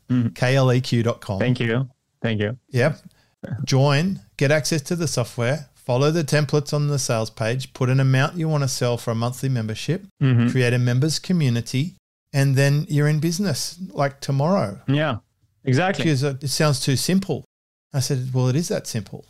Mhm. 0.10 0.34
kleq.com. 0.34 1.40
Thank 1.40 1.60
you. 1.60 1.90
Thank 2.22 2.42
you. 2.42 2.58
Yep. 2.70 3.00
Join, 3.66 4.20
get 4.38 4.52
access 4.52 4.82
to 4.84 4.96
the 4.96 5.08
software, 5.08 5.69
follow 5.90 6.12
the 6.12 6.24
templates 6.24 6.72
on 6.72 6.88
the 6.88 7.00
sales 7.00 7.32
page, 7.32 7.74
put 7.74 7.90
an 7.90 8.00
amount 8.00 8.38
you 8.38 8.48
want 8.48 8.62
to 8.62 8.68
sell 8.68 8.96
for 8.96 9.10
a 9.10 9.16
monthly 9.16 9.50
membership, 9.50 10.06
hmm 10.22 10.48
create 10.52 10.72
a 10.72 10.78
members 10.78 11.18
community, 11.18 11.96
and 12.32 12.56
then 12.56 12.86
you're 12.90 13.08
in 13.08 13.20
business 13.20 13.76
like 13.92 14.20
tomorrow. 14.22 14.80
Yeah. 14.88 15.16
Exactly. 15.64 16.04
Because 16.04 16.22
it 16.24 16.48
sounds 16.50 16.80
too 16.80 16.96
simple. 16.96 17.44
I 17.92 18.02
said, 18.02 18.20
well, 18.36 18.50
it 18.50 18.56
is 18.56 18.68
that 18.68 18.86
simple. 18.86 19.26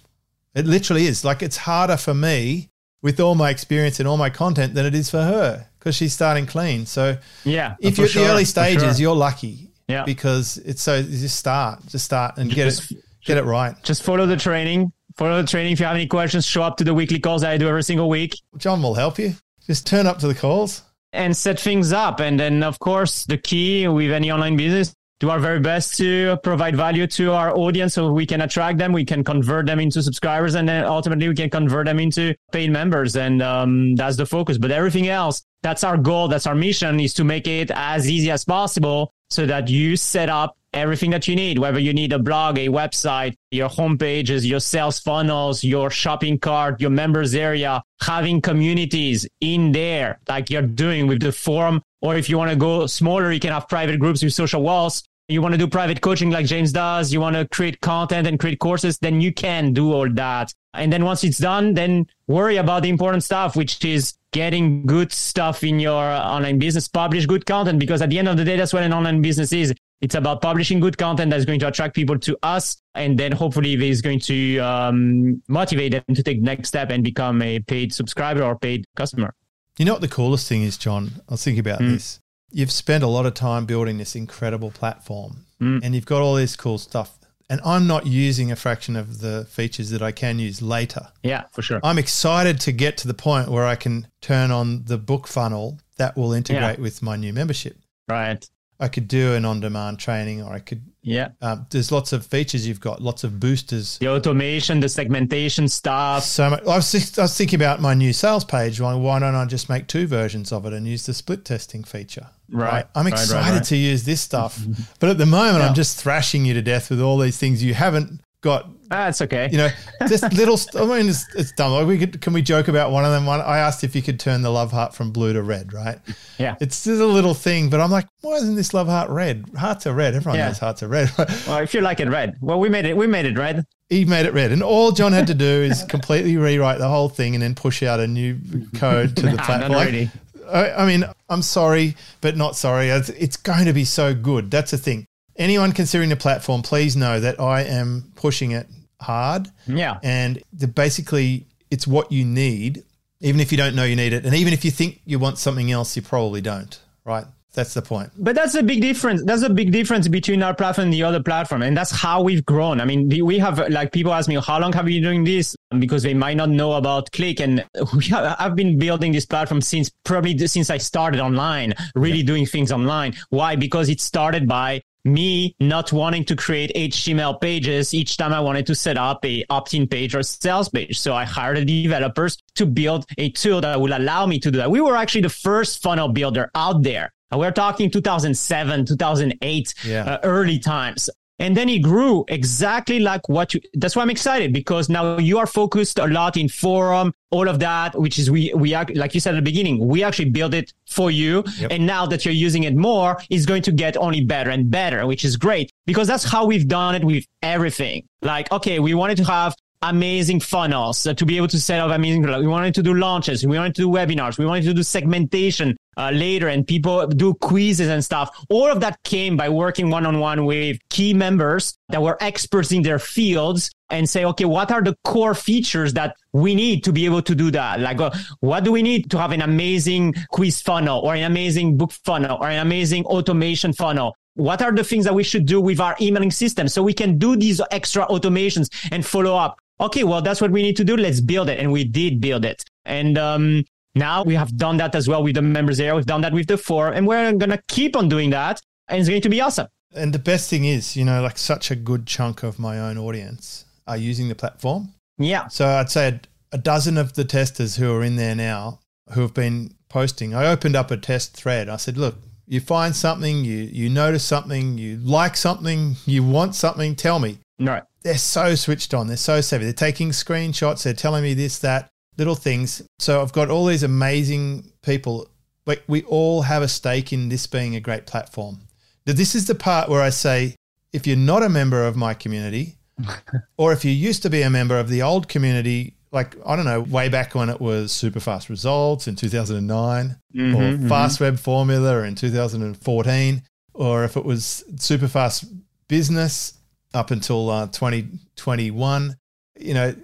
It 0.54 0.65
literally 0.65 1.06
is. 1.08 1.24
Like 1.24 1.41
it's 1.41 1.56
harder 1.56 1.95
for 1.95 2.13
me 2.13 2.67
with 3.02 3.22
all 3.22 3.36
my 3.36 3.50
experience 3.52 4.02
and 4.02 4.08
all 4.10 4.17
my 4.17 4.30
content 4.30 4.74
than 4.74 4.86
it 4.86 4.93
is 4.93 5.10
for 5.10 5.22
her 5.22 5.65
because 5.80 5.95
she's 5.95 6.13
starting 6.13 6.45
clean. 6.45 6.86
So 6.86 7.17
Yeah. 7.45 7.76
if 7.80 7.98
you're 7.98 8.04
at 8.08 8.12
sure, 8.12 8.26
the 8.26 8.32
early 8.34 8.43
stages, 8.45 8.98
sure. 8.98 9.02
you're 9.02 9.15
lucky 9.15 9.69
Yeah. 9.88 10.04
because 10.04 10.58
it's 10.58 10.82
so 10.84 11.02
just 11.04 11.38
start, 11.38 11.86
just 11.88 12.04
start 12.04 12.38
and 12.38 12.52
get 12.52 12.65
Just- 12.65 12.91
it, 12.91 12.98
get 13.26 13.38
it 13.38 13.45
right. 13.45 13.82
just 13.82 14.04
follow 14.04 14.26
the 14.26 14.36
training. 14.36 14.91
Follow 15.20 15.42
the 15.42 15.48
training. 15.50 15.74
If 15.74 15.82
you 15.82 15.86
have 15.86 15.98
any 15.98 16.08
questions, 16.08 16.46
show 16.46 16.64
up 16.64 16.78
to 16.78 16.86
the 16.86 16.94
weekly 16.94 17.20
calls 17.20 17.42
that 17.42 17.52
I 17.52 17.58
do 17.58 17.68
every 17.68 17.84
single 17.84 18.08
week 18.08 18.40
John 18.56 18.82
will 18.82 18.94
help 18.94 19.20
you. 19.20 19.34
Just 19.68 19.86
turn 19.86 20.08
up 20.08 20.20
to 20.20 20.30
the 20.30 20.34
calls. 20.34 20.82
and 21.12 21.36
set 21.36 21.60
things 21.60 21.92
up. 21.92 22.22
And 22.22 22.40
then, 22.40 22.64
of 22.64 22.80
course, 22.80 23.26
the 23.26 23.38
key 23.38 23.86
with 23.90 24.12
any 24.12 24.32
online 24.32 24.56
business, 24.56 24.96
do 25.20 25.30
our 25.30 25.40
very 25.40 25.60
best 25.60 25.98
to 25.98 26.38
provide 26.42 26.78
value 26.78 27.06
to 27.06 27.34
our 27.34 27.54
audience 27.54 27.96
so 27.96 28.14
we 28.14 28.26
can 28.26 28.40
attract 28.40 28.78
them, 28.78 28.94
we 28.94 29.04
can 29.04 29.26
convert 29.26 29.66
them 29.66 29.82
into 29.82 30.02
subscribers, 30.02 30.56
and 30.56 30.70
then 30.70 30.86
ultimately 30.86 31.28
we 31.28 31.36
can 31.36 31.50
convert 31.50 31.88
them 31.88 32.00
into 32.00 32.34
paid 32.54 32.72
members. 32.72 33.18
And 33.18 33.42
um, 33.42 33.96
that's 33.96 34.16
the 34.16 34.26
focus. 34.26 34.58
But 34.58 34.72
everything 34.72 35.10
else, 35.10 35.44
that's 35.64 35.84
our 35.84 35.98
goal. 35.98 36.30
That's 36.30 36.48
our 36.48 36.56
mission 36.56 36.98
is 37.02 37.14
to 37.16 37.26
make 37.26 37.46
it 37.46 37.72
as 37.72 38.10
easy 38.10 38.32
as 38.32 38.46
possible 38.46 39.12
so 39.30 39.46
that 39.46 39.70
you 39.70 39.96
set 39.96 40.30
up 40.30 40.58
everything 40.74 41.10
that 41.12 41.28
you 41.28 41.36
need, 41.36 41.58
whether 41.58 41.80
you 41.80 41.94
need 41.94 42.13
a 42.13 42.20
blog, 42.20 42.58
a 42.58 42.68
website, 42.68 43.36
your 43.52 43.70
homepages, 43.70 44.48
your 44.48 44.60
sales 44.60 45.00
funnels, 45.00 45.63
your 45.63 45.89
shopping 45.89 46.38
cart, 46.38 46.80
your 46.80 46.89
members 46.89 47.34
area, 47.34 47.82
having 48.02 48.42
communities 48.42 49.28
in 49.42 49.72
there, 49.72 50.20
like 50.28 50.50
you're 50.50 50.62
doing 50.62 51.08
with 51.08 51.22
the 51.22 51.32
forum. 51.32 51.82
Or 52.02 52.15
if 52.15 52.30
you 52.30 52.38
want 52.38 52.52
to 52.52 52.56
go 52.56 52.88
smaller, 52.88 53.32
you 53.32 53.39
can 53.39 53.52
have 53.52 53.68
private 53.68 54.00
groups 54.00 54.24
with 54.24 54.34
social 54.34 54.62
walls. 54.62 55.04
You 55.28 55.42
want 55.42 55.54
to 55.54 55.60
do 55.60 55.68
private 55.68 56.02
coaching 56.02 56.32
like 56.32 56.48
James 56.48 56.72
does. 56.72 57.13
You 57.13 57.22
want 57.22 57.36
to 57.36 57.48
create 57.48 57.82
content 57.82 58.26
and 58.28 58.39
create 58.39 58.60
courses, 58.60 58.98
then 58.98 59.22
you 59.22 59.32
can 59.32 59.74
do 59.74 59.94
all 59.94 60.10
that. 60.10 60.54
And 60.74 60.92
then 60.94 61.04
once 61.04 61.24
it's 61.24 61.38
done, 61.38 61.74
then 61.74 62.08
worry 62.28 62.58
about 62.58 62.84
the 62.84 62.89
important 62.89 63.24
stuff, 63.24 63.56
which 63.56 63.84
is 63.84 64.13
getting 64.32 64.86
good 64.86 65.12
stuff 65.12 65.63
in 65.63 65.80
your 65.80 66.04
online 66.04 66.60
business, 66.60 66.88
publish 66.88 67.26
good 67.26 67.46
content, 67.46 67.80
because 67.80 68.02
at 68.02 68.10
the 68.10 68.20
end 68.20 68.28
of 68.28 68.38
the 68.38 68.46
day, 68.46 68.56
that's 68.58 68.74
what 68.74 68.84
an 68.84 68.94
online 68.94 69.22
business 69.22 69.52
is. 69.52 69.74
It's 70.02 70.15
about 70.15 70.42
publishing 70.42 70.80
good 70.80 70.98
content 70.98 71.32
that's 71.32 71.46
going 71.46 71.60
to 71.60 71.68
attract 71.68 71.96
people 71.96 72.18
to 72.20 72.38
us. 72.44 72.78
And 72.96 73.18
then 73.18 73.32
hopefully 73.32 73.74
it 73.74 73.82
is 73.82 74.02
going 74.02 74.20
to 74.22 74.58
um, 74.60 75.42
motivate 75.48 75.92
them 75.92 76.15
to 76.15 76.24
take 76.24 76.38
the 76.39 76.46
next 76.46 76.70
step 76.70 76.89
and 76.89 77.04
become 77.04 77.42
a 77.42 77.60
paid 77.60 77.94
subscriber 77.94 78.44
or 78.44 78.58
paid 78.58 78.86
customer. 78.96 79.34
You 79.78 79.86
know 79.86 79.94
what 79.94 80.02
the 80.02 80.08
coolest 80.08 80.48
thing 80.48 80.62
is, 80.63 80.78
John? 80.78 81.12
I 81.28 81.34
was 81.34 81.44
thinking 81.44 81.60
about 81.60 81.80
Mm. 81.80 81.92
this. 81.94 82.20
You've 82.52 82.72
spent 82.72 83.04
a 83.04 83.08
lot 83.08 83.26
of 83.26 83.34
time 83.34 83.65
building 83.65 83.98
this 83.98 84.15
incredible 84.15 84.72
platform 84.72 85.46
Mm. 85.62 85.82
and 85.84 85.94
you've 85.96 86.06
got 86.06 86.22
all 86.22 86.36
this 86.36 86.56
cool 86.56 86.78
stuff. 86.78 87.19
And 87.50 87.60
I'm 87.66 87.88
not 87.88 88.06
using 88.06 88.52
a 88.52 88.56
fraction 88.56 88.96
of 88.96 89.22
the 89.22 89.46
features 89.46 89.90
that 89.90 90.04
I 90.04 90.12
can 90.12 90.38
use 90.38 90.62
later. 90.62 91.08
Yeah, 91.24 91.46
for 91.52 91.64
sure. 91.64 91.80
I'm 91.84 91.98
excited 91.98 92.60
to 92.62 92.72
get 92.72 92.98
to 92.98 93.08
the 93.08 93.16
point 93.16 93.50
where 93.50 93.66
I 93.66 93.76
can 93.76 94.08
turn 94.22 94.52
on 94.52 94.84
the 94.86 95.00
book 95.00 95.28
funnel 95.28 95.80
that 95.98 96.16
will 96.16 96.32
integrate 96.32 96.78
with 96.78 97.02
my 97.02 97.16
new 97.16 97.34
membership. 97.34 97.78
Right. 98.08 98.48
I 98.82 98.88
could 98.88 99.08
do 99.10 99.34
an 99.34 99.44
on 99.44 99.60
demand 99.60 100.00
training 100.00 100.42
or 100.42 100.54
I 100.54 100.60
could, 100.60 100.82
Yeah. 101.02 101.30
um, 101.42 101.65
there's 101.70 101.92
lots 101.92 102.13
of 102.13 102.26
features 102.26 102.65
you've 102.65 102.80
got, 102.80 103.02
lots 103.02 103.26
of 103.26 103.38
boosters. 103.39 103.98
The 103.98 104.08
automation, 104.08 104.80
the 104.80 104.88
segmentation 104.88 105.68
stuff. 105.68 106.24
So 106.24 106.50
much, 106.50 106.62
I, 106.63 106.78
was, 106.78 107.20
I 107.20 107.24
was 107.24 107.38
thinking 107.38 107.60
about 107.60 107.82
my 107.82 107.94
new 107.94 108.13
sales 108.13 108.46
page. 108.46 108.80
Why, 108.80 108.94
why 108.96 109.20
don't 109.20 109.36
I 109.36 109.44
just 109.46 109.68
make 109.70 109.88
two 109.88 110.08
versions 110.08 110.54
of 110.54 110.65
it 110.65 110.72
and 110.74 110.88
use 110.88 111.06
the 111.06 111.13
split 111.13 111.44
testing 111.44 111.84
feature? 111.84 112.28
Right. 112.50 112.86
I'm 112.96 113.04
Right, 113.06 113.12
right, 113.13 113.22
excited 113.22 113.54
right. 113.56 113.63
to 113.65 113.76
use 113.76 114.06
this 114.06 114.22
stuff. 114.22 114.58
but 115.00 115.10
at 115.10 115.18
the 115.18 115.26
moment, 115.26 115.58
Yeah. 115.60 115.68
I'm 115.68 115.76
just 115.76 115.98
thrashing 116.02 116.46
you 116.46 116.54
to 116.54 116.62
death 116.62 116.89
with 116.89 117.02
all 117.02 117.18
these 117.18 117.38
things 117.38 117.62
you 117.62 117.74
haven't 117.74 118.22
got. 118.41 118.69
Ah, 118.91 119.06
That's 119.06 119.21
okay. 119.21 119.49
You 119.52 119.58
know, 119.58 119.69
just 120.08 120.32
little. 120.34 120.58
I 120.75 120.86
mean, 120.86 121.10
it's, 121.10 121.25
it's 121.36 121.52
dumb. 121.52 121.71
Like 121.73 121.86
we 121.88 121.97
could, 121.99 122.21
can 122.21 122.34
we 122.34 122.41
joke 122.41 122.67
about 122.67 122.91
one 122.91 123.06
of 123.06 123.12
them? 123.12 123.25
One, 123.25 123.39
I 123.41 123.60
asked 123.60 123.84
if 123.84 123.95
you 123.95 124.02
could 124.02 124.19
turn 124.19 124.41
the 124.41 124.49
love 124.49 124.71
heart 124.71 124.93
from 124.95 125.12
blue 125.12 125.34
to 125.34 125.41
red. 125.43 125.73
Right? 125.73 125.99
Yeah. 126.38 126.56
It's 126.60 126.84
just 126.84 127.02
a 127.02 127.06
little 127.06 127.34
thing, 127.34 127.69
but 127.69 127.80
I'm 127.80 127.91
like, 127.91 128.08
why 128.21 128.36
isn't 128.36 128.56
this 128.56 128.73
love 128.73 128.88
heart 128.88 129.10
red? 129.10 129.45
Hearts 129.58 129.86
are 129.88 129.93
red. 129.93 130.15
Everyone 130.15 130.38
Yeah. 130.39 130.47
knows 130.47 130.60
hearts 130.60 130.82
are 130.84 130.88
red. 130.88 131.12
Well, 131.47 131.60
if 131.60 131.73
you 131.73 131.82
like 131.82 131.99
it 131.99 132.10
red, 132.10 132.36
well, 132.41 132.60
we 132.60 132.69
made 132.69 132.86
it. 132.86 132.95
We 132.97 133.08
made 133.08 133.25
it 133.25 133.38
red. 133.38 133.65
he 133.89 134.06
made 134.06 134.25
it 134.25 134.34
red, 134.34 134.52
and 134.52 134.62
all 134.63 134.91
John 134.91 135.13
had 135.13 135.28
to 135.28 135.34
do 135.34 135.45
is 135.45 135.84
completely 135.89 136.38
rewrite 136.38 136.80
the 136.80 136.88
whole 136.88 137.10
thing 137.10 137.36
and 137.36 137.41
then 137.41 137.56
push 137.56 137.84
out 137.84 137.99
a 137.99 138.08
new 138.08 138.38
code 138.75 139.15
to 139.17 139.23
the 139.23 139.38
platform. 139.38 139.60
not 139.62 139.71
Like, 139.71 139.86
really. 139.88 140.12
I, 140.52 140.71
I 140.84 140.86
mean, 140.88 141.06
I'm 141.30 141.43
sorry, 141.43 141.95
but 142.21 142.36
not 142.36 142.56
sorry. 142.56 142.89
It's, 142.89 143.10
it's 143.10 143.38
going 143.38 143.65
to 143.65 143.73
be 143.73 143.86
so 143.86 144.15
good. 144.15 144.49
That's 144.49 144.71
the 144.71 144.78
thing. 144.80 145.06
Anyone 145.39 145.71
considering 145.71 146.10
the 146.10 146.17
platform, 146.17 146.62
please 146.62 146.95
know 146.95 147.19
that 147.19 147.39
I 147.39 147.63
am 147.63 148.12
pushing 148.15 148.52
it 148.52 148.67
hard. 149.02 149.47
Yeah. 149.67 149.99
And 150.04 150.43
the, 150.52 150.67
basically, 150.67 151.47
it's 151.71 151.88
what 151.88 152.12
you 152.12 152.25
need, 152.25 152.84
even 153.21 153.39
if 153.39 153.52
you 153.52 153.58
don't 153.58 153.73
know 153.73 153.86
you 153.86 153.95
need 153.95 154.13
it. 154.13 154.25
And 154.25 154.36
even 154.36 154.54
if 154.54 154.65
you 154.65 154.71
think 154.71 155.02
you 155.06 155.17
want 155.17 155.38
something 155.38 155.71
else, 155.71 155.95
you 155.95 156.02
probably 156.02 156.41
don't, 156.41 156.78
right? 157.06 157.25
That's 157.54 157.73
the 157.73 157.82
point. 157.82 158.12
But 158.17 158.36
that's 158.36 158.54
a 158.54 158.62
big 158.62 158.82
difference. 158.82 159.23
That's 159.23 159.41
a 159.41 159.49
big 159.49 159.71
difference 159.71 160.08
between 160.08 160.43
our 160.43 160.54
platform 160.54 160.86
and 160.86 160.93
the 160.93 161.04
other 161.04 161.21
platform. 161.21 161.63
And 161.63 161.75
that's 161.75 161.89
how 161.89 162.21
we've 162.21 162.45
grown. 162.45 162.80
I 162.80 162.86
mean, 162.86 163.10
we 163.25 163.39
have 163.39 163.58
like 163.69 163.91
people 163.91 164.13
ask 164.13 164.30
me, 164.30 164.36
how 164.36 164.60
long 164.60 164.71
have 164.73 164.88
you 164.88 165.02
been 165.02 165.04
doing 165.04 165.23
this? 165.23 165.56
Because 165.80 166.04
they 166.04 166.13
might 166.13 166.38
not 166.38 166.49
know 166.49 166.73
about 166.73 167.12
Kleq. 167.12 167.39
And 167.39 167.65
we 167.95 168.06
have, 168.06 168.36
I've 168.39 168.56
been 168.56 168.78
building 168.78 169.13
this 169.13 169.25
platform 169.25 169.62
since 169.62 169.89
probably 170.06 170.38
since 170.47 170.69
I 170.69 170.78
started 170.78 171.21
online, 171.21 171.73
really 171.95 172.19
yeah. 172.19 172.25
doing 172.25 172.45
things 172.45 172.71
online. 172.71 173.15
Why? 173.30 173.56
Because 173.56 173.89
it 173.89 173.99
started 173.99 174.47
by 174.47 174.82
me 175.06 175.56
not 175.60 175.92
wanting 175.94 176.26
to 176.26 176.36
create 176.36 176.72
HTML 176.76 177.40
pages 177.40 177.94
each 177.94 178.18
time 178.18 178.34
I 178.34 178.40
wanted 178.40 178.66
to 178.68 178.76
set 178.76 178.98
up 178.98 179.24
a 179.26 179.46
opt-in 179.50 179.88
page 179.88 180.16
or 180.16 180.24
sales 180.24 180.70
page. 180.70 181.00
So 181.00 181.14
I 181.14 181.26
hired 181.26 181.58
the 181.58 181.84
developers 181.84 182.38
to 182.56 182.66
build 182.66 183.06
a 183.18 183.30
tool 183.32 183.62
that 183.62 183.80
will 183.80 183.98
allow 183.98 184.26
me 184.26 184.40
to 184.40 184.52
do 184.52 184.58
that. 184.58 184.70
We 184.70 184.82
were 184.82 184.96
actually 184.96 185.22
the 185.22 185.30
first 185.30 185.82
funnel 185.82 186.10
builder 186.10 186.52
out 186.56 186.84
there. 186.84 187.14
We're 187.32 187.52
talking 187.52 187.92
2007, 187.92 188.86
2008, 188.86 189.74
yeah. 189.84 190.04
uh, 190.04 190.20
early 190.24 190.58
times. 190.58 191.10
And 191.39 191.56
then 191.56 191.69
it 191.69 191.80
grew 191.80 192.25
exactly 192.28 192.99
like 192.99 193.28
what 193.30 193.54
you, 193.54 193.62
that's 193.73 193.95
why 193.95 194.02
I'm 194.02 194.10
excited 194.10 194.52
because 194.54 194.89
now 194.89 195.17
you 195.17 195.38
are 195.38 195.47
focused 195.47 195.97
a 195.97 196.06
lot 196.06 196.36
in 196.36 196.49
forum, 196.49 197.13
all 197.32 197.47
of 197.47 197.60
that, 197.60 197.99
which 197.99 198.19
is 198.19 198.30
we, 198.30 198.54
we, 198.54 198.73
act 198.73 198.95
like 198.95 199.13
you 199.13 199.19
said 199.19 199.34
at 199.34 199.38
the 199.38 199.41
beginning, 199.41 199.88
we 199.88 200.04
actually 200.04 200.30
build 200.30 200.54
it 200.54 200.73
for 200.88 201.10
you. 201.10 201.43
Yep. 201.60 201.71
And 201.71 201.88
now 201.88 202.06
that 202.08 202.25
you're 202.25 202.34
using 202.34 202.63
it 202.63 202.75
more, 202.75 203.21
it's 203.30 203.45
going 203.45 203.62
to 203.63 203.71
get 203.71 203.95
only 203.97 204.21
better 204.21 204.49
and 204.49 204.69
better, 204.69 205.08
which 205.08 205.23
is 205.23 205.38
great 205.38 205.71
because 205.86 206.08
that's 206.08 206.25
how 206.25 206.45
we've 206.45 206.67
done 206.67 206.95
it 206.95 207.04
with 207.04 207.25
everything. 207.41 208.08
Like, 208.21 208.52
okay, 208.52 208.80
we 208.80 208.93
wanted 208.93 209.17
to 209.17 209.23
have 209.23 209.56
amazing 209.82 210.41
funnels 210.41 211.08
uh, 211.08 211.13
to 211.13 211.25
be 211.25 211.38
able 211.38 211.47
to 211.47 211.60
set 211.60 211.80
up 211.80 211.91
amazing. 211.91 212.21
We 212.23 212.47
wanted 212.47 212.75
to 212.75 212.84
do 212.84 212.93
launches. 212.93 213.45
We 213.45 213.58
wanted 213.58 213.75
to 213.75 213.84
do 213.84 213.89
webinars. 213.89 214.38
We 214.38 214.45
wanted 214.45 214.65
to 214.65 214.73
do 214.73 214.84
segmentation 214.84 215.78
uh, 215.97 216.12
later 216.12 216.47
and 216.47 216.67
people 216.67 217.06
do 217.08 217.34
quizzes 217.36 217.89
and 217.89 218.04
stuff. 218.04 218.30
All 218.49 218.67
of 218.67 218.80
that 218.82 219.02
came 219.04 219.36
by 219.36 219.49
working 219.49 219.89
one 219.89 220.06
on 220.06 220.19
one 220.19 220.45
with 220.45 220.78
key 220.89 221.13
members 221.13 221.78
that 221.89 222.02
were 222.02 222.17
experts 222.21 222.71
in 222.71 222.82
their 222.82 222.99
fields 222.99 223.71
and 223.89 224.08
say, 224.08 224.23
okay, 224.23 224.45
what 224.45 224.71
are 224.71 224.82
the 224.82 224.95
core 225.04 225.34
features 225.34 225.93
that 225.93 226.15
we 226.32 226.54
need 226.54 226.84
to 226.84 226.93
be 226.93 227.06
able 227.06 227.21
to 227.23 227.34
do 227.34 227.52
that? 227.52 227.80
Like, 227.80 227.99
uh, 227.99 228.12
what 228.39 228.63
do 228.63 228.71
we 228.71 228.84
need 228.84 229.10
to 229.12 229.17
have 229.17 229.32
an 229.32 229.41
amazing 229.41 230.13
quiz 230.32 230.62
funnel 230.62 230.99
or 231.02 231.15
an 231.15 231.23
amazing 231.23 231.78
book 231.78 231.91
funnel 231.91 232.38
or 232.39 232.49
an 232.49 232.60
amazing 232.60 233.06
automation 233.06 233.73
funnel? 233.73 234.15
What 234.36 234.62
are 234.62 234.71
the 234.71 234.84
things 234.84 235.06
that 235.06 235.15
we 235.15 235.23
should 235.23 235.45
do 235.45 235.60
with 235.60 235.82
our 235.82 235.97
emailing 235.99 236.32
system 236.32 236.67
so 236.67 236.84
we 236.84 236.93
can 236.93 237.17
do 237.17 237.36
these 237.36 237.60
extra 237.71 238.06
automations 238.08 238.69
and 238.91 239.06
follow 239.06 239.36
up? 239.36 239.60
okay, 239.80 240.04
well, 240.04 240.21
that's 240.21 240.41
what 240.41 240.52
we 240.52 240.62
need 240.62 240.75
to 240.78 240.84
do. 240.84 240.97
Let's 240.97 241.21
build 241.21 241.49
it. 241.49 241.60
And 241.60 241.71
we 241.71 241.84
did 241.84 242.21
build 242.21 242.45
it. 242.45 242.63
And 242.86 243.17
um, 243.17 243.63
now 243.95 244.23
we 244.23 244.36
have 244.36 244.56
done 244.58 244.78
that 244.78 244.95
as 244.95 245.08
well 245.08 245.23
with 245.23 245.36
the 245.36 245.41
members 245.41 245.78
there. 245.78 245.95
We've 245.95 246.06
done 246.06 246.21
that 246.21 246.34
with 246.34 246.47
the 246.47 246.58
four, 246.58 246.89
and 246.89 247.08
we're 247.08 247.32
going 247.34 247.49
to 247.49 247.62
keep 247.67 247.95
on 247.95 248.10
doing 248.10 248.30
that. 248.32 248.62
And 248.88 248.99
it's 248.99 249.10
going 249.10 249.21
to 249.21 249.30
be 249.30 249.41
awesome. 249.41 249.67
And 249.93 250.13
the 250.13 250.19
best 250.19 250.49
thing 250.49 250.65
is, 250.65 250.95
you 250.95 251.06
know, 251.06 251.21
like 251.21 251.38
such 251.38 251.71
a 251.71 251.75
good 251.75 252.06
chunk 252.06 252.43
of 252.43 252.60
my 252.60 252.80
own 252.80 252.97
audience 252.97 253.65
are 253.88 253.97
using 253.97 254.30
the 254.30 254.36
platform. 254.36 254.93
Yeah. 255.17 255.47
So 255.47 255.67
I'd 255.67 255.89
say 255.89 256.19
a 256.52 256.58
dozen 256.58 256.97
of 256.97 257.13
the 257.13 257.23
testers 257.23 257.75
who 257.75 257.93
are 257.93 258.04
in 258.04 258.15
there 258.15 258.36
now 258.36 258.80
who 259.12 259.21
have 259.21 259.34
been 259.34 259.75
posting, 259.89 260.34
I 260.34 260.47
opened 260.47 260.75
up 260.75 260.91
a 260.91 260.97
test 260.97 261.36
thread. 261.36 261.69
I 261.69 261.78
said, 261.78 261.97
look, 261.97 262.17
you 262.47 262.60
find 262.60 262.95
something, 262.95 263.43
you 263.43 263.58
you 263.58 263.89
notice 263.89 264.23
something, 264.23 264.78
you 264.78 264.97
like 264.97 265.38
something, 265.38 265.95
you 266.06 266.23
want 266.23 266.56
something, 266.56 266.95
tell 266.95 267.19
me. 267.19 267.39
Right 267.60 267.84
they're 268.04 268.17
so 268.17 268.56
switched 268.56 268.93
on. 268.93 269.08
They're 269.08 269.17
so 269.17 269.41
savvy. 269.41 269.65
They're 269.65 269.73
taking 269.73 270.12
screenshots. 270.12 270.84
They're 270.84 270.93
telling 270.93 271.23
me 271.23 271.34
this, 271.34 271.60
that, 271.60 271.89
little 272.20 272.36
things. 272.36 272.82
So 273.00 273.22
I've 273.22 273.34
got 273.34 273.50
all 273.50 273.66
these 273.66 273.84
amazing 273.84 274.72
people. 274.82 275.28
Like 275.66 275.84
we 275.88 276.04
all 276.04 276.44
have 276.44 276.62
a 276.62 276.68
stake 276.68 277.12
in 277.14 277.30
this 277.30 277.48
being 277.48 277.76
a 277.76 277.80
great 277.80 278.06
platform. 278.06 278.62
Now, 279.08 279.14
this 279.14 279.34
is 279.34 279.48
the 279.48 279.56
part 279.56 279.90
where 279.90 280.02
I 280.02 280.10
say, 280.10 280.56
if 280.94 281.08
you're 281.08 281.18
not 281.18 281.42
a 281.42 281.50
member 281.50 281.86
of 281.86 281.96
my 281.96 282.14
community, 282.14 282.76
or 283.58 283.72
if 283.72 283.86
you 283.86 283.92
used 283.92 284.22
to 284.24 284.30
be 284.30 284.42
a 284.42 284.50
member 284.50 284.78
of 284.78 284.90
the 284.90 285.02
old 285.02 285.28
community, 285.28 285.96
like 286.12 286.36
I 286.46 286.56
don't 286.56 286.66
know, 286.66 286.82
way 286.82 287.10
back 287.10 287.34
when 287.34 287.50
it 287.50 287.62
was 287.62 287.92
super 287.92 288.20
fast 288.20 288.50
results 288.50 289.08
in 289.08 289.16
2009, 289.16 290.16
mm-hmm, 290.36 290.56
or 290.56 290.60
mm-hmm. 290.60 290.88
fast 290.88 291.20
web 291.20 291.40
formula 291.40 292.04
in 292.04 292.16
2014, 292.16 293.44
or 293.74 294.04
if 294.04 294.18
it 294.18 294.26
was 294.26 294.64
super 294.78 295.08
fast 295.08 295.46
business 295.88 296.54
up 296.94 297.12
until 297.12 297.50
uh, 297.50 297.68
2021. 297.68 299.16
You 299.60 299.74
know, 299.74 299.96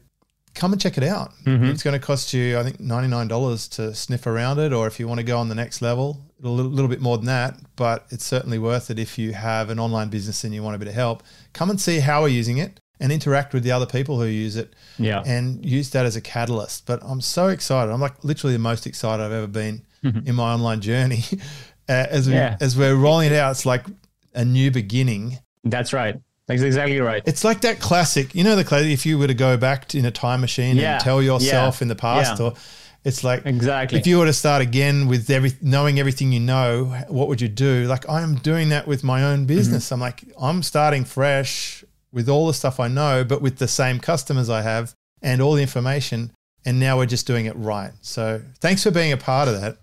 come 0.55 0.71
and 0.71 0.81
check 0.81 0.97
it 0.97 1.03
out. 1.03 1.33
Mm-hmm. 1.43 1.65
It's 1.65 1.83
going 1.83 1.99
to 1.99 2.05
cost 2.05 2.33
you, 2.33 2.57
I 2.57 2.63
think, 2.63 2.79
$99 2.79 3.69
to 3.75 3.93
sniff 3.93 4.25
around 4.25 4.57
it, 4.59 4.73
or 4.73 4.87
if 4.87 4.99
you 4.99 5.07
want 5.07 5.19
to 5.19 5.23
go 5.23 5.37
on 5.37 5.49
the 5.49 5.55
next 5.55 5.81
level, 5.81 6.21
a 6.43 6.47
little, 6.47 6.71
little, 6.71 6.89
bit 6.89 7.01
more 7.01 7.17
than 7.17 7.27
that, 7.27 7.59
but 7.75 8.05
it's 8.09 8.25
certainly 8.25 8.57
worth 8.57 8.89
it 8.89 8.97
if 8.97 9.17
you 9.17 9.33
have 9.33 9.69
an 9.69 9.79
online 9.79 10.09
business 10.09 10.43
and 10.43 10.53
you 10.53 10.63
want 10.63 10.75
a 10.75 10.79
bit 10.79 10.87
of 10.87 10.93
help. 10.93 11.23
Come 11.53 11.69
and 11.69 11.79
see 11.79 11.99
how 11.99 12.23
we're 12.23 12.29
using 12.29 12.57
it 12.57 12.79
and 12.99 13.11
interact 13.11 13.53
with 13.53 13.63
the 13.63 13.71
other 13.71 13.85
people 13.85 14.19
who 14.19 14.27
use 14.27 14.55
it 14.55 14.73
yeah. 14.97 15.21
and 15.25 15.65
use 15.65 15.89
that 15.91 16.05
as 16.05 16.15
a 16.15 16.21
catalyst. 16.21 16.85
But 16.85 17.01
I'm 17.03 17.21
so 17.21 17.49
excited. 17.49 17.91
I'm 17.91 18.01
like 18.01 18.23
literally 18.23 18.53
the 18.53 18.59
most 18.59 18.87
excited 18.87 19.23
I've 19.23 19.31
ever 19.31 19.47
been 19.47 19.81
mm-hmm. 20.03 20.27
in 20.27 20.35
my 20.35 20.53
online 20.53 20.81
journey. 20.81 21.23
uh, 21.89 22.07
as, 22.09 22.27
we, 22.27 22.33
yeah. 22.35 22.57
as 22.61 22.77
we're 22.77 22.95
rolling 22.95 23.31
it 23.31 23.35
out, 23.35 23.51
it's 23.51 23.65
like 23.65 23.85
a 24.33 24.45
new 24.45 24.71
beginning. 24.71 25.39
That's 25.63 25.91
right. 25.91 26.15
That's 26.47 26.61
exactly 26.61 26.99
right. 26.99 27.23
It's 27.25 27.43
like 27.43 27.61
that 27.61 27.79
classic, 27.79 28.35
you 28.35 28.43
know, 28.43 28.55
the 28.55 28.63
classic. 28.63 28.91
If 28.91 29.05
you 29.05 29.17
were 29.17 29.27
to 29.27 29.33
go 29.33 29.57
back 29.57 29.95
in 29.95 30.05
a 30.05 30.11
time 30.11 30.41
machine 30.41 30.77
yeah. 30.77 30.93
and 30.93 31.03
tell 31.03 31.21
yourself 31.21 31.79
yeah. 31.79 31.83
in 31.83 31.87
the 31.87 31.95
past, 31.95 32.39
yeah. 32.39 32.45
or 32.45 32.53
it's 33.03 33.23
like 33.23 33.45
exactly. 33.45 33.99
If 33.99 34.05
you 34.05 34.19
were 34.19 34.25
to 34.25 34.33
start 34.33 34.61
again 34.61 35.07
with 35.07 35.29
every 35.29 35.53
knowing 35.61 35.99
everything 35.99 36.31
you 36.31 36.39
know, 36.39 36.85
what 37.07 37.27
would 37.29 37.41
you 37.41 37.47
do? 37.47 37.85
Like 37.85 38.07
I 38.07 38.21
am 38.21 38.35
doing 38.35 38.69
that 38.69 38.87
with 38.87 39.03
my 39.03 39.23
own 39.23 39.45
business. 39.45 39.85
Mm-hmm. 39.85 39.93
I'm 39.95 39.99
like 39.99 40.23
I'm 40.39 40.63
starting 40.63 41.03
fresh 41.03 41.83
with 42.11 42.29
all 42.29 42.47
the 42.47 42.53
stuff 42.53 42.79
I 42.79 42.87
know, 42.87 43.23
but 43.23 43.41
with 43.41 43.57
the 43.57 43.67
same 43.67 43.99
customers 43.99 44.49
I 44.49 44.61
have 44.61 44.93
and 45.21 45.41
all 45.41 45.53
the 45.53 45.61
information. 45.61 46.31
And 46.63 46.79
now 46.79 46.97
we're 46.97 47.05
just 47.05 47.27
doing 47.27 47.45
it 47.45 47.55
right. 47.55 47.91
So 48.01 48.41
thanks 48.59 48.83
for 48.83 48.91
being 48.91 49.11
a 49.11 49.17
part 49.17 49.47
of 49.47 49.59
that. 49.61 49.77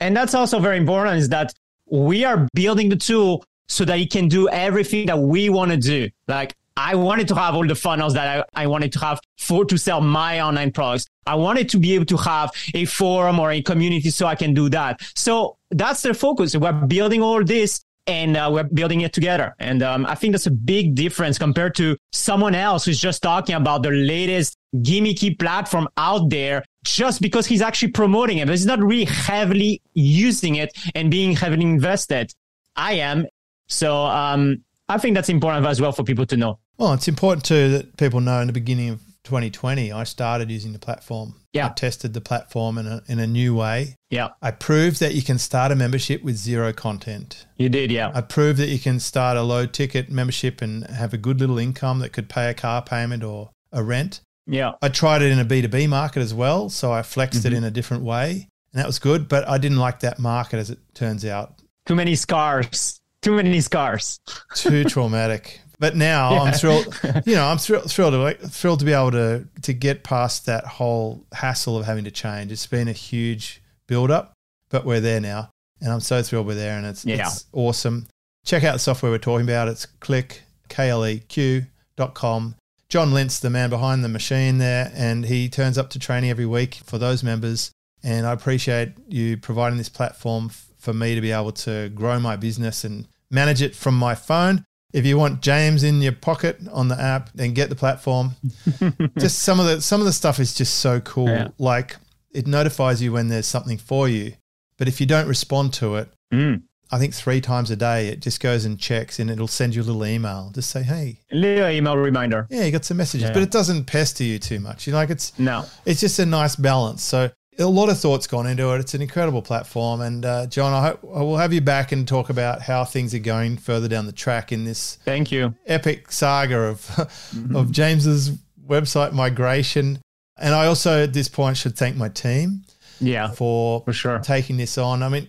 And 0.00 0.14
that's 0.14 0.34
also 0.34 0.60
very 0.60 0.76
important 0.76 1.16
is 1.16 1.30
that 1.30 1.54
we 1.90 2.24
are 2.24 2.46
building 2.54 2.90
the 2.90 2.96
tool 2.96 3.44
so 3.68 3.84
that 3.84 3.98
it 3.98 4.10
can 4.10 4.28
do 4.28 4.48
everything 4.48 5.06
that 5.06 5.18
we 5.18 5.48
want 5.48 5.70
to 5.70 5.76
do. 5.76 6.08
Like 6.28 6.54
I 6.76 6.94
wanted 6.94 7.28
to 7.28 7.34
have 7.34 7.54
all 7.54 7.66
the 7.66 7.74
funnels 7.74 8.14
that 8.14 8.44
I, 8.54 8.62
I 8.62 8.66
wanted 8.66 8.92
to 8.92 8.98
have 9.00 9.20
for 9.38 9.64
to 9.64 9.78
sell 9.78 10.00
my 10.00 10.40
online 10.40 10.72
products. 10.72 11.06
I 11.26 11.34
wanted 11.34 11.68
to 11.70 11.78
be 11.78 11.94
able 11.94 12.04
to 12.06 12.16
have 12.18 12.50
a 12.74 12.84
forum 12.84 13.40
or 13.40 13.50
a 13.50 13.62
community 13.62 14.10
so 14.10 14.26
I 14.26 14.34
can 14.34 14.52
do 14.52 14.68
that. 14.70 15.00
So 15.14 15.56
that's 15.70 16.02
the 16.02 16.12
focus. 16.12 16.54
We're 16.54 16.72
building 16.72 17.22
all 17.22 17.42
this 17.42 17.82
and 18.06 18.36
uh, 18.36 18.50
we're 18.52 18.64
building 18.64 19.00
it 19.00 19.12
together. 19.12 19.54
And 19.58 19.82
um, 19.82 20.06
I 20.06 20.14
think 20.14 20.32
that's 20.32 20.46
a 20.46 20.50
big 20.50 20.94
difference 20.94 21.38
compared 21.38 21.74
to 21.76 21.96
someone 22.12 22.54
else 22.54 22.84
who's 22.84 23.00
just 23.00 23.22
talking 23.22 23.54
about 23.54 23.82
the 23.82 23.90
latest 23.90 24.56
gimmicky 24.76 25.36
platform 25.36 25.88
out 25.96 26.30
there 26.30 26.62
just 26.84 27.20
because 27.20 27.46
he's 27.46 27.62
actually 27.62 27.92
promoting 27.92 28.38
it. 28.38 28.46
But 28.46 28.52
he's 28.52 28.66
not 28.66 28.80
really 28.80 29.06
heavily 29.06 29.80
using 29.94 30.56
it 30.56 30.76
and 30.94 31.10
being 31.10 31.34
heavily 31.34 31.62
invested. 31.62 32.32
I 32.76 32.94
am, 32.94 33.26
so 33.68 33.96
um, 34.04 34.62
I 34.88 34.98
think 34.98 35.14
that's 35.14 35.28
important 35.28 35.66
as 35.66 35.80
well 35.80 35.92
for 35.92 36.04
people 36.04 36.26
to 36.26 36.36
know. 36.36 36.58
Well, 36.78 36.92
it's 36.92 37.08
important 37.08 37.44
too 37.44 37.70
that 37.70 37.96
people 37.96 38.20
know 38.20 38.40
in 38.40 38.46
the 38.46 38.52
beginning 38.52 38.90
of 38.90 39.00
2020, 39.26 39.92
I 39.92 40.04
started 40.04 40.50
using 40.50 40.72
the 40.72 40.78
platform. 40.78 41.34
Yeah. 41.52 41.66
I 41.66 41.68
tested 41.70 42.14
the 42.14 42.20
platform 42.20 42.78
in 42.78 42.86
a, 42.86 43.02
in 43.08 43.18
a 43.18 43.26
new 43.26 43.56
way. 43.56 43.96
Yeah. 44.08 44.28
I 44.40 44.52
proved 44.52 45.00
that 45.00 45.14
you 45.14 45.22
can 45.22 45.38
start 45.38 45.72
a 45.72 45.74
membership 45.74 46.22
with 46.22 46.36
zero 46.36 46.72
content. 46.72 47.46
You 47.56 47.68
did, 47.68 47.90
yeah. 47.90 48.12
I 48.14 48.20
proved 48.20 48.58
that 48.60 48.68
you 48.68 48.78
can 48.78 49.00
start 49.00 49.36
a 49.36 49.42
low 49.42 49.66
ticket 49.66 50.10
membership 50.10 50.62
and 50.62 50.86
have 50.86 51.12
a 51.12 51.18
good 51.18 51.40
little 51.40 51.58
income 51.58 51.98
that 52.00 52.12
could 52.12 52.28
pay 52.28 52.48
a 52.48 52.54
car 52.54 52.82
payment 52.82 53.24
or 53.24 53.50
a 53.72 53.82
rent. 53.82 54.20
Yeah. 54.46 54.72
I 54.80 54.90
tried 54.90 55.22
it 55.22 55.32
in 55.32 55.40
a 55.40 55.44
B2B 55.44 55.88
market 55.88 56.20
as 56.20 56.32
well. 56.32 56.68
So 56.68 56.92
I 56.92 57.02
flexed 57.02 57.40
mm-hmm. 57.40 57.54
it 57.54 57.56
in 57.56 57.64
a 57.64 57.70
different 57.70 58.04
way. 58.04 58.48
And 58.72 58.80
that 58.80 58.86
was 58.86 59.00
good. 59.00 59.28
But 59.28 59.48
I 59.48 59.58
didn't 59.58 59.78
like 59.78 60.00
that 60.00 60.20
market 60.20 60.58
as 60.58 60.70
it 60.70 60.78
turns 60.94 61.24
out. 61.24 61.54
Too 61.86 61.96
many 61.96 62.14
scars 62.14 63.00
too 63.22 63.36
many 63.36 63.60
scars. 63.60 64.20
Too 64.54 64.84
traumatic. 64.88 65.60
But 65.78 65.94
now 65.94 66.32
yeah. 66.32 66.40
I'm 66.42 66.52
thrilled. 66.54 67.00
You 67.26 67.34
know, 67.34 67.46
I'm 67.46 67.58
thrilled, 67.58 67.90
thrilled 67.90 68.12
to 68.12 68.18
like, 68.18 68.40
thrilled 68.40 68.78
to 68.78 68.84
be 68.84 68.92
able 68.92 69.10
to 69.12 69.46
to 69.62 69.72
get 69.72 70.04
past 70.04 70.46
that 70.46 70.64
whole 70.64 71.26
hassle 71.32 71.76
of 71.76 71.84
having 71.84 72.04
to 72.04 72.10
change. 72.10 72.50
It's 72.50 72.66
been 72.66 72.88
a 72.88 72.92
huge 72.92 73.62
build 73.86 74.10
up, 74.10 74.32
but 74.70 74.86
we're 74.86 75.00
there 75.00 75.20
now, 75.20 75.50
and 75.80 75.92
I'm 75.92 76.00
so 76.00 76.22
thrilled 76.22 76.46
we're 76.46 76.54
there, 76.54 76.78
and 76.78 76.86
it's 76.86 77.04
yeah. 77.04 77.26
it's 77.26 77.44
awesome. 77.52 78.06
Check 78.46 78.64
out 78.64 78.72
the 78.72 78.78
software 78.78 79.12
we're 79.12 79.18
talking 79.18 79.46
about. 79.46 79.68
It's 79.68 79.86
Kleq 80.00 80.38
k 80.68 80.88
l 80.88 81.04
e 81.06 81.20
q 81.28 81.66
dot 81.96 82.14
com. 82.14 82.54
John 82.88 83.10
Lintz, 83.10 83.40
the 83.40 83.50
man 83.50 83.68
behind 83.68 84.04
the 84.04 84.08
machine 84.08 84.58
there, 84.58 84.92
and 84.94 85.26
he 85.26 85.48
turns 85.48 85.76
up 85.76 85.90
to 85.90 85.98
training 85.98 86.30
every 86.30 86.46
week 86.46 86.76
for 86.84 86.98
those 86.98 87.22
members. 87.22 87.70
And 88.02 88.26
I 88.26 88.32
appreciate 88.32 88.92
you 89.08 89.36
providing 89.36 89.78
this 89.78 89.88
platform 89.88 90.50
for 90.86 90.94
me 90.94 91.14
to 91.16 91.20
be 91.20 91.32
able 91.32 91.52
to 91.52 91.90
grow 91.90 92.18
my 92.20 92.36
business 92.36 92.84
and 92.84 93.06
manage 93.30 93.60
it 93.60 93.74
from 93.74 93.96
my 93.98 94.14
phone. 94.14 94.64
If 94.92 95.04
you 95.04 95.18
want 95.18 95.42
James 95.42 95.82
in 95.82 96.00
your 96.00 96.12
pocket 96.12 96.58
on 96.72 96.88
the 96.88 96.98
app, 96.98 97.30
then 97.34 97.52
get 97.54 97.68
the 97.68 97.74
platform. 97.76 98.30
just 99.18 99.40
some 99.40 99.58
of 99.60 99.66
the 99.66 99.82
some 99.82 100.00
of 100.00 100.06
the 100.06 100.12
stuff 100.12 100.38
is 100.38 100.54
just 100.54 100.76
so 100.76 101.00
cool. 101.00 101.28
Yeah. 101.28 101.48
Like 101.58 101.96
it 102.32 102.46
notifies 102.46 103.02
you 103.02 103.12
when 103.12 103.28
there's 103.28 103.46
something 103.46 103.78
for 103.78 104.08
you. 104.08 104.32
But 104.78 104.88
if 104.88 105.00
you 105.00 105.06
don't 105.06 105.28
respond 105.28 105.72
to 105.74 105.96
it, 105.96 106.08
Mm. 106.32 106.62
I 106.90 106.98
think 106.98 107.14
three 107.14 107.40
times 107.40 107.70
a 107.70 107.76
day 107.76 108.08
it 108.08 108.20
just 108.20 108.40
goes 108.40 108.64
and 108.64 108.78
checks 108.78 109.18
and 109.20 109.28
it'll 109.30 109.48
send 109.48 109.74
you 109.74 109.82
a 109.82 109.84
little 109.84 110.04
email. 110.06 110.50
Just 110.54 110.70
say, 110.70 110.82
Hey, 110.84 111.18
Little 111.32 111.68
email 111.68 111.96
reminder. 111.96 112.46
yeah, 112.50 112.64
you 112.64 112.70
got 112.72 112.84
some 112.84 112.96
messages. 112.96 113.28
Yeah. 113.28 113.32
But 113.32 113.42
it 113.42 113.50
doesn't 113.50 113.84
pester 113.86 114.22
you 114.24 114.38
too 114.38 114.60
much. 114.60 114.86
You 114.86 114.92
know, 114.92 114.98
like 114.98 115.10
it's 115.10 115.36
No. 115.38 115.64
it's 115.84 116.00
just 116.00 116.18
a 116.20 116.26
nice 116.26 116.54
balance. 116.56 117.02
So 117.02 117.30
a 117.58 117.66
lot 117.66 117.88
of 117.88 117.98
thoughts 117.98 118.26
gone 118.26 118.46
into 118.46 118.70
it. 118.74 118.80
It's 118.80 118.94
an 118.94 119.02
incredible 119.02 119.42
platform. 119.42 120.00
And 120.00 120.24
uh, 120.24 120.46
John, 120.46 120.72
I 120.72 120.88
hope 120.88 121.00
I 121.04 121.20
will 121.22 121.36
have 121.38 121.52
you 121.52 121.60
back 121.60 121.92
and 121.92 122.06
talk 122.06 122.28
about 122.30 122.62
how 122.62 122.84
things 122.84 123.14
are 123.14 123.18
going 123.18 123.56
further 123.56 123.88
down 123.88 124.06
the 124.06 124.12
track 124.12 124.52
in 124.52 124.64
this 124.64 124.96
Thank 125.04 125.32
you. 125.32 125.54
epic 125.66 126.12
saga 126.12 126.58
of 126.58 126.90
of 127.54 127.70
James's 127.70 128.32
website 128.66 129.12
migration. 129.12 130.00
And 130.38 130.54
I 130.54 130.66
also 130.66 131.02
at 131.04 131.12
this 131.12 131.28
point 131.28 131.56
should 131.56 131.76
thank 131.76 131.96
my 131.96 132.08
team 132.10 132.64
Yeah, 133.00 133.30
for 133.30 133.82
for 133.84 133.92
sure. 133.92 134.18
taking 134.18 134.56
this 134.58 134.76
on. 134.76 135.02
I 135.02 135.08
mean, 135.08 135.28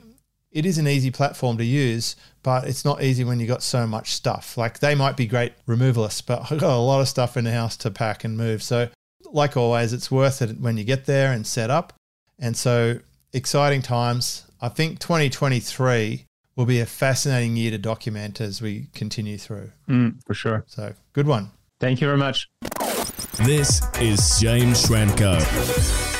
it 0.51 0.65
is 0.65 0.77
an 0.79 0.87
easy 0.87 1.11
platform 1.11 1.57
to 1.59 1.63
use, 1.63 2.15
but 2.43 2.67
it's 2.67 2.83
not 2.83 3.01
easy 3.03 3.23
when 3.23 3.39
you 3.39 3.47
got 3.47 3.63
so 3.63 3.87
much 3.87 4.13
stuff. 4.13 4.57
Like 4.57 4.79
they 4.79 4.95
might 4.95 5.15
be 5.15 5.27
great 5.27 5.53
removalists, 5.65 6.25
but 6.25 6.51
I've 6.51 6.59
got 6.59 6.75
a 6.75 6.79
lot 6.79 6.99
of 6.99 7.07
stuff 7.07 7.37
in 7.37 7.45
the 7.45 7.51
house 7.51 7.77
to 7.77 7.91
pack 7.91 8.23
and 8.25 8.35
move. 8.37 8.61
So, 8.63 8.89
like 9.31 9.55
always, 9.55 9.93
it's 9.93 10.09
worth 10.11 10.41
it 10.41 10.59
when 10.59 10.75
you 10.77 10.83
get 10.83 11.05
there 11.05 11.31
and 11.31 11.45
set 11.47 11.69
up. 11.69 11.93
And 12.39 12.55
so, 12.55 12.99
exciting 13.33 13.81
times. 13.81 14.45
I 14.61 14.69
think 14.69 14.99
2023 14.99 16.25
will 16.55 16.65
be 16.65 16.79
a 16.79 16.85
fascinating 16.85 17.55
year 17.55 17.71
to 17.71 17.77
document 17.77 18.41
as 18.41 18.61
we 18.61 18.87
continue 18.93 19.37
through. 19.37 19.71
Mm, 19.87 20.19
for 20.25 20.33
sure. 20.33 20.63
So, 20.67 20.93
good 21.13 21.27
one. 21.27 21.51
Thank 21.79 22.01
you 22.01 22.07
very 22.07 22.17
much. 22.17 22.47
This 23.45 23.81
is 24.01 24.39
James 24.39 24.83
Schramko. 24.85 26.16